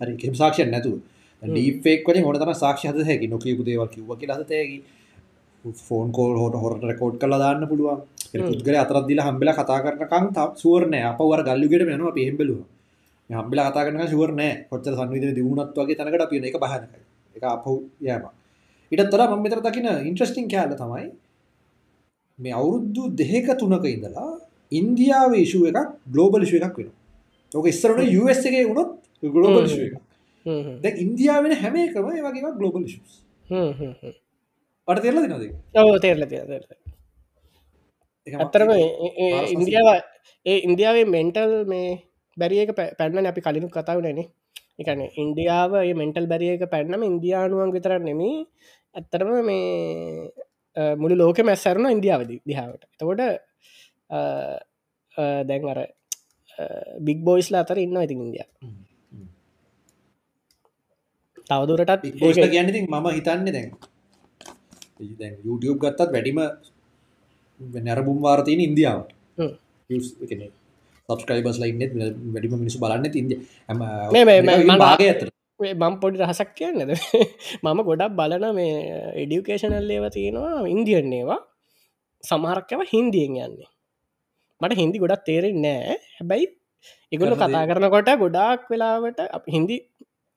[0.00, 0.96] හරි කිසිම සාක්ෂයක් නැතුව.
[1.42, 3.26] ඩීපෙක් වලින් ඕන තම සාක්ෂි හද හැකි?
[3.28, 4.78] නොකියපු දේවල් කිව්ව කියලා හදතයකි
[5.64, 7.98] ෆෝන් කෝල් හොට හොරට රකෝඩ් කලා දාන්න පුළුවන්.
[8.40, 12.60] පුද්ගල අතරත් දිලා හම්බෙලා කතා කරනකම් ත සුවරනය අප වර ගල්ලුගෙට වෙනවා පෙහෙම්බලුව
[13.30, 16.94] හම්බිලා කතා කරන සුවරනෑ කොච්චර සංවිධන දියුණත් වගේ තැනකට පියන එක බහනක
[17.36, 18.24] එක අපහු යෑම.
[18.92, 21.06] ඉටත් තොර මම මෙතර දකින ඉන්ට්‍රස්ටිං කෑල්ල තමයි
[22.38, 24.30] මේ අවුරුද්දු දෙක තුනක ඉඳලා
[24.72, 26.90] ඉන්දියාව ඉශුව එකක් ගලෝබල් ශුව එකක් වෙන
[27.52, 28.90] ඕක ඉස්සරට යස් එක වුණොත්
[29.34, 29.94] ගලෝබල් ශුව එක
[30.82, 33.12] දැ ඉන්දියාවෙන හැම එකම ඒ වගේ ගලෝබල් ශස්
[34.88, 35.34] පට තෙරල දිනද
[35.80, 36.81] ඔව තේරල තේර
[38.26, 38.70] ඇත්තරම
[39.54, 39.88] ඉන්දියාව
[40.46, 41.88] ඒ ඉන්දියාවේ මෙන්ටල් මේ
[42.36, 44.28] බැරියක පැන්න අපි කලිනු කතාව නැනේ
[44.80, 48.36] එකන ඉන්දියාව ඒ මෙන්ටල් බැරියක පැන්නම ඉන්දයානුවන් විතර නෙමී
[48.94, 49.64] ඇත්තරම මේ
[50.96, 53.20] මුළු ලෝක මැස්සරන ඉන්දියාවද දිහාවට එතකොට
[55.48, 55.80] දැන් අර
[57.00, 58.46] බික් බෝයිස්ලා අතර ඉන්න ඉතින් ඉන්දිය
[61.46, 62.04] තවදුරටත්
[62.46, 63.70] කියන්න ඉතින් මම හිතන්නේ දැන්
[65.18, 66.40] දැන් YouTube ගත්තත් වැඩිම
[67.80, 69.12] නැරබුම් වාර්තයන ඉන්දියාවට.
[69.38, 69.52] හ්ම්.
[71.08, 73.38] සබස්ක්‍රයිබස් ලයින්නෙත් වැඩිම මිනිසු බලන්න ඉන්දිය
[73.68, 73.80] ඇම
[74.78, 75.28] භාග ඇතර
[75.60, 76.92] මම් පොඩි රහසක් කියන්නද
[77.64, 78.72] මම ගොඩක් බලන මේ
[79.22, 81.40] එඩියුකේෂනල් ඒව තියෙනවා ඉන්දියන් ඒවා.
[82.24, 83.70] සමහරක්කව හින්දියෙන් යන්නේ.
[84.60, 85.96] මට හින්දි ගොඩක් තේරෙන් නෑ.
[86.16, 86.46] හැබැයි
[87.12, 89.76] කරන කතා කරනකොට ගොඩාක් වෙලාවට අප හින්දි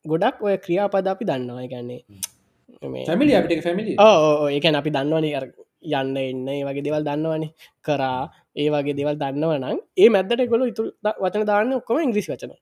[0.05, 1.67] ගොඩක් ඔය ක්‍රියාපද අපි දන්නවා.
[1.67, 2.01] ගැන්නේ
[3.05, 5.25] ෆැමිලි අපිට ෆැමිලි ඕ ඒකැන අපි දන්නවන
[5.93, 7.51] යන්න එන්න ඒ වගේ දෙවල් දන්නවනේ.
[7.81, 8.21] කරා
[8.55, 12.55] ඒ වගේ දෙවල් දන්නවනම් ඒ මැද්දට ගොලු ඉතු වචන දාන්න ඔක්කොම ඉංග්‍රිසි වචන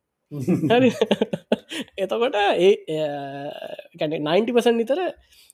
[0.71, 0.89] හරි.
[1.97, 2.71] එතකොට ඒ
[3.99, 4.99] ගැන 90පසන් නිතර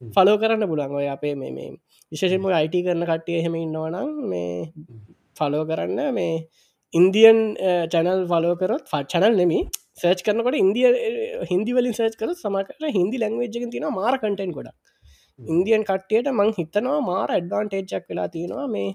[0.01, 1.69] ෆලෝ කරන්න පුළන් ඔය අපේ මේ මේ
[2.11, 4.71] විශේෂම අයිට කරන කට්ටිය එහෙම ඉන්නවනම් මේ
[5.35, 6.33] ෆලෝ කරන්න මේ
[6.93, 7.39] ඉන්දියන්
[7.93, 9.59] චැනල් ෆලෝ කරත් ෆ චනල් නෙමි
[9.97, 10.87] සර්ච් කරනකොට ඉන්දිය
[11.51, 14.75] හින්දි වලින් සර්ච් කර සමකට හින්දි ලැංවේජ්ජකින් තින මාර කටෙන් ගොඩක්.
[15.39, 18.87] ඉන්දියන් කට්ටියට මං හිතනවා මාර ඇඩ්වාන්ටේජ්ජක් වෙලා තියෙනවා මේ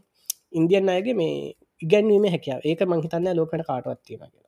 [0.52, 1.36] ඉන්දියන් අයගේ මේ
[1.80, 2.60] ඉගැන්වීම හැකියාව.
[2.64, 4.44] ඒක මං හිතන්න ලෝකට කාටවත්තින කියලා.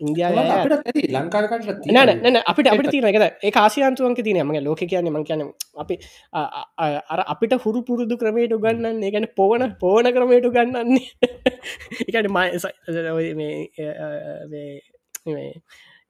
[0.00, 1.02] ඉන්දියාව අපිට ඇති.
[1.14, 5.42] ලංකාවට නෑ අපිට අපිට තින එක ඒ කාසියන්තුවන්ක තින මගේ ලෝක කියන්න මං කියන
[5.76, 5.98] අපි
[7.12, 11.04] අර අපිට හුරු පුරුදු ක්‍රමයට ගන්නන්න ඒගැන පෝන පෝන ක්‍රමයට ගන්නන්නේ
[12.08, 12.38] එකන ම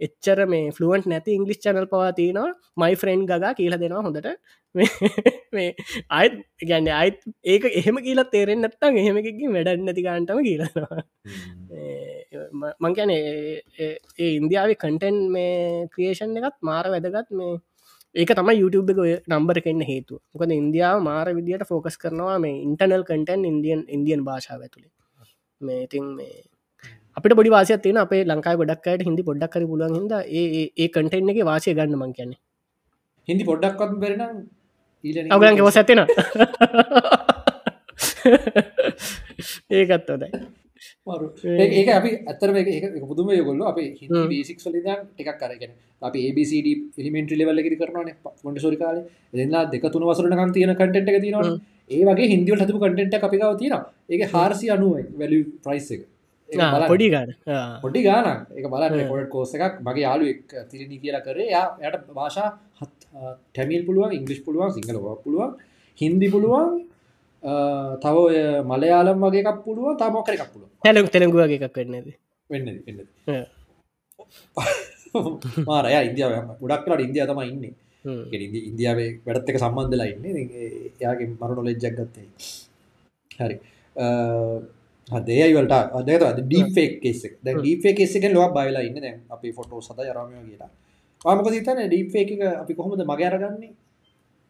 [0.00, 4.30] එච්චර මේ ෆලුවන්ට නැති ඉංගලිස් චනල් පවාතිනවා මයි ෆ්‍රෙන්් ගා කියල දෙෙනවා හොඳට
[4.74, 5.68] මේ
[6.10, 10.98] අයත් ගැන්න අයිත් ඒක එහෙම කියලා තේරෙන් නැත්තන් එහෙමකින් වැඩ නැති ගන්ටම කියලනවා
[12.80, 13.90] මංකැන ඒ
[14.30, 15.52] ඉන්දියාව කටෙන් මේ
[15.92, 17.52] ක්‍රියේෂන් එකත් මාර වැදගත් මේ
[18.14, 18.90] ඒක තම YouTube
[19.28, 24.66] නම්බර කෙන්න හේතු මොකද ඉන්දියාව මාර විදියට ෆෝකස් කරනවා මේ ඉන්ටර්නල් කටන් ඉන්දියන් ඉන්දියන් භාෂාව
[24.66, 24.92] ඇතුළේ
[25.60, 26.34] මේ ඉතින් මේ
[27.16, 31.40] අපිට බොඩි වාසය තියෙන අපේ ලංකායි ගොඩක්කට හිදි පොඩ්ඩක් කර පුළුවන් හිද ඒ කටෙන් එක
[31.44, 32.40] වාසය ගන්න මං කියන්නේ.
[33.28, 34.38] හිදි පොඩ්ඩක්වත් බෙරනම්
[35.30, 36.00] අවගලන්ගේ වස ඇතින
[39.70, 40.28] ඒකත් හොදයි
[41.44, 43.76] ඒක අපි අතර එක පුදුම යගොල්ල අප.
[44.28, 48.10] බේසික් වලින් ටිකක් කරගෙන අප ABCD එලිමෙන්ට්‍රි ලෙවල්ලකි කරනන
[48.44, 49.04] මොට සොරි කාල.
[49.32, 51.08] දෙන්නා දෙක තුන වසරනකන් තියෙන කටෙන්ට
[51.44, 51.60] හ්ම්.
[51.90, 56.02] ඒ වගේ හිදිවල හතු කටෙන්ට අපිකාව තියෙන ඒක හාරසි අනුව වැලි ප්‍රයිස් එක.
[56.92, 57.30] පොඩි ගන්න
[57.84, 58.26] පොඩි ගාන
[58.58, 59.08] එක බලන්න.
[59.12, 59.74] පොඩ කෝස එකක්.
[59.86, 60.40] මගේ යාලු එක්
[60.70, 61.48] තිරණි කියලා කරේ.
[61.54, 62.48] යා යට භාෂා
[63.54, 65.50] ටැමිල් පුළුවන් ඉංගලිස් පුළුවන් සිංහල පුළුවන්
[65.98, 66.68] හින්දි පුළුවන්
[68.04, 68.16] තව
[68.70, 72.08] මලයාලම් වගේ එකක් පුළුවන් තමොකර එකක් පුළුව හැලම් තෙළඟු වගේ එකක් වෙන්නද
[72.50, 73.00] වෙන්න වෙන්න
[75.68, 77.64] මාරය ඉන්දියාව ගොඩක්ලට ඉන්දිය තම ඉන්න.
[78.70, 80.24] ඉන්දියාවේ වැඩත්තක සම්බන්ධලා ඉන්න.
[81.02, 82.28] යාගේ මරු නොලෙජ්ජක් ගත්තේ.
[83.38, 83.56] හරි
[85.08, 88.96] හදේයිවලට අදත ඩීෆෙක් කෙෙක් ද ඩීෆේ කෙෙක් ලොව බයිලා ඉන්න.
[88.96, 90.70] දැන් අපි ෆොටෝ සද යරමය කියලා.
[91.24, 92.30] ආමක සිතන ඩීෆේ එක
[92.62, 93.72] අපි කොහොමද මගෑරගන්නේ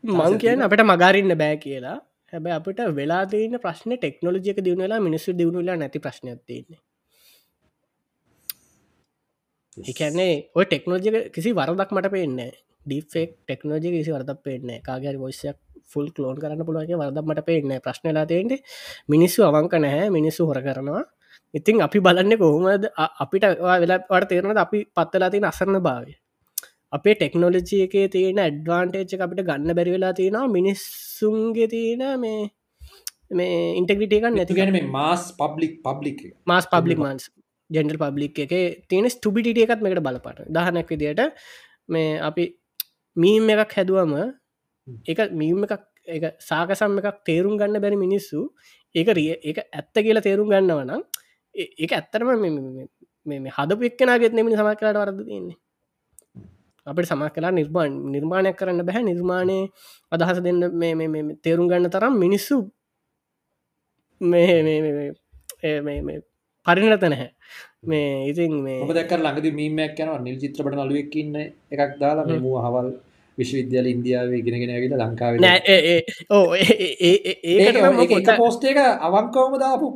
[0.05, 1.99] මං කියන්න අපට මගාරන්න බෑ කියලා.
[2.33, 6.81] හැබැ අපට වෙලා තියන ප්‍රශ්න ටෙක්නෝජික දියුණලා මිනිස්සු දියුණුලා නැති ප්‍රශ්නයක් තියන්නේ.
[9.85, 12.39] එකන්නේ ඔය ටෙක්නෝජික කිසි වරදක් මට පේන්න
[12.87, 15.59] ඩිෆෙක් ටෙක්නෝජි කිසි වරදක් පේන්න කාගරි වොස්සයක්
[15.91, 18.75] ෆුල් කලෝන් කරන්න පුළුවන්ගේ වරදක් මට පේන්න ප්‍රශ්නලා තියන්ට
[19.09, 21.05] මිනිස්සු අවංක නැහැ මිනිස්සු හොර කරනවා.
[21.55, 22.85] ඉතින් අපි බලන්න කොහොමද?
[23.25, 26.13] අපිට ඔයා වෙලා වට තේරනද අපි පත්තලා තින අසරණ භාවය.
[26.93, 30.53] අපේ ටෙක්නෝලජි එකේ තියෙන ඇඩ්වාන්ටේච් අපිට ගන්න බැරි වෙලා තියෙනවා.
[30.57, 32.43] මිනිස්සුන්ගේ තියෙන මේ
[33.33, 37.31] මේ ඉන්ටග්‍රිටේක නැති නැතිගැන mass public public mass public මන්ස්
[37.71, 38.55] ජෙන්ඩල් පබ්ලික් එක
[38.89, 41.23] තියෙන ස්ටුබිට එකත් මේකට බලපට දහනැක් විදියට
[41.89, 42.45] මේ අපි
[43.17, 44.15] මීම් එකක් හැදුවම
[45.07, 48.41] එක මීම් එකක් එක සාකසම් එකක් තේරුම් ගන්න බැරි මිනිස්සු
[48.95, 51.03] ඒක රිය එක ඇත්ත කියලා තේරුම් ගන්නවනම්
[51.55, 52.29] ඒ- ඒක ඇත්තරම
[53.27, 55.57] මේ හදපු එක්කෙනගෙත් නෙමනි සමක් කලාට වරද තින්නේ
[56.87, 59.59] අපට සමක් කලා නිර්මාණ නිර්මාණයක් කරන්න බැහැ නිර්මාණය
[60.13, 62.57] අදහස දෙන්න මේ- මේ- මේ තේරුම් ගන්න තරම් මිනිස්සු
[64.21, 65.15] මේ මේ- මේ-
[65.63, 66.21] ඒ- මේ- මේ
[66.67, 67.31] පරිනත නැහැ
[67.85, 71.35] මේ ඉතින් මේ දැක්කර ළඟද මීමයක් යන නිල් චිත්‍රපට නලුවක්කින්න
[71.73, 72.89] එකක් දාලා මෙම හවල්
[73.39, 77.73] විශ්වවිද්‍යාල ඉන්දියාව ගෙනගෙන ඇවිල ලංකාව නෑ ඒ- ඒ- ඕ ඒ- ඒ- ඒ-
[78.11, 78.79] පොඩ්ඩක්- පෝස්ට එක
[79.09, 79.89] අවංකවම දාපු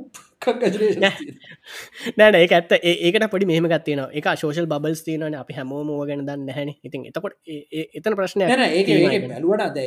[2.18, 2.72] නෑන ඒ ඇත්ත.
[2.72, 7.06] ඒ- ඒකට පොඩි මෙහම ගත්තියන එක ශෝෂල් බල්ස් තියනන අපි හැමෝම ගැන දන්න හැන ඉතින්
[7.06, 9.28] එතකොට ඒ- ඒ- එතන ප්‍රශ්නය ඒක ඒක ඒකනේ.
[9.28, 9.78] බැලුවන ද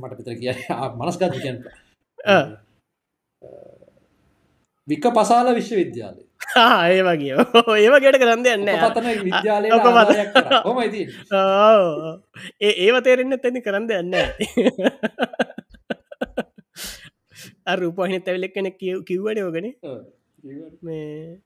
[0.00, 0.52] මට පිතර කිය
[0.98, 1.58] මනස්ගත කියන්න.
[4.88, 6.22] වික පසාල විශ්වවිද්‍යාලය
[6.86, 7.34] ඒ වගේ.
[7.76, 8.68] ඒවගේට කරන්න යන්න
[9.22, 9.68] විද්‍යාලය
[10.64, 11.02] හොමයිති
[12.60, 14.14] ඒ ඒව තේරෙන්න්න තැනි කරන්න යන්න
[17.74, 19.66] රූපහින තැවිලක් කෙන කිව්වට ඕගෙන
[20.82, 21.40] මේ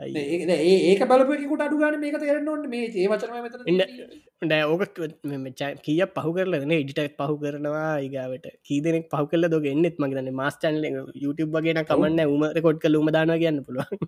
[0.00, 3.82] ඒක බලපෙකුට අඩුගන මේක ඕන්න මේ ඒ වචන
[4.42, 4.82] ඩෑ ඕක
[5.84, 9.96] කිය පහු කරලන ඉඩිට පහු කරනවා ඒගාවට කීදනෙක් පහු කල දොග එන්නෙත්?
[9.98, 10.76] මගේන මස්ටන්
[11.24, 13.98] YouTube වගේන කමන්න උම රකොඩ් කල උමදාන කියන්න පුළුවන්.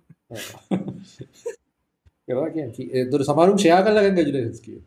[3.12, 4.78] දුර සමරුම් ෂයා කල්ලග ජුලස්කිය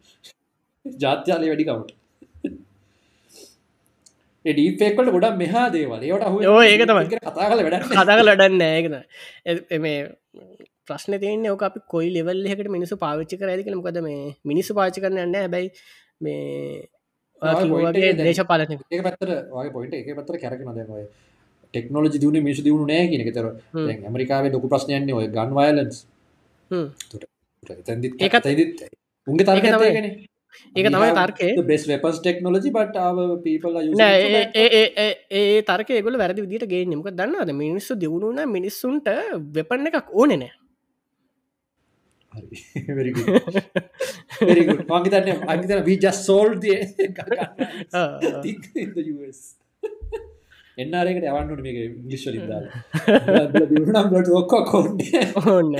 [0.85, 1.91] ජාත්‍යාලය වැඩිකවට
[4.45, 6.01] ඩීපෙක්කට ගොඩක් මෙහා දේවල්.
[6.03, 7.05] ඒවට ඔව්, ඒක තමයි.
[7.23, 8.95] කතා කල වැඩ කතාක ලඩන්න ඒකන
[9.85, 9.99] මේ
[10.89, 15.01] ප්‍රශ්න තියන ඕක අපි කොයි ලෙවල් එකට මිනිසු පාවිච්චි කර ඇතිකන මොකද මේ මිනිස්සු පාචි
[15.01, 15.69] කරන යන්න හැබැයි
[16.21, 16.87] මේ
[18.19, 20.07] දේශපාලන ඒ පත්තර වගේ පොයිට එක.
[20.15, 21.03] පත්තර කැරකන දය
[21.73, 23.47] ටෙක්නෝජි දියුණ මිසු දියුණු නෑ කියන තර.
[24.05, 25.97] ඇමරිකාවේ ලොකු ප්‍රශ්නයන්නේ ඔය ගන් වයලන්ස්
[26.71, 26.87] හ්ම්.
[28.19, 28.85] ඒකත් ඒකත්-
[29.27, 29.65] උන්ගේ තර්ක
[30.75, 31.09] ඒක තමයි.
[31.13, 31.49] තර්කය.
[31.63, 32.97] බෙස් වෙපස් ටෙක්නෝජි බට
[33.43, 38.41] පීපල් ඒ- ඒ- ඒ- ඒ- ඒ තර්ක ගොල වැරදි විදිට ගේ නිමක දන්නද මිනිස්සු දියුණුන
[38.49, 39.07] මිනිස්සුන්ට
[39.55, 40.58] වෙපන්න එකක් ඕන නෑ
[44.91, 46.51] මගේතන්න අගතන වී ජස් සෝල්
[50.77, 51.77] එන්නරෙකට යවන්නට මේක
[53.71, 54.99] දියුණම් ලට ඔක්ක කොන්ඩ
[55.43, 55.73] ඕන්න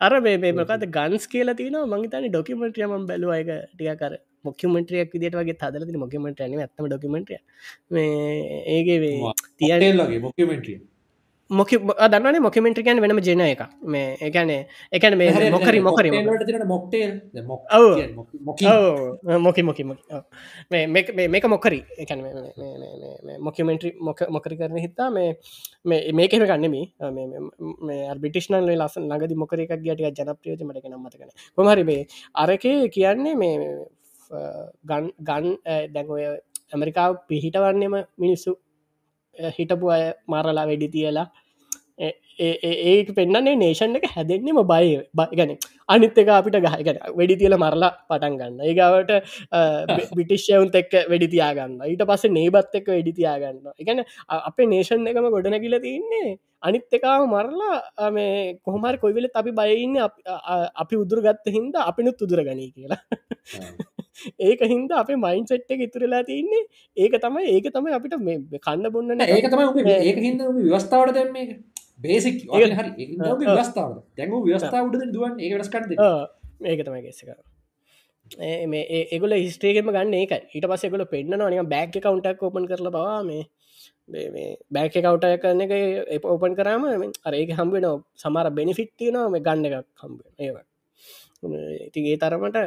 [0.00, 3.32] අර මේ මොකද ගන්ස් කියල තින මංතන ඩොකිමට්‍රියම බැලුව.
[3.40, 4.12] එක ටිය කර
[4.46, 7.36] මොකමටරියක් විදිට වගේ හදලති මොකමට න ඇතම ඩොකිමටය
[7.90, 9.16] මේ ඒගේ වේ
[9.58, 10.20] තියන තියල්ලගේ
[11.50, 16.10] මොක දන්නන මොකමෙන්ට්‍රිකන් වෙනම ජන එක මේ එකනේ එකන මේ මොකරි මොකරි.
[16.12, 17.62] මොක
[19.42, 19.84] මොකි මොකි
[21.26, 21.46] මේක?
[21.46, 21.80] මොකරි?
[21.96, 22.18] එකන
[23.40, 23.90] මොකමෙන්ට්‍රි
[24.28, 25.40] මොකරි කරන හිතා මේ
[25.84, 26.82] මේ මේකෙම ගන්නෙමි
[27.82, 33.56] මේ බිටිෂ්නල් ලසන් ලඟදි මොකර එකක් ගටිය ජනප්‍රියෝජ මටක නම්මතකන කොමහරි මේ අරකේ කියන්නේ මේ
[34.84, 35.46] ගන් ගන්
[35.88, 36.24] දැන්ඔය
[36.72, 38.58] ඇමරිකාව පිහිටවන්නේම මිනිස්සු
[39.58, 41.28] හිටපු අය මරලා වැඩි තියලා.
[41.98, 44.86] ඒක පෙන්න්නන්නේ නේෂන් එක හැදෙන්නෙම බය
[45.32, 45.52] ගැන
[45.88, 49.10] අනිත් එක අපිට ගහගෙන වැඩි තියල මරලා පටන් ගන්න ඒගවට
[50.14, 54.04] බිටිශ්යවුන් එක්ක වැඩි තියාගන්න ඊට පස්ස නේබත් එක්ක වැඩි තියාගන්න එකන
[54.40, 60.02] අපේ නේෂන් එකම ගොඩන කියල තියන්නේ අනිත් එකාව මරලා මේ කොහමර කොයිවෙල අපි බයඉන්න
[60.76, 63.02] අපි උදුර ගත්ත හින්ද අපිනුත් උදුර ගනී කියලා
[64.40, 66.62] ඒක හින්ද අපේ මයින් සෙට් එක ඉතුරලා තියන්නේ
[66.96, 71.52] ඒක තමයි ඒක තමයි අපිට මේ කන්න බොන්න ඒක තමයි ඒක හිද ව්‍යවස්ථාවට දැම් මේක
[72.00, 72.64] බේසික් හරි
[72.98, 75.94] ඒ ව්‍යවස්ථාව දැන් ව්‍යවස්ථාවටද දුවන් ඒක වෙනස්කට
[76.64, 77.30] ඒක තමයි ගෙස්සක
[78.68, 83.22] මේ ඒගොල හිස්ට්‍රේකම ගන්න ඒක ඊට පස්ස එකොල පෙන්න්න නික බෑක් කවුන්ටක් ඕපන් කරල බවා
[83.22, 83.46] මේ
[84.70, 85.72] බෑක කවුටය කරන එක
[86.08, 86.84] එ ඕපන් කරාම
[87.24, 90.56] අරඒක හම්බෙන සමර බෙනිෆිට්තියනවා මේ ගන්න එකක් හම්බ ඒව.
[91.86, 92.58] ඉති ඒ තරමට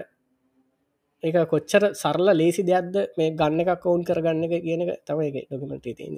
[1.24, 5.38] ඒක කොච්චර සරල ලේසි දෙයක්ද මේ ගන්න එකක් කවුන් කරගන්න එක කියන එක තමයි එක
[5.44, 6.16] ඩොකමට තියන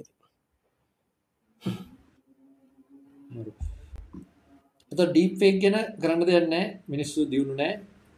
[4.92, 6.54] එත ඩීප්ෆේක් ගැන කරන්න දෙයන්න
[6.88, 7.74] මිනිස්සු දියුණු නෑ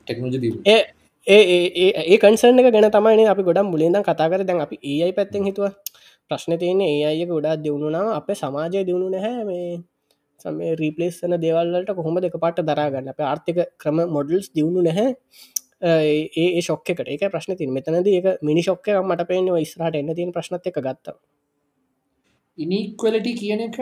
[0.07, 0.81] ටෙක්නෝජි දියුණු ඒ
[1.27, 4.43] ඒ ඒ කන්සර්න එක ගැන තමයි අපි ගොඩම් මුලින්ද කතා කර.
[4.43, 5.75] දැන් අපි ඒයි පැත්තෙන් හිතුව.
[6.31, 9.45] ප්‍රශ්න තියන ඒ අයක ගොඩා දියුණුනාව අප සමාජය දියුණු නැහැ.
[9.45, 9.69] මේ
[10.41, 15.09] සම රීපලේස්සන දේවල්ලට කොහොම දෙක පාට දරාගන්න අප ආර්ථික ක්‍රම මොඩල්ස් දියුණු නැහැ
[15.83, 20.33] ඒ ඒ ශොක්කට ඒක ප්‍රශ්න තින් මෙතනද ඒක මිනි ශොක්ක මට පේන ස්රට එන්න තියෙන
[20.33, 21.17] ප්‍රශ්නත් එක ගත්ත
[22.59, 23.77] ඉනික්වලටි කියන එක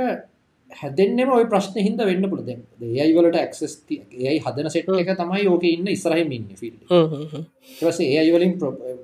[0.70, 5.86] හැදෙන්නෙම ඔය ප්‍රශ්න හිද වෙන්න පුළද ඒයිවලට ඇක්සස් ඒයි හදන සෙට් එක තමයි ඕක ඉන්න
[5.88, 8.57] ඉස්රහම ඉන්න ෆිල් ටස ඒයිවලින්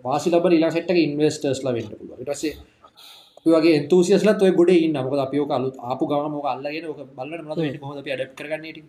[0.02, 2.56] වාසි ලබ ඉලා සෙට්ක ඉන්වස්ටර්ස්ලා වෙන්න පුළුව ටසේ
[3.46, 8.08] වගේ තුසියස්ල ඔය ගොඩ ඉන්න මොක අපියෝක අලුත් ආපු ගම අල්ලගෙන ක බල්ල මද හොද
[8.08, 8.82] අඩ කරගන්නට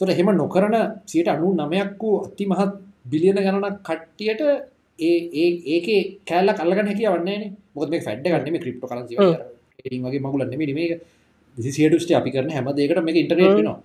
[0.00, 0.76] තොට හෙම නොකරන
[1.06, 4.42] සියට අනු නමයක් වූ අති මහත් බිලියන ගණනක් කට්ටියට
[4.98, 5.88] ඒ ඒක
[6.24, 9.14] කෑල්ල කල්ලග හැකිය වන්නේ මොද මේ ෆැඩ් ගන්නම ක්‍රිප්ට කරන්සි
[10.04, 11.00] වගේ මගුලන්න මේක.
[11.56, 13.78] සිසිටස්ට අපි කරන හැම දෙකට මේ ඉන්ටරේට නවා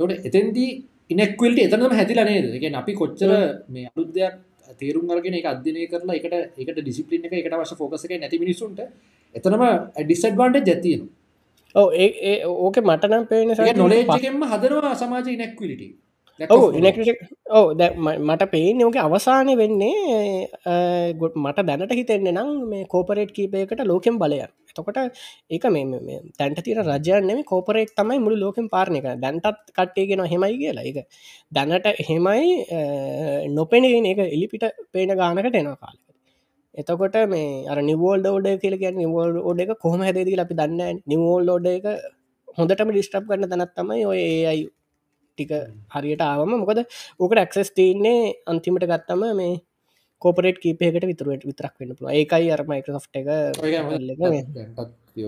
[0.00, 0.70] තොට එතන්දී
[1.10, 3.32] ඉනෙක්වල්ට එතනම හැතිලනේද එක අපි කොච්චර
[3.68, 4.38] මේ අලුද්‍යයක්
[4.74, 8.80] තේරුම් අරගෙන එක අධ්‍යනය කරලා එකට එකට ඩිසිපලින් එක එකට වශ ෆෝකස එක නැති මිනිසුන්ට
[9.34, 9.64] එතනම
[9.98, 11.04] ඩිසඩ්වාන්ට ජැතියන
[11.74, 16.03] ඕ ඒ ඕක මටනම් පේන නොලේජකෙන්ම හදනවා සමාජ ඉනෙක්විලිට
[16.40, 16.62] ඔව
[17.50, 17.66] ඕ
[18.20, 20.48] මට පේන ඕක අවසානය වෙන්නේ
[21.14, 24.98] ගොඩ මට දැනට හිතෙන්නේ නම් මේ කෝපරේට් කීපයකට ලෝකෙන් බලය එතකොට
[25.48, 30.84] ඒක මේ තැන්ට තිර රජයන්නෙම කෝපරේට් තමයි මුළු ලෝකෙන් පාරණය එක දැන්ටත් කට්ටේගෙන හෙමයි කියලා.
[30.84, 30.98] එක
[31.52, 32.46] දැනට හෙමයි
[33.50, 35.96] නොපෙනගෙන එක එලිපිට පේන ගානකට එනවා කාල
[36.74, 41.48] එතකොට මේ අර නිවෝල් ෝඩ කියල කිය නිවෝල් ෝඩ එක කොහම හැදදී අපි දන්න නිවෝල්
[41.48, 41.86] ෝඩ එක
[42.58, 44.64] හොඳටම ඩිස්ටප් කරන්න තැනත් තමයි ඔය ඒයි
[45.34, 45.52] ටික
[45.94, 46.80] හරියට ආවම මොකද
[47.20, 49.54] ඕකට ඇක්සස් තියන්නේ අන්තිමට ගත්තම මේ
[50.22, 53.26] කෝපරේට් කීපයකට විතුරුවට විතරක් වෙන්න පුළුව ඒකයි අර මයිකසෝට් එක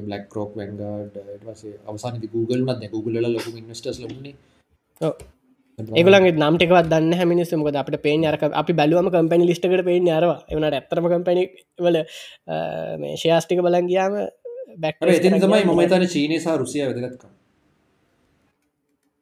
[0.03, 4.35] බ්ලක් රෝක් වැංගඩ වසේ අවසානති Google ලොකු ඉන්වස්ටස් ලබන්නේ
[5.79, 10.39] ඒගලගේ නම්ටකවත් දන්න හැමිනිස් මොකද අපට පේන අරක අපි බැලුවම කම්පැනි ලිස්ටකට පේන අරවා.
[10.49, 11.45] එවනට ඇත්තරම කම්පැනි
[11.79, 11.99] වල
[12.99, 14.15] මේ ශයාස්ටික බලන්ගයාම
[14.79, 17.33] බැක් තමයි මම තන චීනසා රුසිය වැදගත්කම්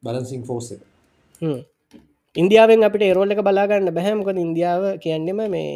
[0.05, 0.67] බලන්සිං ෆෝස
[2.35, 5.67] ඉන්දියාවෙන් අපිට ඒරෝල් එක බලාගන්න බැහැමකොද ඉන්දියාව කියන්නෙම මේ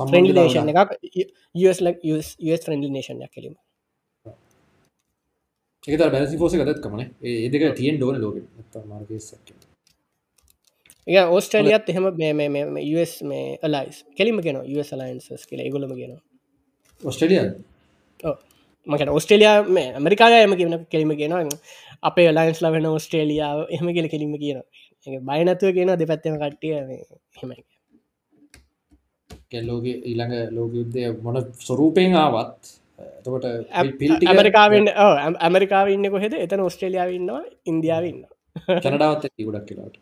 [0.00, 0.90] ෆ්‍රෙන්ඩිලේෂන් එකක්.
[2.66, 3.56] ෆ්‍රෙන්ඩි නේෂන්යක් කෙලීම
[5.84, 8.36] එක බැලසි ෆෝස ගදත්කමන ඒදක තියෙන් ඩෝන ලෝක.
[11.06, 12.06] ඒ ඕස්ට්‍රලියත් එහෙම
[12.92, 15.60] US මේ ලයිස් කෙලිම ගෙන US ලයින්සස් කියල.
[15.74, 16.16] ගොලම ගෙන
[17.00, 17.42] ඔස්ට්‍රලිය
[18.86, 21.44] මකට ඔස්ට්‍රේලයා මේ ඇමරිකායම කියන කෙලිම ගෙනවා
[22.02, 24.60] අපේ ලයින්ස් ලවෙන ඔස්ට්‍රේලියාව එහම කියල කෙලිම කියන
[25.06, 26.74] බයනතුව කියන දෙපැත්තම කට්ටිය
[27.40, 27.62] හෙමයි
[29.50, 33.44] කෙල්ලෝගේ ඊළඟ ලෝක යුද්ධය මොන ස්වරූපයෙන් ආවත් එතකොට
[34.26, 34.88] ඇමරිකාවෙන්
[35.40, 36.34] ඇමරිකාව ඉන්න කොහෙද?
[36.36, 38.20] එතන ඔස්ට්‍රේලියාව ඉන්නවා ඉන්දියාවන්න
[38.82, 39.96] කැනඩාවත් ගොඩක් කියලාට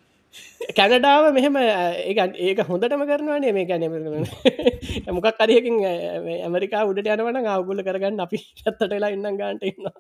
[0.73, 3.85] කැනඩාව මෙහෙම ඒ ඒක හොඳටම කරනවානේ මේ ගැන
[5.11, 5.79] මොකක් කරයකින්
[6.41, 9.97] ඇමරිකා උඩට යනවන අවගුල කරගන්න අපි ඇත්තටලා ඉන්න ගාන්ට ඉන්නවා.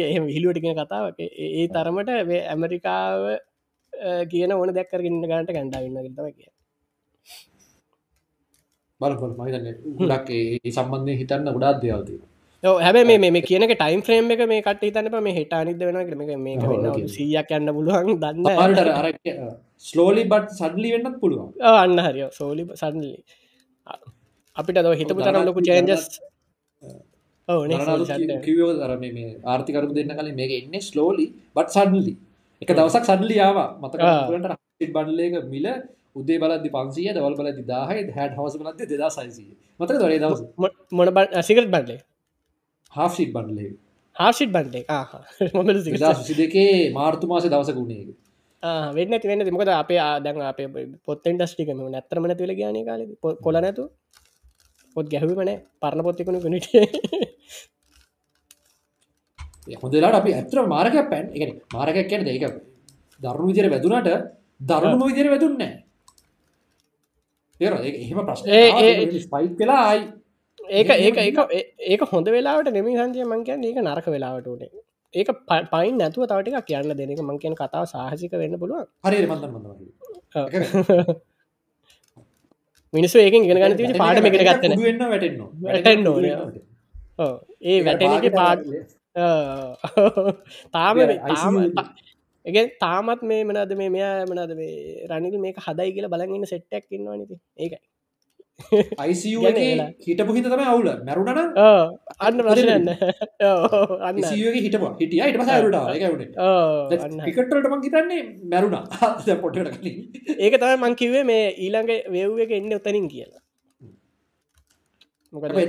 [0.00, 1.18] එහෙම විහිලුවටිගෙන කතාවක.
[1.18, 2.10] ඒ තරමට
[2.46, 3.20] ඇමරිකාව
[4.28, 6.50] කියන ඕන දැක්කරගන්න ගාන්ට කැඩා ඉන්න තම කිය
[9.00, 12.20] බලපොල් මහිතන්න ගොඩක් ඒ සම්බන්ධය හිතන්න ගොඩාත් දෙයවතිී
[12.62, 17.08] හැබ මේ කියන ටයිම් ්‍රේම් එක මේ කට තන මේ හිට අනිද වෙන මේ මේ
[17.08, 21.52] සියක් යන්න පුළුවන් දන්න ස්ලෝලි බට් සඩලි වෙන්නත් පුළුවන්.
[21.74, 22.26] අන්න හරිය.
[22.32, 23.12] සෝලි සඩලි
[24.56, 26.04] අපිට දව හිතපු තරම් ලොකු චේන්ජස්
[28.44, 32.14] කිවෝ දර මේ ආර්ථිකරු දෙන්න කලින් මේක එන්න ස්ලෝලි බට් සඩලි
[32.62, 33.58] එක දවසක් සඩලි ආව.
[33.80, 35.66] මතකට බඩලේක මිල
[36.16, 39.50] උදේ බලදි පන්සිය දවල් බලදි දාහයි හැට හවස බලද දෙදා සයිසිය
[39.80, 40.40] මතක දොරේ දවස?
[40.92, 41.08] මොන
[41.42, 42.00] සිකරට බඩලේ
[42.92, 43.70] හාසිට බන්ලේ
[44.16, 44.84] හාසිට බන්ඩේ
[46.22, 48.02] සි දෙකේ මාර්තු මාස දවසකුණේ
[48.92, 50.68] වෙන්න ති වෙන්න මොකද අපේ ආදන් අපේ
[51.04, 53.02] පොත්තෙන් ඩස්ටිකම නැතරමන තුල ගාන කාල
[53.38, 53.84] කොල නැතු
[54.96, 56.66] පොත් ගැහුවමන පරණ පොත්තිකුණු කනට
[59.76, 61.26] හොඳලාට අපි ඇතර මාරක පැන්.
[61.34, 62.44] එක මාරකක් කියන දෙක
[63.20, 64.10] දරුණු විදිර වැදුනට
[64.62, 65.72] දරුණු විදිර වැදුන්නෑ
[67.60, 70.02] එහෙම ප්‍රශ්න ස්පයි් කලා අයි
[70.70, 71.38] ඒක ඒක ඒක
[71.86, 74.70] ඒක හොඳ වෙලාට නෙමි හන්ජය මංකයන් ඒක නරක වෙලාවට උනේ.
[75.14, 75.28] ඒක
[75.72, 78.86] පයින් නැතුව තවටික කියන්න දෙනක මංකයන් කතාව සාහසික වෙන්න පුළුවන්.
[79.04, 79.16] හරි
[82.94, 84.72] මිනිස්සු ඒකින් ගෙන ගන්න ති පාට එක ගත්තන.
[85.04, 86.24] වැටෙන්න වැටෙන් නොන
[87.62, 88.60] ඒ වැටෙනගේ පාට
[90.74, 90.96] තාම
[91.30, 91.54] තාම
[92.44, 97.16] එක තාමත් මේ මනද මේ මෙයා මනද මේ රනිල් මේක හදයි කියලා බලගන්න සෙට්ටක් ඉන්නවා
[97.16, 97.80] නති ඒකයි
[98.96, 99.36] අයිසිය
[100.00, 100.88] හිටපු හිත තම අවුල.
[101.06, 101.40] මැරුණන
[102.20, 102.88] අන්න ප්‍රශ්නන්න
[104.00, 104.22] අන්න.
[104.56, 105.20] හිටප හිටිය.
[105.24, 105.76] ඉට පසරුට
[107.18, 108.84] ටිකටට මං හිතන්නේ මැරුණා.
[109.74, 109.98] කලින්.
[110.38, 113.42] ඒක තම මංකිවේ මේ ඊළඟ වේව් එක එන්න උතනින් කියලා.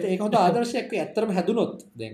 [0.08, 0.92] ඒකොට ආදර්ශයක්.
[0.96, 2.12] ඇත්තරම හැදුනොත් දැ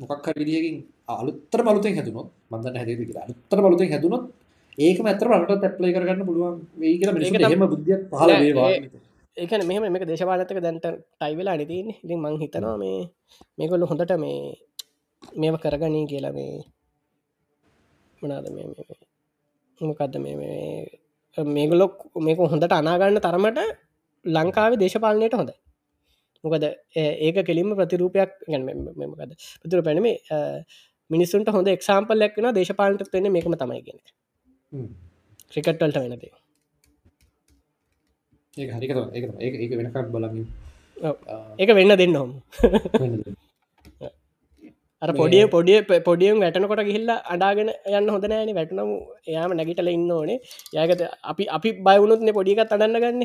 [0.00, 3.26] මොකක් විදිියකින් අලුත්තර බලුතෙන් හැදුනොත් මන්දන්න හැදේ කියලා.
[3.26, 4.24] අලුත්තර බලුතෙන් හැදුනොත්
[4.78, 8.68] ඒක මැතර රට තැප්ලයි කරගන්න පුළුවන් වේ කියලා හෙම බුද්ධිය පහල වේවා
[9.40, 12.98] ඒකන මෙහම මේක දේශපාලතක දැන්ට ටයිවෙලා අනිතින්නේ ඉතින් මං හිතනවා මේ
[13.58, 14.40] මේකොල්ල හොඳට මේ
[15.36, 16.52] මේව කරගනී කියලා මේ
[18.22, 18.66] මනාද මේ
[19.80, 20.36] මොකක්ද මේ
[21.38, 23.60] මේගොලොක් මේක හොඳට අනාගන්න තරමට
[24.24, 25.52] ලංකාව දේශපාලනයට හොඳ
[26.44, 26.64] මොකද
[26.96, 29.32] ඒක කෙලින්ම ප්‍රතිරූපයක් ගැනමකද
[29.62, 30.16] ප්‍රතුර පැනමේ
[31.10, 33.98] මිනිස්සුන්ට හොඳ එක්සාම්පල් ලක්න දේශපාලට වෙන මේකම තමයි ගෙන
[35.52, 36.32] ක්‍රිකට්වල්ට වෙනදේ
[38.56, 40.46] ඒ හරික ඒ ඒක වෙනකක් බලමින්.
[41.58, 42.30] ඒක වෙන්න දෙන්න හොම
[45.02, 48.90] අර පොඩිය පොඩිය පොඩියම් වැටනකොට ගිහිල්ල අඩාගෙන යන්න හොඳ නෑන වැටනම
[49.24, 50.38] එයාම නැගිටල ඉන්න ඕනේ.
[50.74, 53.22] යකත අපි අපි බයවුණුත්න පොඩිකත් අඩන්න ගන්න.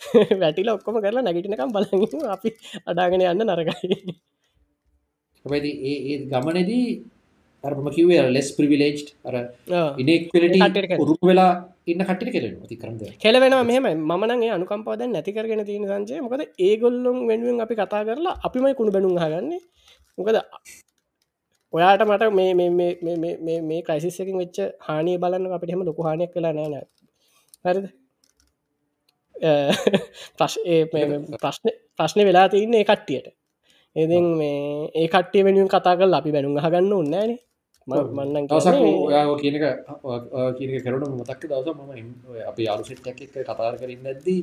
[0.42, 2.50] වැටිල ඔක්කොම කරලා නැගිටිනකම් බලග අපි
[2.84, 4.00] අඩාගෙන යන්න නරකයි.
[5.44, 6.86] ඒ ගමනදී
[7.64, 9.34] අරම කිවේ ලෙස් ප්‍රවිලේජ් අර
[9.98, 11.50] ඉනෙක්ලට උරුප වෙලා
[11.86, 17.60] ඉන්න කටි කෙල ති කරද කෙලවෙන මෙහම මනගේ අනුකම්පාද නැතිකරගෙන තියෙන සංචය මොකද ඒගොල්ලොම් වෙනුවෙන්
[17.60, 19.60] අපි කතා කරලා අපිමයි කුණු බැනුම් හගන්නේ
[20.18, 20.36] මොකද
[21.72, 26.74] ඔයාට මට මේ මේ ක්‍රයිසිස්සකින් වෙච්ච හානිය බලන්න අපිට හෙම ලොකු හානයක් කලා නෑන
[27.64, 27.86] හරිද?
[30.38, 31.68] ප්‍රශ්න
[31.98, 33.26] ප්‍රශ්න වෙලා තියන්නේ කට්ටියට
[33.96, 34.60] එතින් මේ
[34.94, 37.38] ඒ කට්ටිය වෙනුවෙන් කතා කල් අපි බැනුම් හගන්න උන්නෑනේ
[37.88, 39.64] මන්නන් දවසක් ඔයා කියනක
[40.56, 44.40] කියනක කරට මතක් දවස ම අප යාලු සිට්ටක් එක කතාර කරන්න ඇද්දී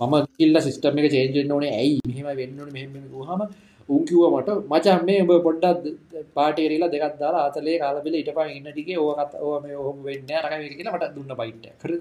[0.00, 1.72] මම කිල්ල සිස්ටම එක චේන්ජෙන් ඕනේ.
[1.74, 2.92] ඇයි මෙහම වෙන්නන මෙහම
[3.24, 3.42] හම
[3.88, 5.84] උන්කිව මට මචන් මේ ඔබ පොඩ්ඩත්
[6.36, 10.96] පාටේරලා දෙකත් දාලා අතලේ කාලපෙල ඉට පා ඉන්න ටිගේ ඕකත් ඕම ඔහම වෙන්න රක කියලා
[10.96, 11.92] මට දුන්න බයිට්ට කර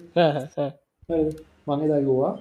[1.69, 2.34] මගේ දකිවා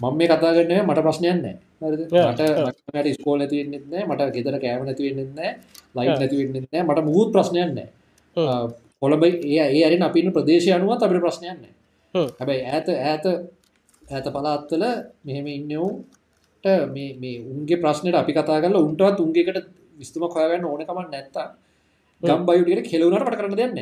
[0.00, 1.44] මම මේ කතාගන්න මට ප්‍රශ්නයන්න
[1.80, 5.52] මට ස්කෝල් ඇතිවෙන්නෙත්නෑ මට ගෙතර කෑම නැතිවෙන්නෙත්නෑ
[5.94, 7.78] ලයි නැතිවෙන්නෙත්නෑ මට මුහුත් ප්‍රශ්නයන්න
[9.02, 11.62] කොළබයි ඒ ඒ අරි අපින්න ප්‍රදේශය අනුවත් අපට ප්‍රශ්නයන්න
[12.14, 13.24] හැබැයි ඇත ඇත
[14.02, 14.84] ඇත පලාත්තල
[15.24, 21.46] මෙහෙම ඉන්නවුට මේ උන්ගේ ප්‍රශ්නයට අපි කතා කරලා උන්ටවත් උන්ගේකට විස්තුම කොයගන්න ඕනකමක් නැත්තා
[22.22, 23.74] ගම් බයුටියට කෙලවුණට පට කරන්න දෙන්න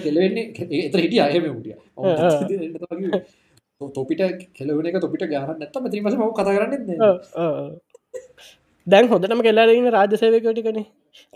[0.00, 0.46] කෙලවෙන්නේ
[0.80, 1.74] එතර හිටිය අයම උටිය
[3.80, 4.22] තොපිට
[4.54, 6.82] කෙලවන එක තොපිට ගාන නැත්තම තිීමස ම කතා කරන්න
[8.86, 10.78] දැන් හොඳටම කෙල්ලාරන්න රාජසයවකටිකන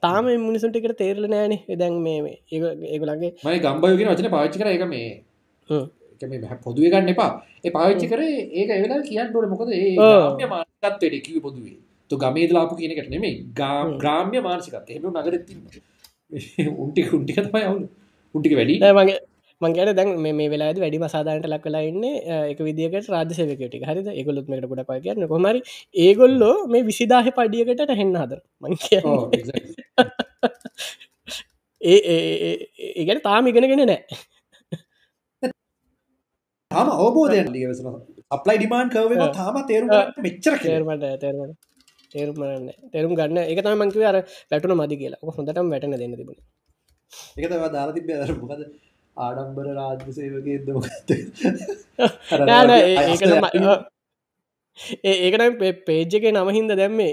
[0.02, 1.54] තාම මිනිසුන්ටිකට තේරල නෑන.
[1.74, 4.68] දැන් මේ ඒගුලන්ගේ මයි ගම්බයගෙන වචන පාච්චි කර.
[4.68, 7.30] එක මේ පොදුව ගන්න එපා.
[7.60, 11.78] ඒ පාවිච්චි කර ඒක එවෙලා කියන්න ොට මොකද ඒ මානකත්වයට කිව පොදුවේ.
[12.10, 15.54] තු ගමේද ලාපු කියනකට නෙමේ ගාම් ග්‍රාම්‍ය මානසිකත් එහෙම නගරත්ති
[16.82, 17.86] උන්ටි උන්ටික තමයි අවුලු.
[18.34, 18.80] උන්ටික වැඩි.
[18.94, 19.18] මගේ
[19.60, 24.70] මංගේට දැන් මේ වෙලාද වැඩි මසාධනට ලක් වෙලා ඉන්න එක විදිකට රාජසයකට හරි එකගොලුත් මට
[24.70, 25.28] ගොඩ පය කියන්න.
[25.28, 25.60] කොමරි
[25.98, 28.32] ඒගොල්ලෝ මේ විසිදාහ පඩියකට හෙන්න හද
[28.62, 28.72] මං
[31.80, 31.98] ඒ
[32.96, 34.00] ඒගැන තාම ඉගෙනගෙන නෑ
[36.70, 37.88] තාම අවබෝධය ලියවසන
[38.30, 41.58] අප්ලයි ඩිමාන් කව තාම තේරුම මෙච්චර තේරුමට තේරුමට
[42.14, 44.18] තේරුම්මන්න තේරුම් ගන්න එක තම මංකව අර
[44.50, 45.20] වැටුන මදි කියලා.
[45.30, 46.38] හොඳටම වැටන දෙන්න තිබුණ.
[47.38, 48.10] එකතවා දාලා තිබ
[48.42, 48.62] මොකද
[49.20, 51.10] ආඩම්බර රාජ්‍ය සේවගේ දමගත්ත
[55.04, 55.44] ඒකන
[55.88, 57.12] පේජ්ජක නමහින්ද දැම්මේ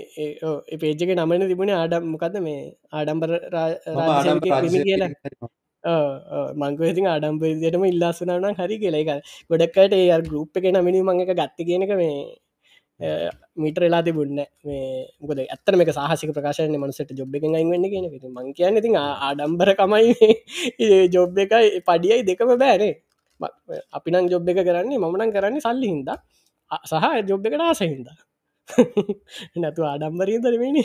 [0.81, 2.61] පේජ්ජක නමන තිබුණ ආඩම් මොකද මේ
[2.93, 3.31] ආඩම්බර
[4.77, 5.11] කියලා.
[6.61, 9.03] මංකවති ආඩම්පරදයටම ඉල්ලාසුනානම් හරි කියලා.
[9.03, 9.09] එක
[9.51, 12.15] ගොඩක්කට ඒ ගරුප් එක නමිනි මං එක ගත්ත කියනක මේ
[13.55, 14.85] මීටර වෙලා තිබුන්න මේ
[15.21, 20.15] ගොද ඇත්තන මේ සාහසික ප්‍රකාශන මනසට ජොබ් එක ඉවන්න කියෙන මං කියන්න ති ආඩම්බර කමයි
[21.09, 22.93] ජොබ් එකයි පඩියයි දෙකම බෑනේ
[23.39, 26.09] අපි නම් ජොබ් එක කරන්නේ මමනන් කරන්නේ සල්ලි හින්ද.
[26.83, 28.07] සහ ජොබ් එකට ආසහින්ද
[29.61, 30.83] නැතු ආඩම්බරී දරවෙනි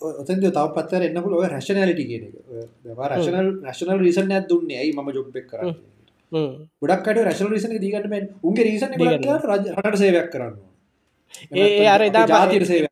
[0.00, 2.24] ඔතන් තව පත්තර එන්නපුල ඔය රශනලිටි කියන
[3.10, 4.78] රශනල් රශනල් රීසන් ඇත් දුන්නේ.
[4.78, 5.74] ඇයි ම ජොබ් එක් කරන්න?
[6.32, 8.92] ගොඩක්ට රශල් රිසන දීගටම උන්ගේ රීසන
[9.78, 10.54] රට සේවයක් කරන්න
[11.54, 12.86] ඒ අර එදා ජාතිර සේව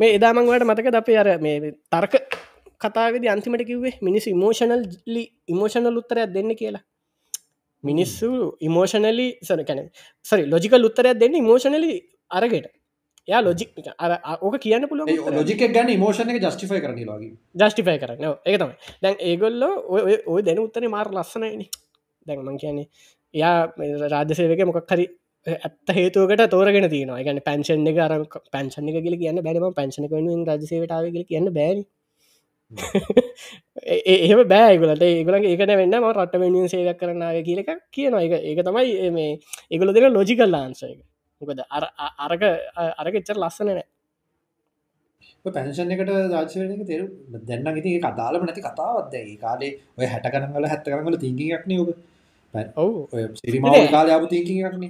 [0.00, 2.14] මේ එදාමංවට මතක අපේ අර මේ තර්ක
[2.80, 6.84] කතාවෙද අන්තිමට කිව්වේ මිනිස් ඉමෝෂනල් ලි ඉමෝෂනල් උත්තරයක් දෙන්න කියලා.
[7.84, 8.28] මිනිස්සු
[8.60, 9.80] ඉමෝෂනලි සර කැන
[10.24, 11.92] සරි ලොජිකල් උත්තරයක් දෙන්න ඉමෝෂනලි
[12.30, 12.68] අරගෙට
[13.28, 18.24] යා ලොජික් අර ඕක කියන්න පුළුව ලොජික ගන්න මෝෂණ එක ජස්ටිෆයි කරන ලගේ ජස්ටිෆයි කරන්න.
[18.44, 18.74] එක තමයි.
[19.02, 19.74] දැන් ඒගොල්ලෝ
[20.26, 21.68] ඔය දැන උත්තරේ මාර ලස්සනයිනේ
[22.26, 22.88] දැන්මං කියන්නේ
[23.34, 23.56] එයා
[24.08, 25.06] රාජසයක මොකක් හරි
[25.46, 28.14] ඇත්ත හේතුවකට තෝරගෙන තියන ගන පැන්ෂන් එක අර
[28.52, 31.84] පැන්ෂන් එක කියල කියන්න බැනම පැන්ෂන කනුවෙන් රජසේටාව කියල කියන්න බෑන.
[34.12, 39.10] ඒම බෑගලට ඒගලන් ඒකට වෙන්න ම රට වෙනිියන් සේවක් කරනාව කියලක කියන එක ඒක තමයි
[39.10, 39.36] මේ
[39.70, 40.98] ඒගොල දෙක ලෝජිකල් ලාන්සයක
[41.40, 41.62] මොකද
[42.20, 42.42] අරක
[42.96, 43.86] අරකෙච්චර ලස්සන නෑ.
[45.52, 47.06] පැන්ෂන් එකට රාජක තෙර
[47.44, 51.70] දැන්න ඉති කතාලම නැති කතාවත්ද ඒ කාලේ ඔය හැට කරනගල හැත්ත කරගල තිංගියක්
[52.56, 54.86] නයෝක ඔව සිරිමාව කාල යාපු තිංකික්න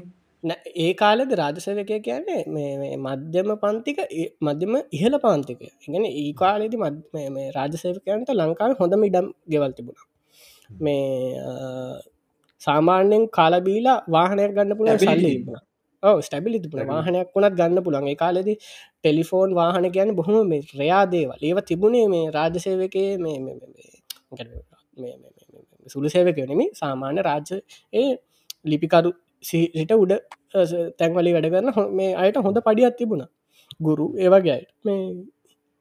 [0.76, 3.98] ඒ කාලෙද රාජසවකය කියන්නේ මේ මධ්‍යම පන්තික
[4.40, 5.60] මධ්‍යම ඉහල පාන්තික.
[5.82, 6.76] ඉගෙන ඒ කාලෙදි
[7.56, 9.98] රාජසේවකයන්ට ලංකාව හොඳම ඉඩම් ගෙවල් තිබුණ.
[10.80, 10.98] මේ
[12.62, 15.32] සාමාන්‍යෙන් කාලබීලා වාහනයක් ගන්න පුළුව සල්ලි
[16.22, 16.86] ස්ටබිලි තිබුණ.
[16.86, 22.26] වාහනයක් වුණත් ගන්න පුළන් ඒ කාලෙදි ටෙලිෆෝන් වාහන ගැන බොහොම මේ රයාදේවල් ඒව තිබුණේ මේ
[22.30, 23.38] රාජසේවකය මේ
[25.86, 27.56] සුළු සේවක නෙමි සාමාන්‍ය රාජ්‍ය
[27.92, 28.08] ඒ
[28.64, 29.12] ලිපිකරු
[29.44, 30.12] සිට උඩ
[30.98, 33.24] තැන්වලි වැඩ කරන්න මේ අයට හොඳ පඩියත් තිබුණ.
[33.80, 35.00] ගුරු ඒවගේයට මේ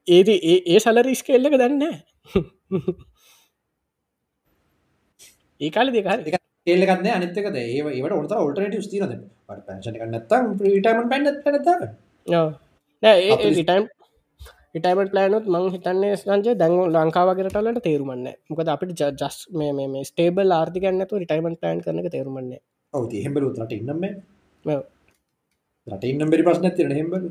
[0.08, 1.84] ඒද ඒ ඒ සලර ස්කෙල්ලක දන්න
[5.62, 6.08] ඒ කාල දෙක
[6.68, 9.14] ඒලකන්න අනිතකද ඒ ඒට ඔට ඔල්ටනට ස්තිරද
[9.50, 11.82] පශන කන්නත්තම් ටම පැන්න පැනතාව
[13.04, 13.88] ඒටයිම්
[14.76, 21.60] ඉටයිමට ප්ලෑනුත් මං හිතන්නේ සංජය දැන් ලංකාවගරටලට තේරුමන්න මොකද අපිට ජස් මේ ස්ටේබල් ආර්ථිකන්නතු රිටයිමට
[21.62, 22.50] ප්ලෑන් කරන තේරුමන්න
[22.94, 24.04] ඔව හෙබල රට ඉන්නම
[25.88, 27.30] රට ඉන්නම් බෙරි ප්‍රශ්න තිරන හෙබල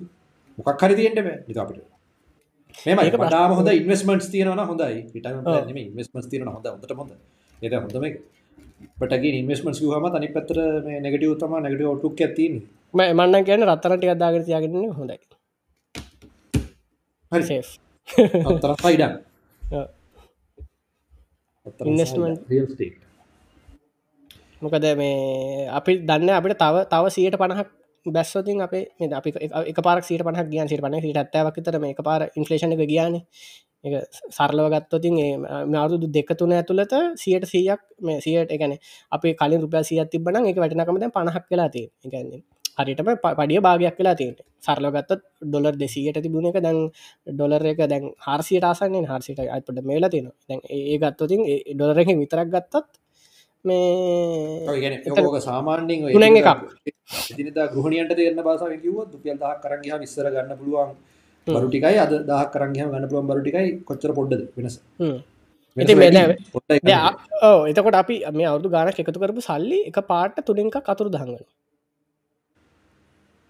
[0.58, 1.84] මොකක් හරි තියෙන්ටම නිකාපිට
[2.86, 7.14] මෙම පටාම හොඳ ඉන්වස්මට තියන හොඳයි ිටම ඉන්වස්මස් තියන හොඳ හොඳට හොඳ
[7.60, 8.10] ඒ හොඳම
[8.98, 12.60] පටගේ ඉන්වස්මට හම තනි පතර මේ නැගට උත්තම නැගට ඔටුක් ඇතින්
[12.94, 15.22] මන්න කියන රත්තරට අදාගර තියාගෙන හොඳයි
[17.34, 17.44] හරි
[21.84, 22.36] Investment.
[22.50, 23.00] රියල් ස්ටේට්
[24.62, 27.70] මොකද මේ අපි දන්න අපිට තව තව සියට පණහක්
[28.06, 29.30] බැස්සතින් අපේ මේ අපි
[29.70, 32.82] එක පාර සිට පනහ ගියන් සිට පන සිට ඇත්තවක් තර මේ එක පාර ඉන්ෆලේෂන එක
[32.92, 33.16] ගියාන.
[33.84, 33.94] එක
[34.36, 35.16] සරලව ගත්තතින්
[35.72, 38.72] මාරුදු දෙක තුන ඇතුළත සියට සීයක් මේ සියට එකන
[39.12, 42.40] අපේ කලින් රුපිය සියත් තිබන එක වැටනකමද පණහක් වෙලා තිය එකන්නේ
[42.78, 45.12] හරිටම පඩිය භාගයක් වෙලා තියෙන සරලගත්ත
[45.44, 46.78] ඩොලර් දෙසීයට තිබුණ එක දැන්
[47.28, 51.42] ඩොලර එක දැන් හර්සියට ආසන්නේ හර්සිට අයිපට මේලා තියෙන දැන් ඒ ගත්තතින්
[51.72, 52.86] ඩොලර එක විතරක් ගත්තත්
[53.64, 56.00] මේ සාමාන්‍යෙන්
[56.40, 56.50] එකක්.
[57.74, 60.90] ගෘහණියන්ට තේරන බාසාව කිව්වොත් රුපියල් 10ක් කරන් ගියාම ඉස්සර ගන්න පුළුවන්
[61.46, 63.70] බරු ටිකයි අද 10ක් කරන් ගියාම ගන්න පුළුවන් බරු ටිකයි.
[63.88, 64.42] කොච්චර පොඩ්ඩද?
[64.56, 64.76] වෙනස.
[67.70, 71.44] එතකොට අපි මේ අවුදු ගානක් එකතු කරපු සල්ලි එක පාට තුනෙන්ක අතුරු දහඟන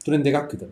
[0.05, 0.71] තුනෙන් දෙකක් විතර.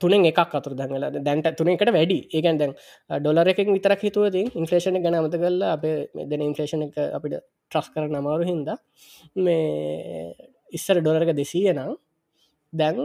[0.00, 2.18] තුනෙන් එකක් අතුර දඟල දැන්ට තුනෙකට වැඩි.
[2.36, 2.74] ඒකන් දැන්
[3.22, 5.86] ඩොලර එකක් විතරක් හිතුවති ඉන්ෆලේෂන ගැන අමත කරලා අප
[6.32, 7.40] දෙන ඉන්ෆලේෂන එක අපිට
[7.70, 8.68] ට්‍රස් කර නමාරු හින්ද
[9.36, 10.34] මේ
[10.72, 11.96] ඉස්සර ඩොලරක දෙසීය නම්
[12.72, 12.96] දැන්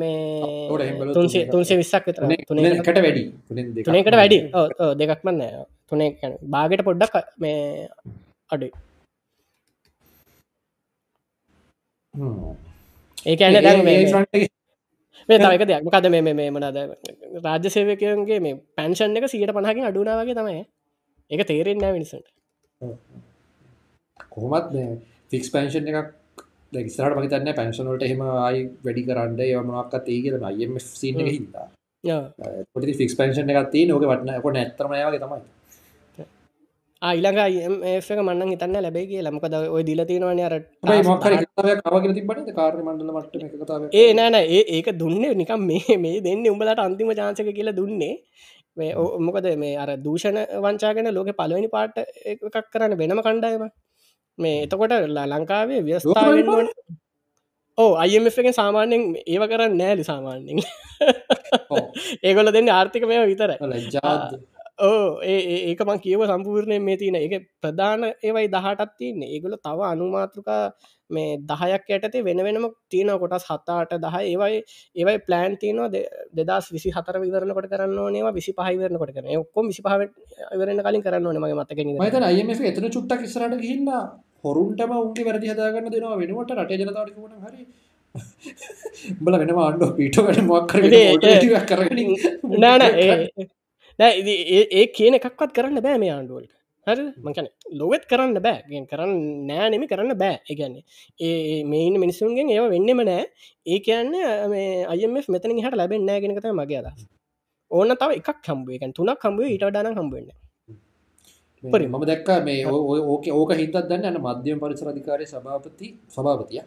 [0.00, 1.46] මේ තුන්සේ.
[1.52, 2.22] තුන්සේ විස්සක් විතර.
[2.48, 3.24] තුනෙකට වැඩි.
[3.84, 4.38] තුනෙකට වැඩි.
[4.54, 7.88] ඔව්, ඔව්, දෙකක් මන්න තුනේ බාගට පොඩ්ඩක් මේ
[12.14, 12.56] හ්ම්.
[13.26, 14.50] ඒක ඇන දැන්
[15.28, 15.82] මේ- තවක දෙයක්.
[15.84, 16.78] මොකද මේ මේ- මනද
[17.44, 20.64] රාජ්‍ය සේවකයන්ගේ මේ පැන්ෂන් එක සියට පනහකින් අඩුනාවගේ තමයි.
[21.30, 22.26] ඒක තේරෙන් නෑ මිනිසට
[24.30, 24.72] කොහොමත්
[25.30, 26.08] ෆික්ස් පන්ෂන් එකක්
[26.72, 31.26] ඉස්සරට මහිතන්න පැන්ෂනලට එහෙම ආයි වැඩි කරන්න යමනක්ත් ඒ කියල අයම සිීන හ්ම්.
[31.26, 31.66] හින්දා.
[32.72, 35.40] පොටි ෆික්ස් පන්ෂන් එකත් නොක වටන කොට ඇත්තරමයගේ තමයි
[37.02, 37.38] ඊළඟ
[37.84, 40.54] ඒක මන්න හිතන්න ලැබේ කිය ලමකද ඔය දිල තියෙනවන අර
[41.86, 46.20] කවගෙන තිබට කාර මණ්ඩල මට්ට එක කතාව ඒ නෑන ඒ ඒක දුන්නේ නිකම් මේ මේ
[46.20, 48.14] දෙන්න උඹලට අන්තිම ජාන්සක කියලා දුන්නේ.
[48.76, 51.96] මේ ඔ- මොකද මේ අර දූෂණ වංචාගෙන ලෝක පලවෙනි පාට
[52.26, 53.64] එකක් කරන්න වෙනම කණ්ඩායම
[54.38, 54.92] මේ එතකොට
[55.32, 56.68] ලංකාවේ ව්‍යස්ථාවෙන්
[57.78, 60.58] ඕ අයම එකෙන් සාමාන්‍යෙන් ඒව කරන්න නෑලි සාමාන්‍යෙන්
[62.26, 63.60] ඒගොල දෙන්න ආර්ථික මේ විතර ඒ-
[64.82, 67.16] ඒක මං කියව සම්පූර්ණය මේ තියන.
[67.16, 69.28] එක ප්‍රධාන ඒවයි දහටත් තියන්නේ.
[69.28, 70.62] ඒගොල තව අනුමාතෘකා
[71.10, 74.16] මේ දහයක් යටතේ වෙන වෙනම තියෙන කොටස් හත්තාට දහ.
[74.22, 74.62] ඒවයි
[74.96, 75.90] ඒවයි ප්ලෑන් තියනවා
[76.40, 79.94] දෙදස් විසි හතර විවරණ කොට කරන්න ඒවා විසි පහිවරණ කොට කරන ඔක්කොම විසි පහ
[80.54, 81.78] ඉවරන්න කලින් කරන්න ඕන මගේ මතක
[82.64, 83.92] එතන චුට්ටක් ඉස්සරට ගහින්න
[84.44, 86.16] හොරුන්ටම උන්ගේ වැරදි හදාගන්න දෙනවා.
[86.16, 87.64] වෙනවට රට ජනතාවටකුණ හරි
[89.22, 92.10] බල වෙන ආණ්ඩ පිටකට මොක්කර ඉතින් ඒක- කරගනින්
[92.58, 93.59] නෑන
[94.00, 96.52] ඒ කියන එකක්වත් කරන්න බෑ මේ ආණ්ඩුවලට
[96.86, 97.46] හරි මකන
[97.80, 98.60] ලොවෙත් කරන්න බෑ.
[98.70, 99.14] ගෙන් කරන්න
[99.48, 100.36] නෑනෙමි කරන්න බෑ.
[100.52, 100.82] එකන්නේ
[101.20, 103.24] ඒ මේන් මිනිසුන්ගෙන් ඒව වෙන්නම නෑ.
[103.66, 104.14] ඒ කියන්න
[104.92, 107.02] අයම මෙතන හට ලැබෙන් නෑගෙනකත මගේ අදස්
[107.70, 110.30] ඕන තව එකක් කම්බුවකන් තුනක් කම්බුව ඊට ඩන කම්බුවන්න
[111.62, 111.86] පරි.
[111.86, 116.62] මම දැක්ක මේ ඕක ඕක හිතත් දන්න යන මධ්‍යම පරිසර අධිකාරය සභාපති සභාපතිය.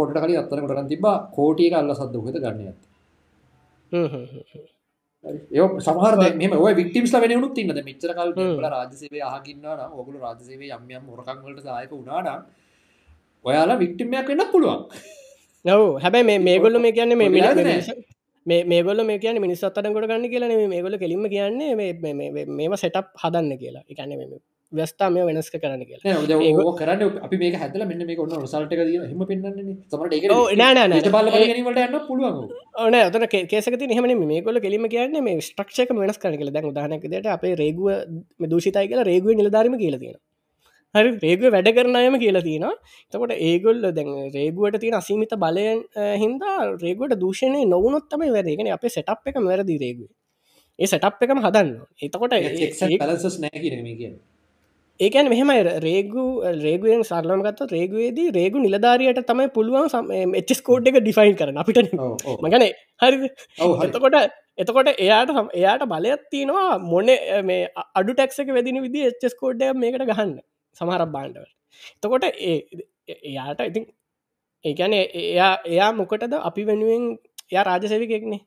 [0.00, 2.80] පොට කල අත්තර කොටන තිබා කෝටියක අල්ල සද්ද හත ගන්න ඇත
[5.24, 8.32] ඒ සමහර මෙම වික්ටිම්ස් වෙනුත් තින්නද මෙච්චර කල්
[8.70, 12.42] රාජසේවේ අහකින්නන ඔගුල රාජසේවේ යම්යම් මොරකංවලට දායක වුණානම්
[13.44, 14.84] ඔයාලා වික්ටිම්මයක් වෙන්න පුළුවන්.
[15.66, 17.54] නව හැබැයි මේ මේගොල්ල මේ කියන්න මේ නෑ.
[17.54, 20.68] මිනිස්- මේ කියන මිනිස් අත්තට කොට ගන්න කියලා නෙමෙයි.
[20.68, 23.82] මේගොල්ල කෙලින්ම කියන්නේ මේ- මේම සෙටප් හදන්න කියලා.
[23.90, 24.42] එකන්න ව්‍යස්ථා
[25.10, 26.02] මේ වෙනස්ක කරන්න කියලා.
[26.74, 29.76] කරන්න අපි මේක හැදල මෙන්න මේ ඔන්න රසල්ට ද හෙම පෙන්න්නේ
[32.08, 32.40] පුළුවන්
[32.76, 36.52] ඕන අතන කේසක හම මේකොල කෙලිම කියන්නේ මේ ස්ට්‍රක්ෂක වෙනස් කරන කියල.
[36.52, 37.88] දැන් උදාහනකදට අපේ රේගුව
[38.46, 40.18] දූෂිතයි කියලා රේගුව නිලධාරම කියල තියෙන
[40.94, 42.68] හරි රේගුව වැඩ කරනයම කියලා තියෙන
[43.12, 45.84] තකොට ඒගොල්ල දැන් රේගුවට තියෙන අසීමිත බලයන්
[46.18, 50.08] හින්දා රේගුවට දූෂණය නොවනොත්තම වැරගෙන අපේ සටප් එක වැරදි රේගුව.
[50.78, 51.70] ඒ සටප් එකම හදන්න
[52.02, 52.72] එතකොට ඒ-
[53.06, 54.12] ලසස් නෑ කියනම කිය
[55.00, 56.22] ඒකැන මෙහෙම රේගු
[56.62, 59.86] රේගුවෙන් සරලමගත්ත රේගුවේදී රේගු නිලධාරයට තමයි පුළුවන්
[60.34, 61.78] එච්චස් කෝඩ් එක ඩිෆයින් කරන අපිට.
[62.42, 62.64] මගන
[63.00, 63.30] හරි.
[63.86, 64.16] එතකොට
[64.58, 67.06] එතකොට එයාට සම- එයාට බලයක් තියෙනවා මොන
[67.44, 70.34] මේ අඩු ටැක්ක වැදින විදි එච්චස් කෝඩ්ඩ මේකට ගහන්න
[70.80, 71.46] සමහරක් බාන්ඩව
[71.96, 72.56] එතකොට ඒ
[73.24, 73.86] එයාට ඉතින්
[74.64, 77.04] ඒකැන එයා එයා මොකටද අපි වෙනුවෙන්
[77.52, 78.40] එයා රාජසැවිකෙක්නේ.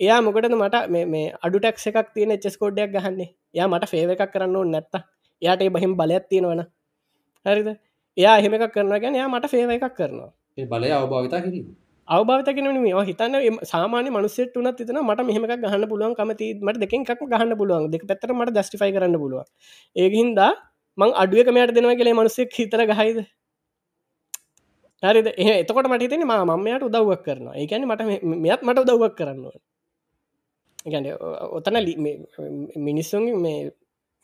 [0.00, 3.28] එයා මොකටද මට මේ- අඩු ටැක්ස එකක් තියෙන එච්චස් කෝඩ්ඩයක් ගහන්නේ?
[3.54, 4.94] යා මට ෆේව එකක් කරන්න ඕන්න නැත්ත
[5.42, 6.60] එයාට ඒ බහිම් බලයක් තියෙනවන.
[7.46, 7.68] හරිද?
[8.16, 10.32] එයා එහෙම එකක් කරන ගැන යා මට ෆේව එකක් කරනවා.
[10.68, 11.76] බලය අවභාවිතා කිරීම.
[12.08, 17.02] අවභාතකන මේ හිතන්න එම සාමාන්‍ය මනුස්සෙට උනත් තින මට මෙහමක් ගහන්න පුළුවන් කමති මට දෙකින්
[17.02, 17.90] එකක් ගහන්න පුළුවන්.
[17.90, 19.44] දෙක පැත්තර මට දස්ටිෆයි කරන්න පුළුවන්.
[19.96, 20.52] ඒහින්දා
[20.98, 23.24] මං අඩුවක මෙයට දෙනවා කළේ මනුස්සෙක් හිතර ගහයිද?
[25.02, 25.26] හරිද?
[25.26, 27.54] එහ එතකොට මට හිතෙන ම මමයට උදව්වක් කරනවා.
[27.54, 29.50] ඒකැන මට මෙ- මෙයත් මට උදව්වක් කරන්න
[30.92, 31.06] ගැන
[31.50, 32.20] ඔතන ලි- මේ-
[32.76, 33.72] මිනිස්සුන්ගේ මේ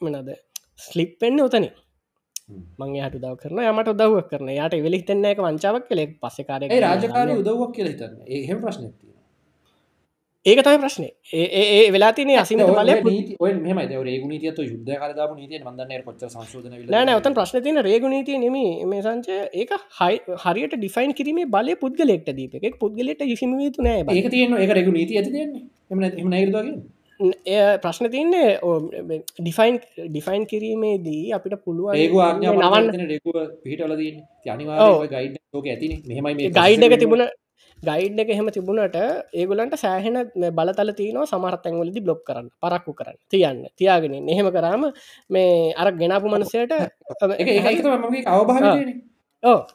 [0.03, 0.50] මනද
[0.87, 1.69] ස්ලිප් වෙන්න ඔතන
[2.81, 6.81] මං හට දව කරන යමට උදව්වක් කරන යාට වෙලි තෙන්න එක වංචාවක් කලෙක් පස්සකාර ඒ
[6.87, 8.19] රාජකාරය උදව්වක් කියල හිතන්න.
[8.39, 9.11] එහෙම ප්‍රශ්නති
[10.47, 12.91] ඒක තයි ප්‍රශ්නය ඒ වෙලා තින අසිම බල
[13.45, 18.57] ඔය මෙම රේගුණීතියත යුද්ධ කරදාපු නීතිය මන්දන්න පොච්ච සංශෝධන නෑ ඔතන් ප්‍රශ්න තින රේගුණීතිය නෙම
[18.93, 22.55] මේ සංචය ඒක හයි හරියට ඩිෆයින් කිරීමේ බලය පුද්ගලෙක්ට දීප.
[22.59, 26.75] එකක් පුද්ගලට යුසිමතු නෑ ඒක තියන එක රෙගුණීති ඇති එම එම නේරදගේ
[27.21, 28.59] ප්‍රශ්න තියන්නේ
[29.39, 33.93] ඩිෆයින් ඩිෆයින් කිරීමේදී අපිට පුළුවන් ඒග නවන් රෙකුව පිහිටල
[34.47, 36.03] අනිවා ගයිඩ් ෝක ඇතින.
[36.07, 37.29] මෙහමයි ගයිඩ් එක තිබුණ
[37.79, 38.97] ගයිඩ් එක එහෙම තිබුණට
[39.35, 44.93] ඒගොලන්ට සෑහෙන බලතල තියනවා සමහරත්තැන්වලදි බ්ලොක් කරන්න පරක්කු කරන්න තියන්න තියාගෙන එහෙම කරාම
[45.31, 46.73] මේ අර ගෙනපු මනසයට
[49.43, 49.67] ඕ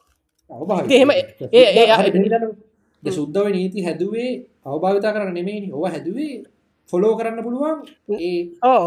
[0.90, 6.44] එහෙම ඒ සුද්දව නීති හැදුවේ අවභාවිතා කරන්න නෙමේනි ඕව හැදුවේ
[6.90, 7.78] ෆොලෝ කරන්න පුළුවන්?
[8.20, 8.86] ඒ ඕ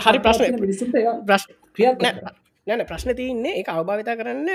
[0.00, 0.60] හරි ප්‍රශ්න.
[0.60, 0.94] මිනිසුන්ට
[1.26, 1.46] ප්‍රශ්
[2.66, 4.48] නැන ප්‍රශ්න තියන්නේ ඒ අවභාවිතා කරන්න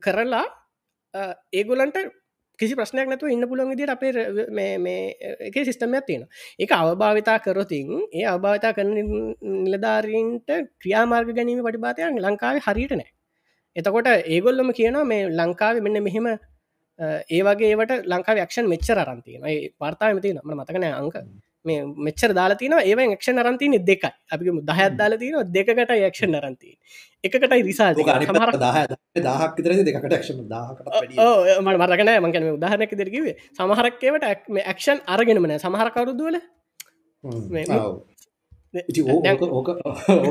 [0.00, 0.46] කරලා
[1.52, 1.98] ඒගොලන්ට
[2.58, 4.12] කිසි ප්‍රශ්නයක් නැතුව ඉන්න පුළුවන් විදිට අපේ
[5.48, 6.24] එක සිිස්ටමයක් තියෙන
[6.58, 8.92] එක අවභාවිතා කරොතින් ඒ අවභාවිතා කරන
[9.64, 10.50] නිලධාරීන්ට
[10.80, 13.10] ක්‍රියාමාර්ග ගැනීම පටිපාතයක් ලංකාව හරියට නෑ.
[13.76, 19.44] එතකොට ඒගොල්ලම කියනවා මේ ලංකාව මෙන්න මෙහෙම ඒ වගේට ලංකාව ක්ෂන් මෙච්චර අරන්තියන
[19.80, 21.16] පර්තාවම තියන ම මතකනෑ අංක
[21.66, 24.10] මේ මෙච්චර දාලාතින ඒව ක්ෂ අරන්තින දෙකයි.
[24.32, 26.70] අපි දහත් දාලතින දෙකට යක්ෂ අරන්ති
[27.24, 27.90] එකකටයි රිසා
[29.18, 30.08] දහක් විතර දෙකට
[31.60, 34.28] මට මරගන මංකන උදාහනක දෙරකිවේ සමහරක්කේවට
[34.64, 36.36] ඇක්ෂන් අරගෙනමන සමහරකවරුදුවල
[39.50, 39.68] ඕක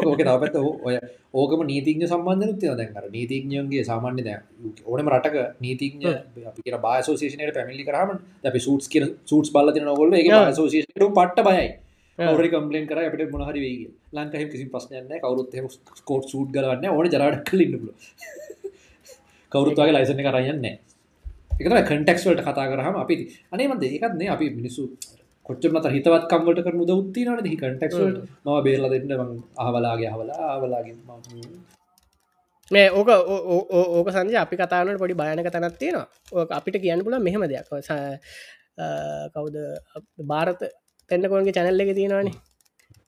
[0.04, 0.96] ඕක තාපත් ඔය
[1.36, 4.36] ඕකම නීතිඥ සම්බන්ධ ත්ය දැන්කර නීතිඥයන්ගේ සාමාන්‍ය ද
[4.86, 6.14] ඕනම රටක නීතිඥ
[6.46, 8.14] අපි බාසෝෂනයට පැමිලි කරහම
[8.46, 10.16] අපි සූටස් කිය සූටස් බල්ල නොගොල
[10.54, 11.68] සෝෂට පට්ට බයයි.
[12.18, 15.56] ඔර කම්පලෙන් කර අපට මොහරි වේ ලංකහ කිසි පස්සනයන්න කවරුත්
[16.06, 17.90] කෝට් සූට් කරන්න ඕන ජරට කලින්න්නල
[19.52, 23.16] කවරුත්වාගේ ලයිසන කරයන්න එක කටෙක්ස්වලට කතා කරහම අපි
[23.52, 24.50] අනේමන්ද ඒකත්න්නේ අපි
[25.48, 29.12] මිනිස්සු කොච්චමත හිතවත් කම්වලට කරන උත්ති නට හි කටෙක්වලට ම බේරල දෙන්න
[29.58, 30.96] අහවලාගේ හවලා ආවලාගේ
[32.72, 36.08] මේ ඕක ඕක සංජ අපි කතාවනට පොඩි බයනක තැනත් තියෙනවා.
[36.32, 37.70] ඕක අපිට කියන්න පුල මෙහෙම දෙයක්.
[39.34, 39.56] කවුද?
[40.28, 40.62] භාරත
[41.10, 42.36] තැන්නකොන්ගේ චැනල්ල එක තියෙනවානේ.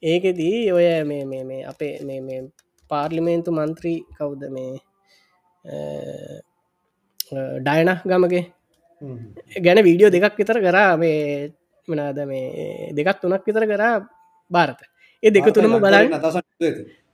[0.03, 2.41] ඒකෙදී ඔය මේ මේ මේ අපේ මේ මේ
[2.91, 4.72] පාර්ලිමේන්තු මන්ත්‍රී කවුද මේ
[7.59, 8.45] ඩයන ගමගේ
[9.65, 10.97] ගැන වීඩියෝ දෙකක් විතර කරා.
[10.97, 11.51] මේ
[11.88, 14.07] මනාද මේ දෙකත් තුනක් විතර කරා
[14.51, 14.81] භාරත.
[15.23, 16.11] ඒ දෙක තුනම බලන්න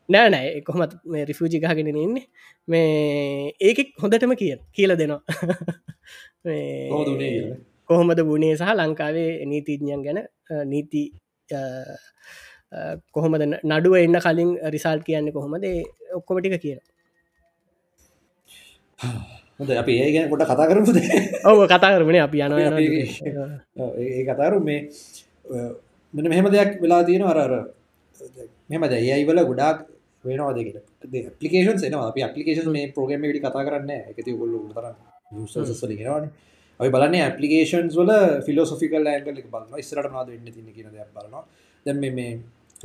[0.10, 0.62] නෑ නෑ.
[0.62, 0.94] කොහමත්
[1.30, 2.28] රිෆූජි ගහගෙන ඉන්නේ
[2.68, 5.22] මේ ඒක හොඳටම කිය කියල දෙනවා.
[7.88, 10.28] කොහොමද ගුණේ සහ ලංකාවේ නීතිඥයන් ගැන
[10.66, 11.12] නීති
[13.12, 15.64] කොහොමද නඩුව එන්න කලින් රිසාල් කියන්නේ කොහොමද?
[16.14, 16.80] ඔක්කොමටික කියන
[19.60, 20.98] හොඳ අපි ඒ ගැන කොට කතා කරමුද?
[21.50, 22.54] ඔව කතා කරමන අපි යන
[24.02, 24.80] ඒ කතාරු මේ
[26.14, 27.54] මෙන මෙහෙම දෙයක් වෙලා තියෙන අරර
[28.70, 29.78] මෙම ද ඒයිවල ගොඩාක්
[30.24, 30.78] වෙනවා දෙකට
[31.38, 32.10] පපිකේෂන් එනවා.
[32.10, 34.86] අප පපිකේෂන් මේ ප්‍රෝගම ටි කතා කරන්න එකති ගොල්ල තර
[35.92, 36.26] ලිගෙනවාන
[36.80, 38.12] අපි බලන්න පපිකේෂන්ස් වල
[38.46, 41.44] ෆිලෝසොෆිකල් ඇගල බලන්න ස්රට නාද වෙන්න තින කියන දෙයක් බලනවා.
[41.86, 42.32] දැම මේ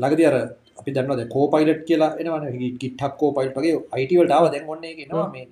[0.03, 0.37] ලගදි අර
[0.81, 2.45] අපි දන්නද කෝපයිලට් කියලා එනවන.
[2.83, 5.47] ගිටක් කෝපයිල්ටගේ අයිටවල්ටාව දැන් ඔන්නේ නවා මේ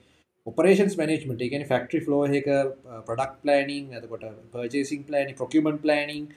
[0.46, 2.48] ඔපරේෂන් මනජමට එකන ෆක්ටරි ෆලෝ එක
[3.06, 6.28] ප්‍රඩක් පලනිින් ඇතකොට පර්ජේසින් පලනි ප්‍රකමට පලනිින්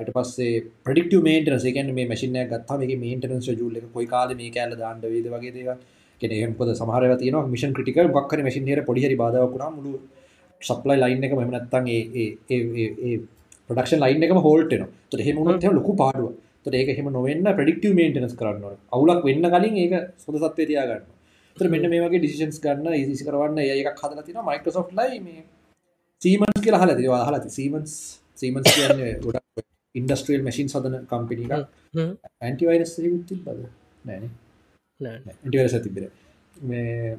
[0.00, 4.74] ට පස්සේ ප්‍රඩික්ට මේන්ටන එකන මේ මසින ගත්ම එක මේන්ටනස් ජුල කොයි කාද මේ කෑල
[4.76, 5.70] දාන්න වේද වගේ දේව
[6.20, 9.94] කෙනෙකොද සමහර තින මිෂන් ක්‍රටික බක්කර මසින්හර පොඩිහරි බාධවකුණා මුළු
[10.60, 13.16] සප්ලයි ලයින් එක මෙමනත්තන් ඒ
[13.70, 16.32] ප්‍රඩක්ෂන් ලයින් එකම හෝල්ටන ත හෙමුණත් ලොකු පාඩුව
[16.64, 21.12] ත ඒක හෙම නොවන්න ප්‍රඩික්ට මේන්ටනස් කරන්න අවුලක් වෙන්න කලින් ඒක සොද සත්වය තියාගන්න
[21.56, 25.42] තර මෙන්න මේ වගේ ඩිසිෂන්ස් ගන්න ඉසි කරවන්න එකක් හදල තින මයිකසෝ් ලයි මේ
[26.22, 27.94] සීමන්ස් කියලා හල තිවා හලති සීමන්ස්
[28.38, 29.64] සීමන්ස් කියන්නේ ගොඩක්
[29.94, 33.58] ඉන්ඩස්ට්‍රියල් මැසින් සදන කම්පිනි ඇන්ටිවයිරස් ති බද
[34.04, 34.30] නෑන
[35.00, 36.10] ඇටිවරස තිබෙන
[36.66, 37.16] මේ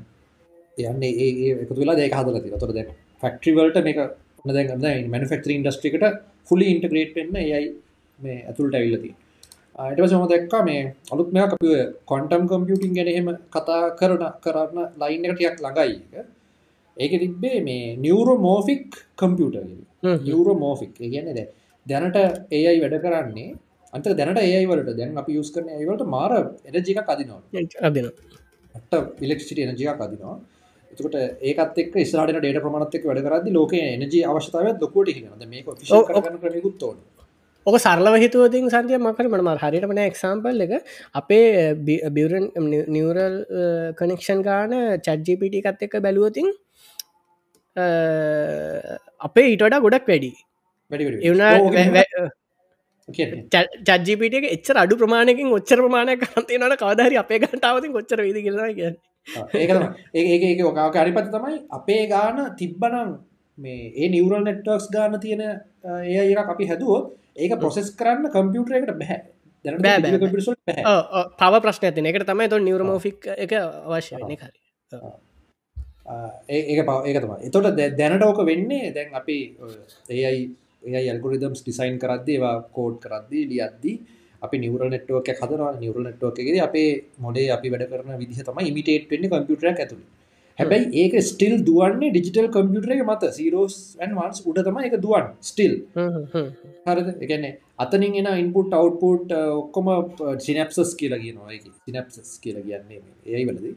[0.85, 2.87] යන්නේ ඒ එකතු වෙලා දෙක හදල ති තොර දැ
[3.23, 4.01] ෆක්ට්‍රිවල්ට මේක
[4.79, 6.05] දැ මනිෆෙක්ටරි ඉන්ඩස්ට්‍රිකට
[6.49, 7.63] ෆුලි ඉන්ටග්‍රේට් වෙන්න යයි
[8.19, 9.15] මේ ඇතුළට ඇවිල්ලතිී
[9.79, 10.79] අයට සම දැක්කා මේ
[11.13, 11.63] අලුත් මෙයා අප
[12.11, 15.95] කොන්ටම් කම්පියුටින් ගැන එහෙම කතා කරන කරන්න ලයින් එකටයක් ළඟයි
[16.97, 17.13] ඒක.
[17.23, 18.85] තිබ්බේ මේ නියවරෝමෝෆික්
[19.21, 19.57] කම්පියුට
[20.27, 21.45] නියවරෝ මෝෆික් ගැන ද
[21.85, 22.17] දැනට
[22.57, 23.49] ඒයි වැඩ කරන්නේ
[23.93, 24.97] අන්ත දැනට ඒයි වලට.
[24.99, 26.33] දැන් අපි යුස් කරන ඒවලට මාර
[26.69, 27.41] එනජික අදිනවා.
[27.87, 28.07] අදින
[29.21, 30.35] ඉලෙක්සිට එනජික අදිනවා.
[30.91, 31.15] එතකට
[31.49, 35.65] ඒකත් එක් ස්රට ඩේට ප්‍රමණත්තක වැඩ කරදි ලෝක එනජ අවශ්‍යතාව ලොකොට හිනද මේක
[36.65, 36.97] කුත්තෝන
[37.67, 40.73] ඕක සරලව හිතුවතින් සන්තිය මකට මනම හරිටමන එක්සාම්පල් එක.
[41.13, 41.73] අපේ
[42.15, 42.45] බියරන්
[42.89, 43.35] නිවරල්
[43.99, 46.47] කනෙක්ෂන් ගාන චජ්ජිපිටි එකත් එක බැලුවතින්
[49.21, 50.31] අපේ ඊටඩා ගොඩක් වැඩි.
[53.09, 58.91] චජිපිට එච්චර අඩු ප්‍රමාණයකින් ඔච්චර ප්‍රමාණය කන්තිනට කවදහරි අපේ ගටාවතින් කොච්චර විදි කියලා කිය
[60.15, 63.15] ඒක ඒක ඔකාක අරිපති තමයි අපේ ගාන තිබ්බනම්
[63.57, 67.01] මේ ඒ නිවරල් නෙට්වර්ක්ස් ගාන තියෙන ඒ ඒක අපි හැදුවෝ
[67.37, 69.21] ඒක ප්‍රොසෙස් කරන්න කම්පියුටරකට බැහැ
[71.35, 74.59] පව ප්‍රශ්න ඇතින එකට තමයි තු නිවරමෝෆික් එක අවශ්‍ය වෙන හරි
[76.49, 79.37] ඒක පව ඒක තම එතොට දැනට ඕක වෙන්නේ දැන් අපි
[80.11, 80.43] ඒයි
[80.85, 83.95] ඒ ඇල්ගොරිදම්ස් ඩිසයින් කරද්දි ඒවා කෝඩ් කරද්දී ලියද්දී
[84.41, 86.89] අපි නිවර නෙට්ුවක් හදර නිවර නෙට්ුවක් එකද අපේ
[87.19, 90.03] මොඩේ අපි වැඩ කරන විදිහ තම ඉමිටේට් වෙන්න කම්පියුටර ඇතුළ
[90.57, 93.31] හැබැයි ඒක ස්ටිල් දුවන්නේ ඩිජිටල් කම්පියුටර මත.
[93.31, 97.09] සීරෝස්න්වන්ස් උඩ තම එක දුවන් ස්ටිල් හරද?
[97.19, 99.91] එකන්නේ අතනින් එන ඉන්පුට් අවට්පුට් ඔක්කොම
[100.39, 103.75] සිනප්සස් කියලා කියනවා සිනප්සස් කියලා කියන්නේ ඒයි වලදී.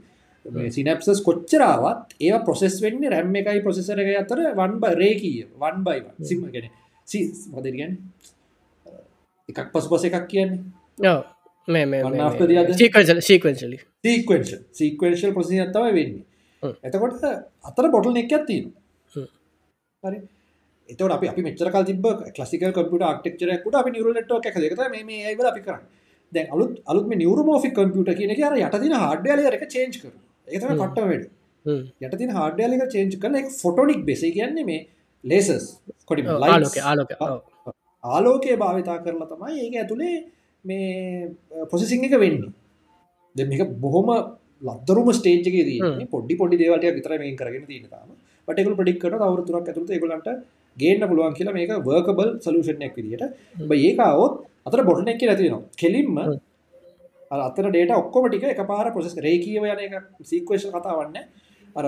[0.70, 6.01] සිනප්සස් කොච්චරාවත් ඒ ප්‍රොසෙස් වෙන්න රැම් එකයි ප්‍රසෙසර එක අතර වන් බ රේකීය වන් බයි
[6.24, 6.70] සිම ගෙන
[7.52, 7.93] මදරිගන්
[9.48, 10.62] එකක් පස් පස එකක් කියන්නේ.
[13.23, 16.30] සීකවන්ශලි සීකවෙන්ශ සීකවෙන්ශල් ප්‍රසි අත්තව වෙන්නේ
[16.62, 17.24] එතකොට
[17.64, 18.70] අතර බොටල් එක් ඇත්තින
[20.02, 20.18] හරි.
[20.88, 22.06] එතවට අපි අපි මෙචර තිබ
[22.36, 25.84] කලසික කම්පිට ක්ටක්චරයකුට අපි නිවරලට එක දෙකත මේ ඒවල අපි කරන්න.
[26.32, 30.12] දැන් අලුත් අලුත් නිවරමෝෆික් කම්පියට කියන අර යටතින හඩ්ඩල එක චේන්ජ් කර
[30.48, 31.24] ඒතම පට්ට වැඩ
[32.02, 34.82] යටතින හඩ්ඩලික චේන්ජ් කන එක ෆොටොනික් බෙසේ කියන්නේ මේ
[35.24, 35.70] ලේසස්
[36.06, 36.76] කොටි ආලෝක
[38.04, 40.16] ආලෝකය භාවිතා කරලා තමයි ඒක ඇතුළේ
[40.64, 41.30] මේ
[41.70, 42.52] පොසිසිං එක වෙන්නේ.
[43.36, 44.08] දෙ මේක බොහොම
[44.62, 48.08] ලදරුම ස්ටේජ්ක දී පොඩි පොඩි දේවලට විතර මේ කරගෙන තියෙන තාම.
[48.48, 50.28] පටකු පඩික් කරන අවුතුරක් ඇතුළත ඒගලන්ට
[50.76, 53.24] ගේන්න පුළුවන් කියලා මේක වර්කබල් සලූෂණයක් විදිට
[53.62, 54.32] බ ඒකාවොත්
[54.66, 56.18] අතර බොටන එක ඇතිනවා කෙලින්ම
[57.30, 61.18] අතර ඩේට ඔක්කොම ටික එක පාර පොසෙස් රේකීව යන එක සීක්වේශ කතා වන්න
[61.76, 61.86] අර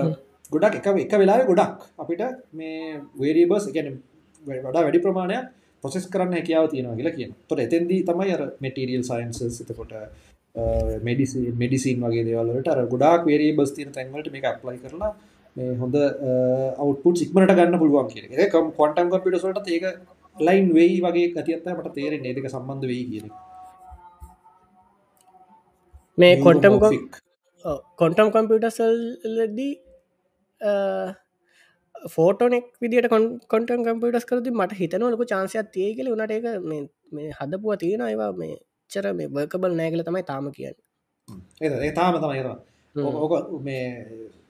[0.51, 2.23] ගොඩක් එක එක වෙලා ගොඩක් අපිට
[2.53, 3.99] මේ වේරීබස් ගැන
[4.43, 5.49] වඩා වැඩි ප්‍රමාණයක්
[5.83, 9.93] පොසෙස් කරන්න හැකියාව තියෙනවා කියලා කියන තොට එතැන්දී තමයි අර මෙටීරියල් සයින්ස එතකොට
[10.55, 15.13] මෙඩිසි මෙඩිසින් වගේ දේවල්ලට අර ගොඩක් වේරීබස් තියෙන තැන්වලට මේ අප්ලයි කරලා
[15.55, 18.53] මේ හොඳ අවුට්පුට් සික්මට ගන්න පුළුවන් කිය එක.
[18.77, 19.85] කොන්ටම් කම්පිටසලට ඒක
[20.37, 23.31] ලයින් වෙයි වගේ ගතියත්ත මට තේරෙන් ඒදක සම්බන්ධ වෙයි කියන
[26.17, 26.75] මේ කොන්ටම්
[27.97, 29.73] කොන්ටම් කම්පියටසල්ලදී
[32.15, 33.09] ෆෝටෝනෙක් විදිට
[33.49, 36.13] කොන්ටන් කම්පිටස් කරද මට හිතන ලක චාන්සයක් තිය කියල.
[36.13, 36.45] වනට එක
[37.13, 38.55] මේ හදපුුව තියෙන ඒවා මේ
[38.93, 40.77] චර මේ බර්කබල් නෑගල තමයි තාම කියන්න.
[41.61, 42.43] ඒ තාම තමයි
[42.95, 43.85] ඕක මේ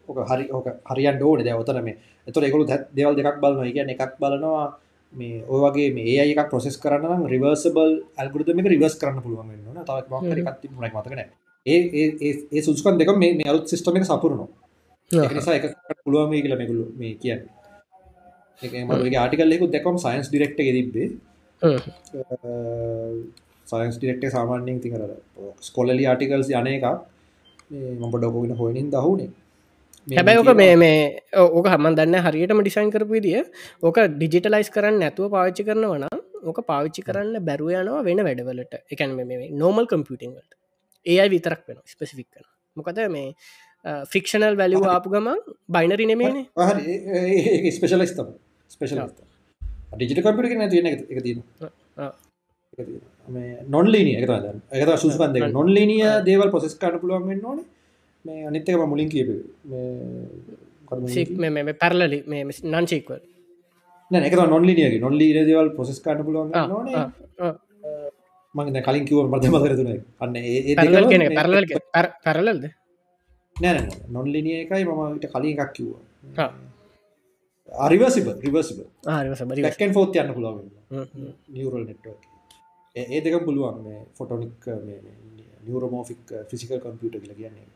[0.08, 1.98] ඕක හරි ඕක හරියන් ඩෝන දැවතන මේ
[2.28, 4.66] එතුර එකකු දෙවල් දෙකක් බලන්න කියන එකක් බලනවා
[5.14, 10.08] මේ ඔයගේ මේ ඒක ප්‍රසෙස් කරන්න රිවර්සබල් ඇල්ගුරදම රිවර්ස් කරන්න පුළුවන් න්න තවත්
[10.92, 11.22] මතකන
[11.66, 11.80] ඒ
[12.52, 14.50] ඒ සුස්කන් දෙක මේ අලුත් සිස්ටම එක සපුරනවා.
[15.32, 15.66] නිසා එක
[16.04, 17.42] පුළුවන් මේ කියල මෙකුලු මේ කියන්න.
[18.62, 21.08] එකමගේ ආටිකල්ලෙකු දෙකොම් සයින්ස් ඩිරෙක්ට තිබ්බේ
[23.74, 25.04] සයින්ස් ඩිරෙක්ට සාමාන්‍යෙන් ති කර
[25.70, 26.88] ස්කොලලි ආටිකල්ස් යන එකක්.
[28.02, 29.30] මට ඩොකගෙන හොයිනින් දහුණේ
[30.08, 30.98] හැබැයි ඕක මේ මේ
[31.58, 33.40] ඕක හමන් දන්න හරියටම ඩිසයින් කරපු දිය
[33.82, 36.06] ඕක ඩිජිටලයිස් කරන්න නැතුව පාවිච්චි කරනවන
[36.44, 38.74] ඕක පාවිච්චි කරන්න බැරුව යනවා වෙන වැඩවලට.
[38.94, 40.52] එකැන මේ නෝමල් කම්පියටිංවලට
[41.06, 42.46] ඒයි විතරක් වෙන ස්පෙසිෆික් කන
[42.76, 43.30] මොකද මේ
[44.14, 45.40] ෆික්ෂනල් වැලිව ආපු ගමන්
[45.70, 46.38] බයිනරි නෙමේන
[47.78, 48.36] ස්පේෂලස්තම
[48.72, 49.02] ස්පේෂල
[49.96, 51.42] ඩිජිට කම්පිට නැ එක තියෙන
[53.70, 54.30] නොන්ලීනිය එක
[54.72, 57.66] එක සුස්කන්ද නොන්ලීනිය දේවල් පොසෙස් කාට පුළුවන් ඕනේ.
[58.26, 59.30] මේ අනිත්තක මුලින් කියප.
[61.56, 62.44] මේ පැරලලි මේ?
[62.74, 63.20] නංචික්වල්
[64.28, 64.34] එක.
[64.56, 66.52] නොන්ලිනියගේ නොල්ලී දේවල් පොසෙස් කාට පුළුවන්
[68.56, 69.90] මග කලින් කිව මත මකරතුන
[70.20, 71.66] අන්න ඒ පැරල
[72.26, 72.64] පැරලල්ද
[73.56, 76.52] නෑ නොන්ලිනිය එකයි මමට කලින් එකක් කිව්වා.
[77.86, 78.78] අරිවසිබ රිවසිබ
[80.22, 80.70] යන්න පුළුවන්
[81.56, 82.33] නිවරල් නෙට්ව
[82.96, 83.78] ඒ දෙක පුළුවන්.
[83.86, 84.66] මේ ෆොටොනික්
[85.66, 87.68] නිවරමෝෆික් ෆිසිකල් කම්පියට කියල කියන්නේ.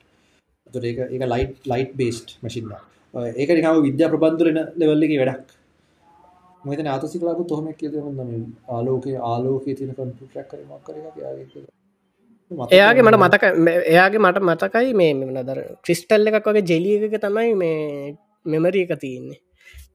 [0.74, 2.76] තුර ඒක එක ලයිට් ලයිට් බේස්ට් මසිින්න
[3.42, 5.50] ඒක නිකාව විද්‍යා ප්‍රබන්ධරන ලෙවල්ලගේ වැඩක්.
[6.64, 8.30] මත අතසිකලාකු තොහම කිය හොඳම
[8.76, 10.96] ආලෝක ආලෝක තින කම්පිටක් කරමක් කර
[12.78, 13.44] එයාගේ මට මතක
[13.94, 18.16] එයාගේ මට මතකයි මේ මෙනදර ක්‍රිස්ටල් එකක් වගේ ජෙලිය එක තමයි මේ
[18.46, 19.40] මෙමරී එක තියන්නේ.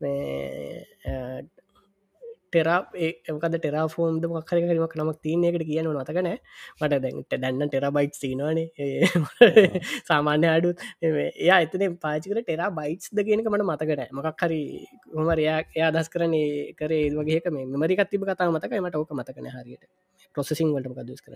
[0.01, 1.47] මේ
[2.53, 6.31] ටෙරා ඒකද ටෙරා ෆෝම්ද මක්කරකමක් නමක් තියනකට කියන නතකන
[6.81, 8.67] මට දැන්ට දැන්න ටෙරා බයිට් තිනවානේ
[10.09, 10.73] සාමාන්‍ය අඩු
[11.03, 14.63] එයා එතන පාචිකට ටෙරා බයිට්ස් ද කියනක මට මතකට මකක් හරි
[15.17, 19.85] හොමරයා එයා දස් කරනේ කරේ වගේක මේ මරිකත් තිබ කතා මතක මට ඕක මතකන හරියට.
[20.35, 21.35] ප්‍රොසෙසිං වලට කදස් කර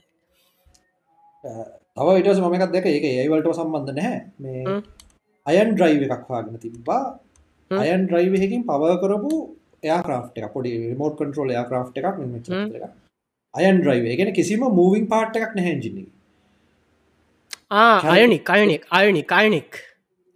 [1.97, 2.86] තව විටස මමකත් දෙක.
[2.86, 4.20] ඒක ඒවලට සම්බන්ධ නැහැ.
[4.38, 4.82] මේ
[5.47, 7.05] අයන් ඩ්‍රයිව එකක් වාගෙන තිබ්බා.
[7.70, 9.32] අයන් ඩ්‍රයිවහකින් පව කරපු
[9.87, 12.07] එයා ක්‍රා් එක පොඩි මෝට් කන්ට්‍රෝල් එයා ක්‍රා් එකක්.
[12.79, 12.85] එක
[13.55, 16.09] අයන් ඩ්‍රයිව ගෙන කිසිම මූවිං පාට් එකක් නැහැජින්නේ
[18.15, 19.71] අයනික් අයනික් අයනික් අයනික්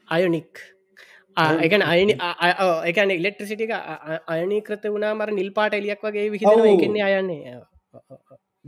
[0.08, 0.52] අයනික්
[1.66, 2.14] එකන අයනි
[2.90, 3.72] එකන ඉලෙක්ට්‍රසිටික
[4.34, 7.60] අයනි කරත වුණා මර නිල් පාට එලියක් වගේ විහිදන එකන්නේ අයන්නේ.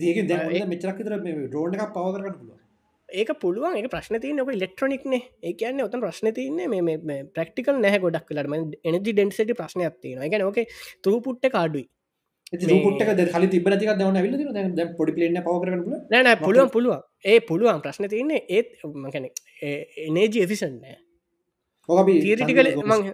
[0.01, 2.59] දක දැ මෙචරක් තර ඩෝන එකක් පව කරන්න පුළුව
[3.13, 3.79] ඒක පුළුවන්.
[3.79, 9.01] එක ප්‍රශ්න තියන ඔක ඉලෙක්ට්‍රොනික්න ඒකන්න ඔතන් ප්‍රශ්න තියන්නේ මේ ප්‍රක්ටිකල් නැහ ගොඩක් කලටම එනජි
[9.09, 9.57] ඩෙන්සිට
[10.01, 10.63] තියෙන එක ඕක
[11.03, 11.89] තුරපුට්ට කාඩුයි
[12.53, 13.05] පුට්ට
[15.41, 17.01] පවරන නෑ පුළුවන් පුළුවන්.
[17.25, 17.81] ඒ පුළුවන්.
[17.81, 19.29] ප්‍රශ්න තියන්නේ ඒත් මකැන
[20.07, 20.99] එනේජි එෆිසන් නෑ.
[22.19, 23.13] තීරිටිකල මං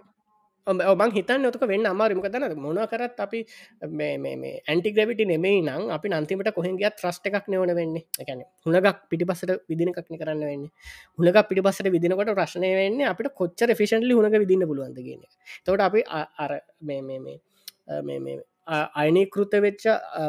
[0.68, 3.40] ඔබන් හිතන් නොතක වෙන්න අමාරමක තන මොන කරත් අපි
[4.68, 8.04] ඇන්ටිග්‍රවිටි නෙමෙයි නම් අපි නන්තිමට කොහෙන්ගේත් ්‍රස්ට එකක් නවන වෙන්නේ.
[8.20, 10.68] එකැන හුණගක් පිටිපසට විදින එකක්න කරන්න වෙන්න.
[11.18, 15.24] හුණක පිටිපසට විදිනකොට ප්‍රශ්නය වෙන්න අපිට කොච්චර ෆිෂන්ලි හුණක විදින්න පුළුවන්දගෙන
[15.64, 16.04] තොට අපි
[16.38, 18.38] අර මේ
[18.68, 19.84] අයනකෘත වෙච්ච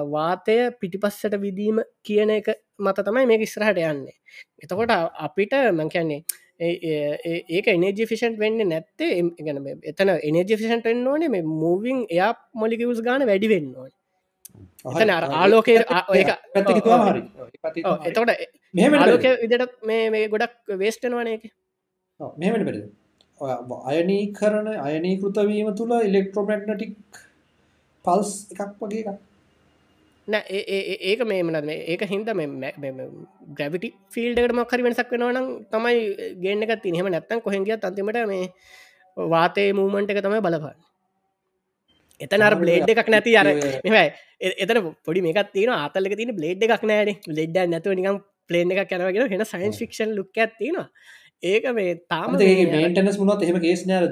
[0.10, 4.16] වාතය පිටිපස්සට විදීම කියන එක මත තමයි මේ ඉස්රහට යන්නේ.
[4.64, 6.24] එතකොට අපිට මංකයන්නේ
[6.60, 13.02] ඒක එනජි ෆිෂන්ට වෙන්න නැත්තේ ගැන එතන එනජි ෆිෂන්ට වෙන්න ඕනේ මේ මූවිං එයා මොලිකවස්
[13.02, 13.92] ගාන වැඩි වෙන්න ඕන.
[14.86, 15.74] එතන ආලෝකය
[18.06, 18.32] එතකොට
[18.98, 21.44] ආලෝක විදට මේ ගොඩක් වේස්ටනවාන එක
[22.38, 22.78] මෙමට පෙර
[23.88, 26.94] අයනී කරන අයනීකෘතවීම තුළ ඉලෙක්ට්‍රෝමැක්නටික්
[28.06, 29.20] පල්ස් එකක් වගේ එකක්
[30.30, 32.30] ඒක මේ මනත් ඒක හින්ද
[33.56, 35.98] ග්‍රවිටි ෆිල්ඩකට මක්හරි වෙනසක් වෙනවනම් තමයි
[36.44, 38.50] ගේන්න එකත් තිනහෙම නැත්තන් කොහෙන්ගිය අන්තිමට මේ
[39.18, 40.80] වාතය මූමන්ට එක තමයි බලපාන්න.
[42.20, 43.48] එතන අර බ්ලේඩ් එකක් නැති අර
[43.88, 44.10] මෙයි
[44.58, 47.16] එතන පොඩි මේකත් තියෙන ආතල්ලක තින බ්ලේඩ් එකක් නෑන.
[47.30, 48.20] ලෙඩ්ඩ නැතුව නිකම්
[48.50, 50.88] පලේන් එකක් කැනවගෙන හෙන සයින්ස් ෆික්ෂන් ලුක් ඇත්තිනවා
[51.44, 54.08] ඒක මේ තාම මේටනස් මුණත් එහෙම කේස් නෑර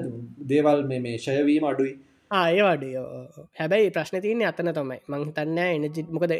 [0.52, 1.94] දේවල් මේ ශයවීම අඩුයි
[2.30, 2.96] ආයවාඩිය
[3.58, 4.98] හැබැයි ප්‍රශ්න තියන අතන තමයි.
[5.08, 6.34] මංතන්න එනජිත් මොකද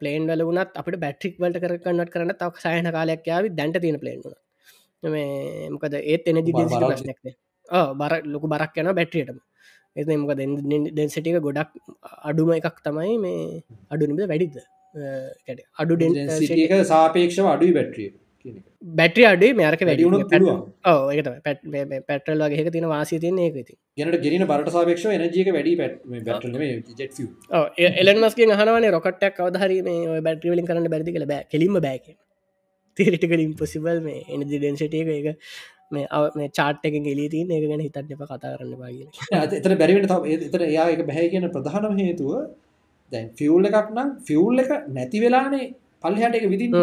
[0.00, 4.22] පලේන් වල වනත් අපට බැට්‍රික් වලට කරන්නට කරන්න තක් සයන කාලයක් යාව දැන්ට තියෙන පලේන්
[4.24, 7.36] වුණ මේ මොකද ඒත් එනජි ප්‍රශ්නක්න
[8.00, 9.38] බර ලොකු බරක් යන බැට්‍රියටම
[9.96, 10.32] එත මොක
[10.96, 11.70] දෙන්සිටික ගොඩක්
[12.24, 14.56] අඩුම එකක් තමයි මේ අඩුනිබ වැඩිද?
[15.78, 18.10] අඩු ඩෙන් සාපේක්ෂව අඩුයි බැට්‍රිය
[18.92, 20.18] බැට්‍රිය අඩේ මේරක වැඩිුණු
[21.12, 21.64] ඒට පැට්
[22.08, 25.74] පැටල් වගේ තින වාසි තියන්නේ ඒකති ගෙනට ගෙරන බට සාපක්ෂ නජක වැඩි
[28.02, 29.90] එලන් මස්ගේ හනවන රොකටක් අවධහරීම
[30.22, 32.06] බැට්‍රිවලින් කරන්න බැදි කළ බෑ කෙලින්ම බෑක
[32.96, 35.28] තේරිටිකලින් පොසිබල් මේ එනජි ඩෙන්සිටියක එක
[35.90, 36.06] මේ
[36.36, 40.88] මේ චාට්ක ගෙලී තින එක ගැන හිතට එප කතා කරන්න බාග එතර බැරිවට එතර එයා
[40.90, 42.32] එක බැහැ කියන ප්‍රධානම හේතුව
[43.12, 45.68] දැන් ෆියවල් එකක් නම් ෆියවල් එක නැති වෙලානේ
[46.02, 46.76] පල්ලිහට එක විදින්න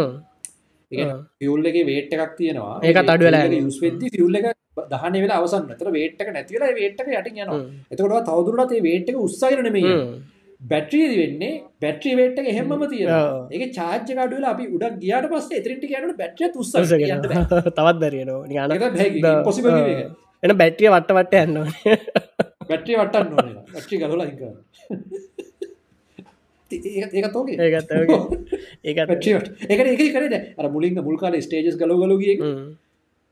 [1.39, 2.75] ෆියල් එක වේට් එකක් තියෙනවා.
[2.83, 4.47] ඒක අඩු වෙලා වෙදදි ෆියල් එක
[4.93, 7.51] දහන වෙලා අවසන් තර වේට්ක නැතිවලා වේට්ක යට යන
[7.91, 9.95] එතකොට තවදුරට වේට් එක උත්සාහරන මේ
[10.61, 11.53] බැට්‍රියද වෙන්නේ?
[11.81, 13.09] බැට්‍රි වේට් එක එහෙමම තියෙන
[13.51, 19.61] ඒක චාර්ජ කඩුවල අපි උඩක් ගියාට පස්සේ එතරින්ට කියනට බැට්‍රිය උත්ස තවත් දරයනවා පොසි
[20.43, 21.57] එන බැට්‍රිය වට්ට වට්ට යන්න
[22.69, 23.49] බැට්‍රිය වටන්න ඕන.
[23.73, 24.27] බැට්‍රි ගලලා
[26.71, 27.15] හික
[28.83, 29.11] ඒකත්
[29.69, 32.37] ඒකට එක කරද අර මුලින්ග මුල්කාල ස්ටේජස් ගල ගලුගිය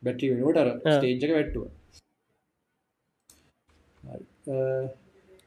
[0.04, 0.60] බැටි වට
[0.96, 1.66] ස්ටේජක වැට්ටුව.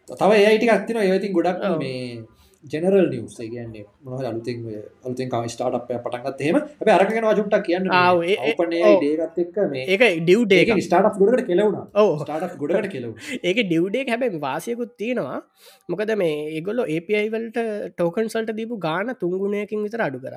[0.08, 2.24] තව ඒයිටි අත්තින ඒවතින් ගොඩක් මේ
[2.72, 4.62] ජෙනරල් නිවස් කියන්නේ මොහ අලුතින්
[5.04, 7.90] අලුතින් කම ස්ටාට පටන්ගත් හෙම ඇ අරගෙන ජුට්ටක් කියන්න
[8.42, 11.78] එක්ක මේ ඒක ඩියව්ඩේ ස්ටාට ගොඩට කෙලවුණ.
[12.22, 13.10] ස්ටාට ගොඩට කෙලව
[13.42, 15.38] ඒක ඩියව්ඩේ හැබැ වාසයකුත් තියෙනවා.
[15.92, 17.60] මොකද මේ ඒගොල්ල ඒපයිවල්ට
[17.92, 20.36] ටෝකන් සල්ට දීපු ගාන තුංගුණයකින් විතර අඩු කර.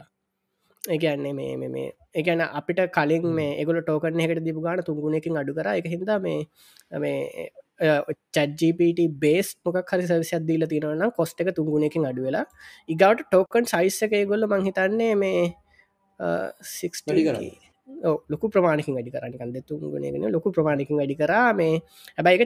[0.83, 1.87] ඒකන්නේ මේ මේ
[2.19, 5.67] එකන අපිට කලින් මේ එගොල ටෝකන එකට දීපු ගාන තුංගුණයකින් අඩු කර.
[5.79, 6.39] එක හිද මේ
[7.05, 7.49] මේ
[7.79, 12.45] චජපට බේස් මොක හරි සවිසයක් දීල තියෙනවනම් කොස්ට එක තුගුණකින් අඩු වෙලා.
[12.89, 15.41] ඉගවට ටෝකන් සයිස්ස එක ගොල්ල මංහිතන්නේ මේ
[18.29, 19.63] ලොකු ප්‍රමාණකින් වැඩි කරන්න.
[19.69, 21.81] තුන්ගුණගෙන ලොකු ප්‍රමාණකින් වැඩි කරා මේ
[22.17, 22.43] හැබයික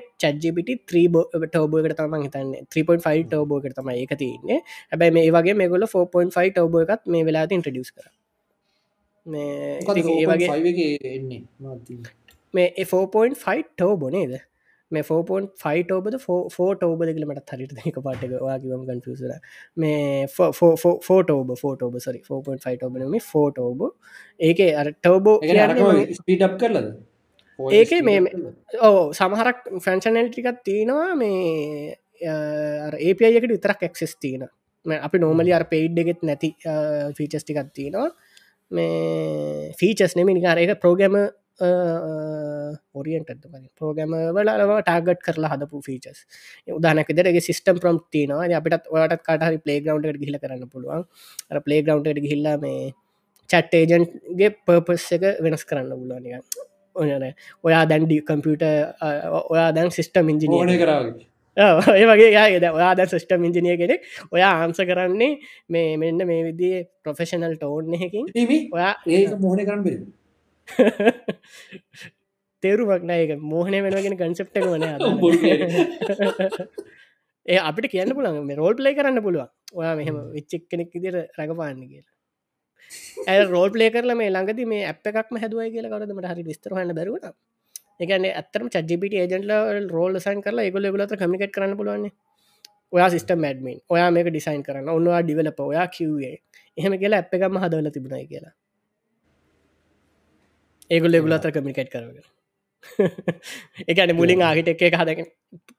[0.88, 2.53] ත්‍රීබෝ ටෝබෝකට තම හිතන්න.
[2.76, 4.60] 3.5 ටෝබෝකට තම එක තියන්නේ.
[4.91, 8.07] හැබැයි මේ වගේ මේගොල 4.5 ටෝබෝ එකත් මේ වෙලා ඉන්ට්‍රඩියස් කර.
[9.26, 11.41] මේ ඒ වගේ එන්නේ?
[12.53, 14.34] මේ 4.5 ටෝබොනේද
[14.94, 19.34] මේ ෆෝපෝන් ෆයිට ඔබද ෆෝට ඔබද කියලමට හරිට එක පාටක වාකිවම කන්ෆසර
[19.78, 20.28] මේ
[21.07, 23.88] ෆෝට ඔබ ෆෝට ඔබ සරි ෆෝපන් ෆයිට ඔබන මේ ෆෝට ඔබ
[24.41, 25.38] ඒක අර ටෝබෝ
[26.20, 26.90] ස්පීටප් කරලද?
[27.60, 28.20] ඒක මේ
[28.82, 31.95] ඕ සමහරක් ෆැන්ෂනල් ටිකත් තියෙනවා මේ
[33.02, 34.48] ඒපියකට විතරක් එක්සෙස් තියෙන
[34.86, 36.53] අපි නෝමලි අර පෙයිඩ් එකෙත් නැති
[37.18, 38.10] ෆීචස් ටිකත් තියෙනවා.
[38.72, 41.15] මේ ෆීචස් නෙමි නිකාර එක ප්‍රෝග්‍රම
[41.61, 43.30] ඔරියන්ට
[43.77, 46.25] පෝගම වලව ටාගට් කරලා හදපු ෆීචස්
[46.67, 48.49] උදානක දෙරගේ සිස්ටම් ප්‍රම් තියනවා.
[48.59, 51.05] අපිට ඔයාට කාටහරි පලේ ගවන්්ට ගිල කරන්න පුළුවන්.
[51.51, 52.93] අර පලේ ගවන්්ට ගිහිල්ලා මේ
[53.49, 56.41] චට් ඒජන්ට්ගේ පර්පස් එක වෙනස් කරන්න පුළුවනික
[56.95, 57.09] ඔන
[57.63, 58.63] ඔයා දැන්ඩි කම්පියුට
[59.51, 64.01] ඔයා දැන් සිිස්ටම් ඉංජිනියන කරාගේ ඒ වගේ යාද ඔයා දැ සිිස්ටම් ඉංජිනිය කෙනෙක්.
[64.31, 65.39] ඔයා ආන්ස කරන්නේ
[65.69, 68.25] මේ මෙන්න මේ විදිේ ප්‍රොෆෙෂනල් ටෝන් එකකින්.
[68.73, 69.84] ඔයා ඒක මොහන කරන්න
[72.64, 74.85] තේරුමක් නයක මෝහනය වෙනගෙන කන්සෙප්ට වන
[77.45, 79.49] ඒ අපිට කියන්න පුළන් මේ රෝල් ප්ලේ කරන්න පුළුවන්.
[79.73, 82.11] ඔයා මෙහම විච්චෙක් කෙනෙක් ඉදිර රඟපාන්න කියලා.
[83.27, 87.34] ඇ රෝල් ප්ලේ කරල මේ ළඟති මේ අප එකක්ම හැදුවයි කියලා කවරදමට හරි විස්තරහන්න බැරුණ
[87.99, 89.53] එකන ඇතරම චජිපිට ඒජන්ටල
[89.95, 92.10] රෝල් සයින් කරලා එකගොල ගලත කමිකට් කරන්න පුළුවන්
[92.94, 94.90] ඔයා සිස්ටම් මැඩ්මන් ඔයා මේක ඩිසයින් කරන්න.
[94.98, 96.35] ඔන්නවා ඩිවලප ඔයා කිව්වේ
[96.77, 98.56] එහෙම කියලා අප එකම හදවල තිබුණයි කියලා
[100.89, 102.23] ඒගොල්ල ගුල අතර කමිකට් කරගෙන
[103.88, 105.22] එකන මුලින් ආහිටෙක් එක හදක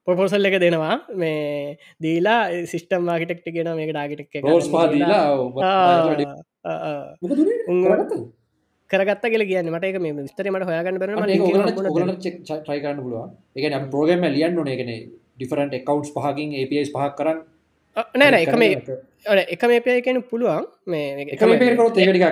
[0.07, 0.97] පොපොසල් එක දෙනවා.
[1.15, 2.41] මේ දීලා
[2.73, 5.25] සිිස්ටම් ආකිටෙක්ට ගෙන මේක ඩාගිටක් රෝස් පාදීලා
[8.91, 9.25] කරගත්ත.
[9.33, 11.11] කියල කියන්න මට එක මේ විස්තරමට හොයාගන්න බර
[12.17, 13.23] ටයි කරන්න පුළුව
[13.57, 14.93] එක පෝගම ලියන්න එකන
[15.37, 17.39] ඩිෆරන්ට එකකවන්ස් පහකින් APS පහක් කරන්න
[18.21, 18.73] නෑන එක මේ
[19.55, 20.65] එක මේ පයකෙන පුළුවන්.
[20.87, 22.25] මේ එක මේ පේකරොත් ඒකටිකක්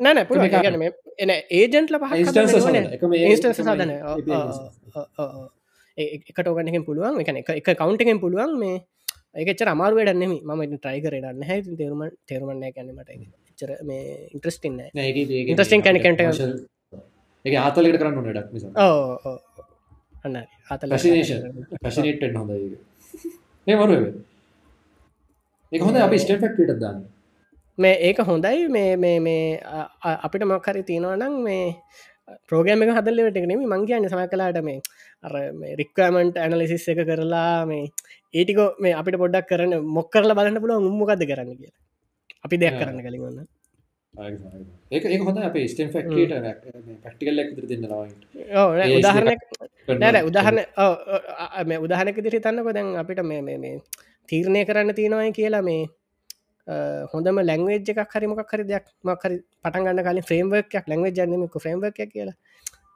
[0.00, 0.80] නෑන පුළ ගැන
[1.18, 3.92] එන ඒජන්ටල පහ ඉස්ටන්ස සාධන
[5.98, 7.14] එකට ඕගනකින් පුළුවන්.
[7.22, 8.76] එක එක කවන්ටකෙන් පුළුවන් මේ
[9.34, 13.10] ඒකච අමාරු වැඩන්නෙම ම ට්‍රයි කරන්න හැ තේරුම තේරුමන්න ගැනීමට
[13.58, 14.02] චර මේ
[14.34, 14.78] ඉන්ට්‍රස්ටින්න
[15.50, 16.20] ඉන්ට්‍රස්ටින් කැනකට
[17.44, 18.14] එක ආතලකට කරන්න.
[18.28, 18.46] ඩක්
[20.24, 20.36] අන්න
[20.70, 20.90] ආතල
[21.82, 22.50] පැසිනේට හොඳ
[23.66, 23.76] ඒ
[25.72, 26.98] එක හොඳ අපි ස්ටෆෙක්ට දන්න
[27.78, 28.68] මේ ඒක හොඳයි.
[28.68, 29.60] මේ මේ
[30.18, 31.64] අපිට මක්හරි තියෙනවනම් මේ
[32.48, 34.80] ප්‍රෝගෑම එක හදල්ලට නෙම මංගේයන්න සම කලාට මේ
[35.24, 35.34] අර
[35.80, 37.84] රික්වමන්ට් ඇනලිසිස් එක කරලා මේ
[38.34, 41.72] ඒටිකෝ මේ අපිට පොඩ්ඩක් කරන මොක් කරලා බලන්න පුළුව උම්මකද කරන්න කිය
[42.44, 43.38] අපි දෙයක් කරන්න කලින්ගන්න
[44.90, 46.32] ඒක ඒ හොඳ අප ස්ටම් ෆක්ට
[47.04, 48.02] පැක්ටිකල් එක් දෙන්නවා
[48.96, 49.30] උදාහරණ
[50.00, 50.60] නැර උදාහරණ
[51.66, 53.74] මේ උදාහනක දිරි තන්නක දැන් අපිට මේ මේ
[54.28, 55.82] තීරණය කරන්න තියෙනවයි කියලා මේ
[57.12, 62.36] හොඳම ලැංවේජ් එකක් හරිමක් හරි දෙයක් මක්හරි පටන්ගන්න කලින් ෆ්‍රේම්වර්කයක් ලැංවේ ජන්නමක ෆ්‍රේම්වර්ක කියලා.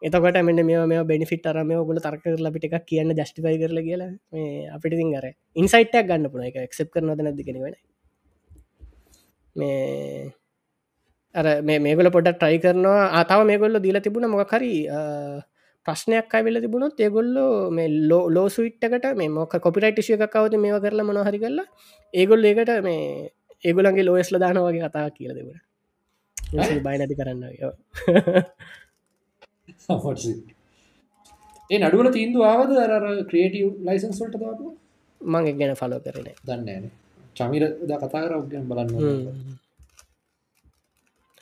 [0.02, 3.80] එතකොට මෙන්න මේ මේ බෙනිෆිට අර මේ ගොල තර්ක කරලා පිට එකක් කියන්න ජස්ටිපයි කරල
[3.82, 5.26] කියලා මේ අපිට තින් අර
[5.56, 7.76] ඉන්සයිටක් ගන්න පුන එක එක්සප් කරනද නැදි කෙන වෙන
[9.56, 10.32] මේ
[11.34, 13.06] අර මේ මේගොල පොඩ ට්‍රයි කරනවා.
[13.12, 14.72] ආතාව මේගොල්ල දීලා තිබුණ මොක හරි
[15.86, 21.06] ප්‍රශ්නයක් අයිවෙල තිබුණොත් ඒගොල්ලෝ මේ ලෝ ලෝසුවිට්ටකට මේ මොක කොපිරයිට් ශය එකක් කවද මේ කරලා
[21.10, 21.68] මොනහරි කරලා
[22.14, 23.04] ඒගොල් ඒකට මේ
[23.64, 27.42] ඒගොලන්ගේ ලෝස්ල දාන වගේ කතා කියල දෙවට බයි නැති කරන්න
[31.70, 32.70] ඒ නඩුවල තීන්දු ආවද?
[32.86, 34.66] අර ක්‍රේටව ලයිසන්ස් වලට දාපු
[35.20, 36.84] මං ගැන ෆලෝ කරන දන්න
[37.36, 38.32] චමිර කතා කර
[38.68, 38.90] බලන්න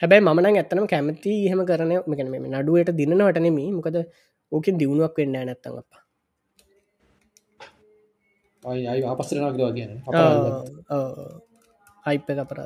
[0.01, 3.97] හැබැයි මන ඇත්තනම් කැමති හම කරන මෙකන මේ නඩුවට දිනනවට නෙමී මොකද
[4.53, 5.91] ඕකින් දියුණුවක් වෙන්න නැත්තන් අප
[8.63, 9.93] අයි ආපස්සරනක්දවා කියන
[12.09, 12.61] හයිප කපර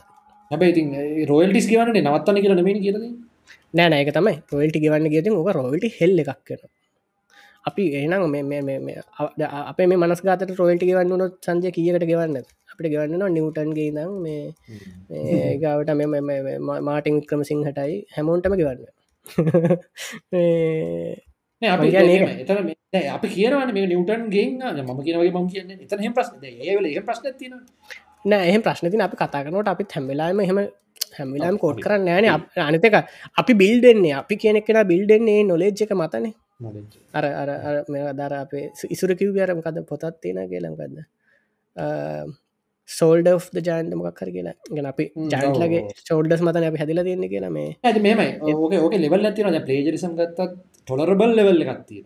[0.51, 0.89] හැබයි ඉතින්
[1.28, 2.97] රෝයල්ටිස් කියවන්නට නවත්තන කියලා නමේ කියද
[3.74, 4.43] නෑ නෑක තමයි.
[4.52, 6.59] රොල්ටි ගවන්න ගෙති ඕක රොල්ටි හෙල්ල එකක් කෙන
[7.64, 8.23] අපි එනම්
[9.70, 14.55] අපේ මේ මනස් ගත රොල්ටි ගවන්න නොත් සංජය කියකට ගවන්න අපිට ගවන්න නිවටන්ගේ දම් මේ
[15.48, 16.06] ඒගවට මෙ
[16.82, 18.86] මාටිං ක්‍රම සිංහටයි හැමෝන්ටම ගවන්න
[23.09, 24.52] අපි කියරවන මේ නිවටන් ගේ ම
[25.01, 27.52] කියනවගේ මම කියන්න එතන ප්‍රශ්න ඒ ප්‍රශ්න තින
[28.24, 30.61] නෑ එහ ප්‍රශ්නතින අපි කතා කරනට අපි හැම්වෙලාම එහෙම
[31.19, 32.27] හැමිලාම් කෝට් කරන්න ෑන
[32.66, 32.97] අනතක
[33.43, 36.35] අපි බිල්ඩෙන්නේ අපි කියනෙක්ෙන බිල්ඩෙන්නේ නොලේජ් එක මතනේ.
[37.15, 40.97] අර අර මේ අදාර අපේ ඉසුර කිව්බියරම කද පොතත් තියෙන කියලම්කක්ද
[42.89, 47.53] සෝල්ඩ ද ජාන්ට මොක් කර කියලා ගෙන අපි ජාන්ටලගේ චෝඩ්ඩස් මතන අපි හැදිල තියන්නේ කියලා
[47.59, 47.70] මේ.
[47.82, 50.49] ඇති මේමයි ඕක ඕක ලෙවල් ඇතින පලේජරිසම් ගත්තත්
[50.82, 52.01] ටොලරබල් ලෙවල් එකත්තිය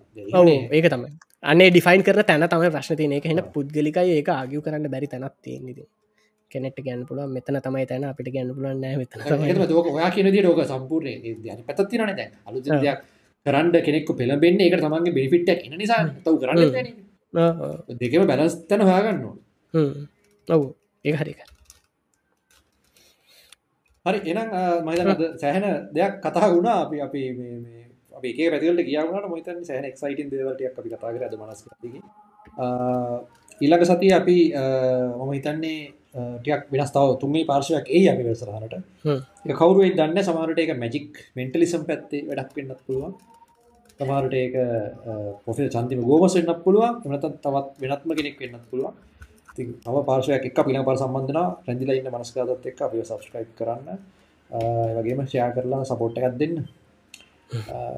[0.72, 1.12] ඒක තමයි.
[1.44, 5.36] අන්නේ ඩිෆයින් කර තැන තම ප්‍රශ්න තියන එක හෙන පුද්ගලිකයි ඒක ආගිය කරන්න බැරි තැනත්
[5.43, 5.80] තියෙනෙද
[6.57, 9.20] කෙනෙට ගැන්න පුළුව මෙතන තමයි තැන අපිට ගැන්න පුළුවන් නෑ මෙතන
[9.91, 11.12] ඔයා කියන ෝක සම්පූර්ණය
[11.69, 12.33] පැත්තිරන දැන්.
[12.47, 13.03] අලු දෙයක්
[13.47, 16.59] කරන්න කෙනෙක් පෙළබෙන්න එක තමන්ගේ බිනිිට් එන නිසා තව කරන්න
[18.01, 19.20] දෙකම බැලස් තැන හයාගන්න
[20.49, 20.66] ඔවු.
[21.05, 21.41] ඒ හරික
[24.07, 24.51] හරි එනම්
[24.87, 25.65] මහිතනද සෑහෙන
[25.95, 26.78] දෙයක් කතා වුණා.
[26.85, 27.23] අපි අපි
[28.12, 31.61] අපි ඒ පැතිවලට කියවුණට මොතන් සෑහන එක්සයිටන් දේවලටයක් අපි කතා කර අද මනස්
[33.61, 34.37] ඊළඟ සතිය අපි
[35.19, 35.81] මම හිතන්නේ
[36.16, 38.74] ටියක් වෙනස් තව තුන්ගේ පාර්ශයක් ඒ අපි වෙසරහට
[39.52, 43.12] කවරුවේ දන්න සමාරට එක මැජික් මෙන්ටලිසම් පැත්තේ වැඩක් වෙන්නත් පුළුවන්.
[44.01, 44.55] තමාරට ඒක
[45.44, 46.94] පොෆේ චන්තිම ගෝමස වෙන්නක් පුළුවන්.
[47.06, 48.94] එනත තවත් වෙනත්ම කෙනෙක් වෙන්නත් පුළුවන්.
[49.56, 53.86] තව පාර්ශයක් එක පින පර සම්බන්ධන රැදිල ඉන්න මනස්කාදත් එක් අප සබස්ක්‍රයි් කරන්න.
[54.97, 56.56] වගේම ෂයා කරලා සපෝට් එකක් දෙන්න.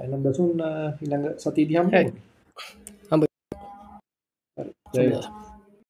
[0.05, 0.63] එනම් දසුන්
[1.01, 1.89] ඉළඟ සතිදිහම්
[3.11, 3.23] හම්බ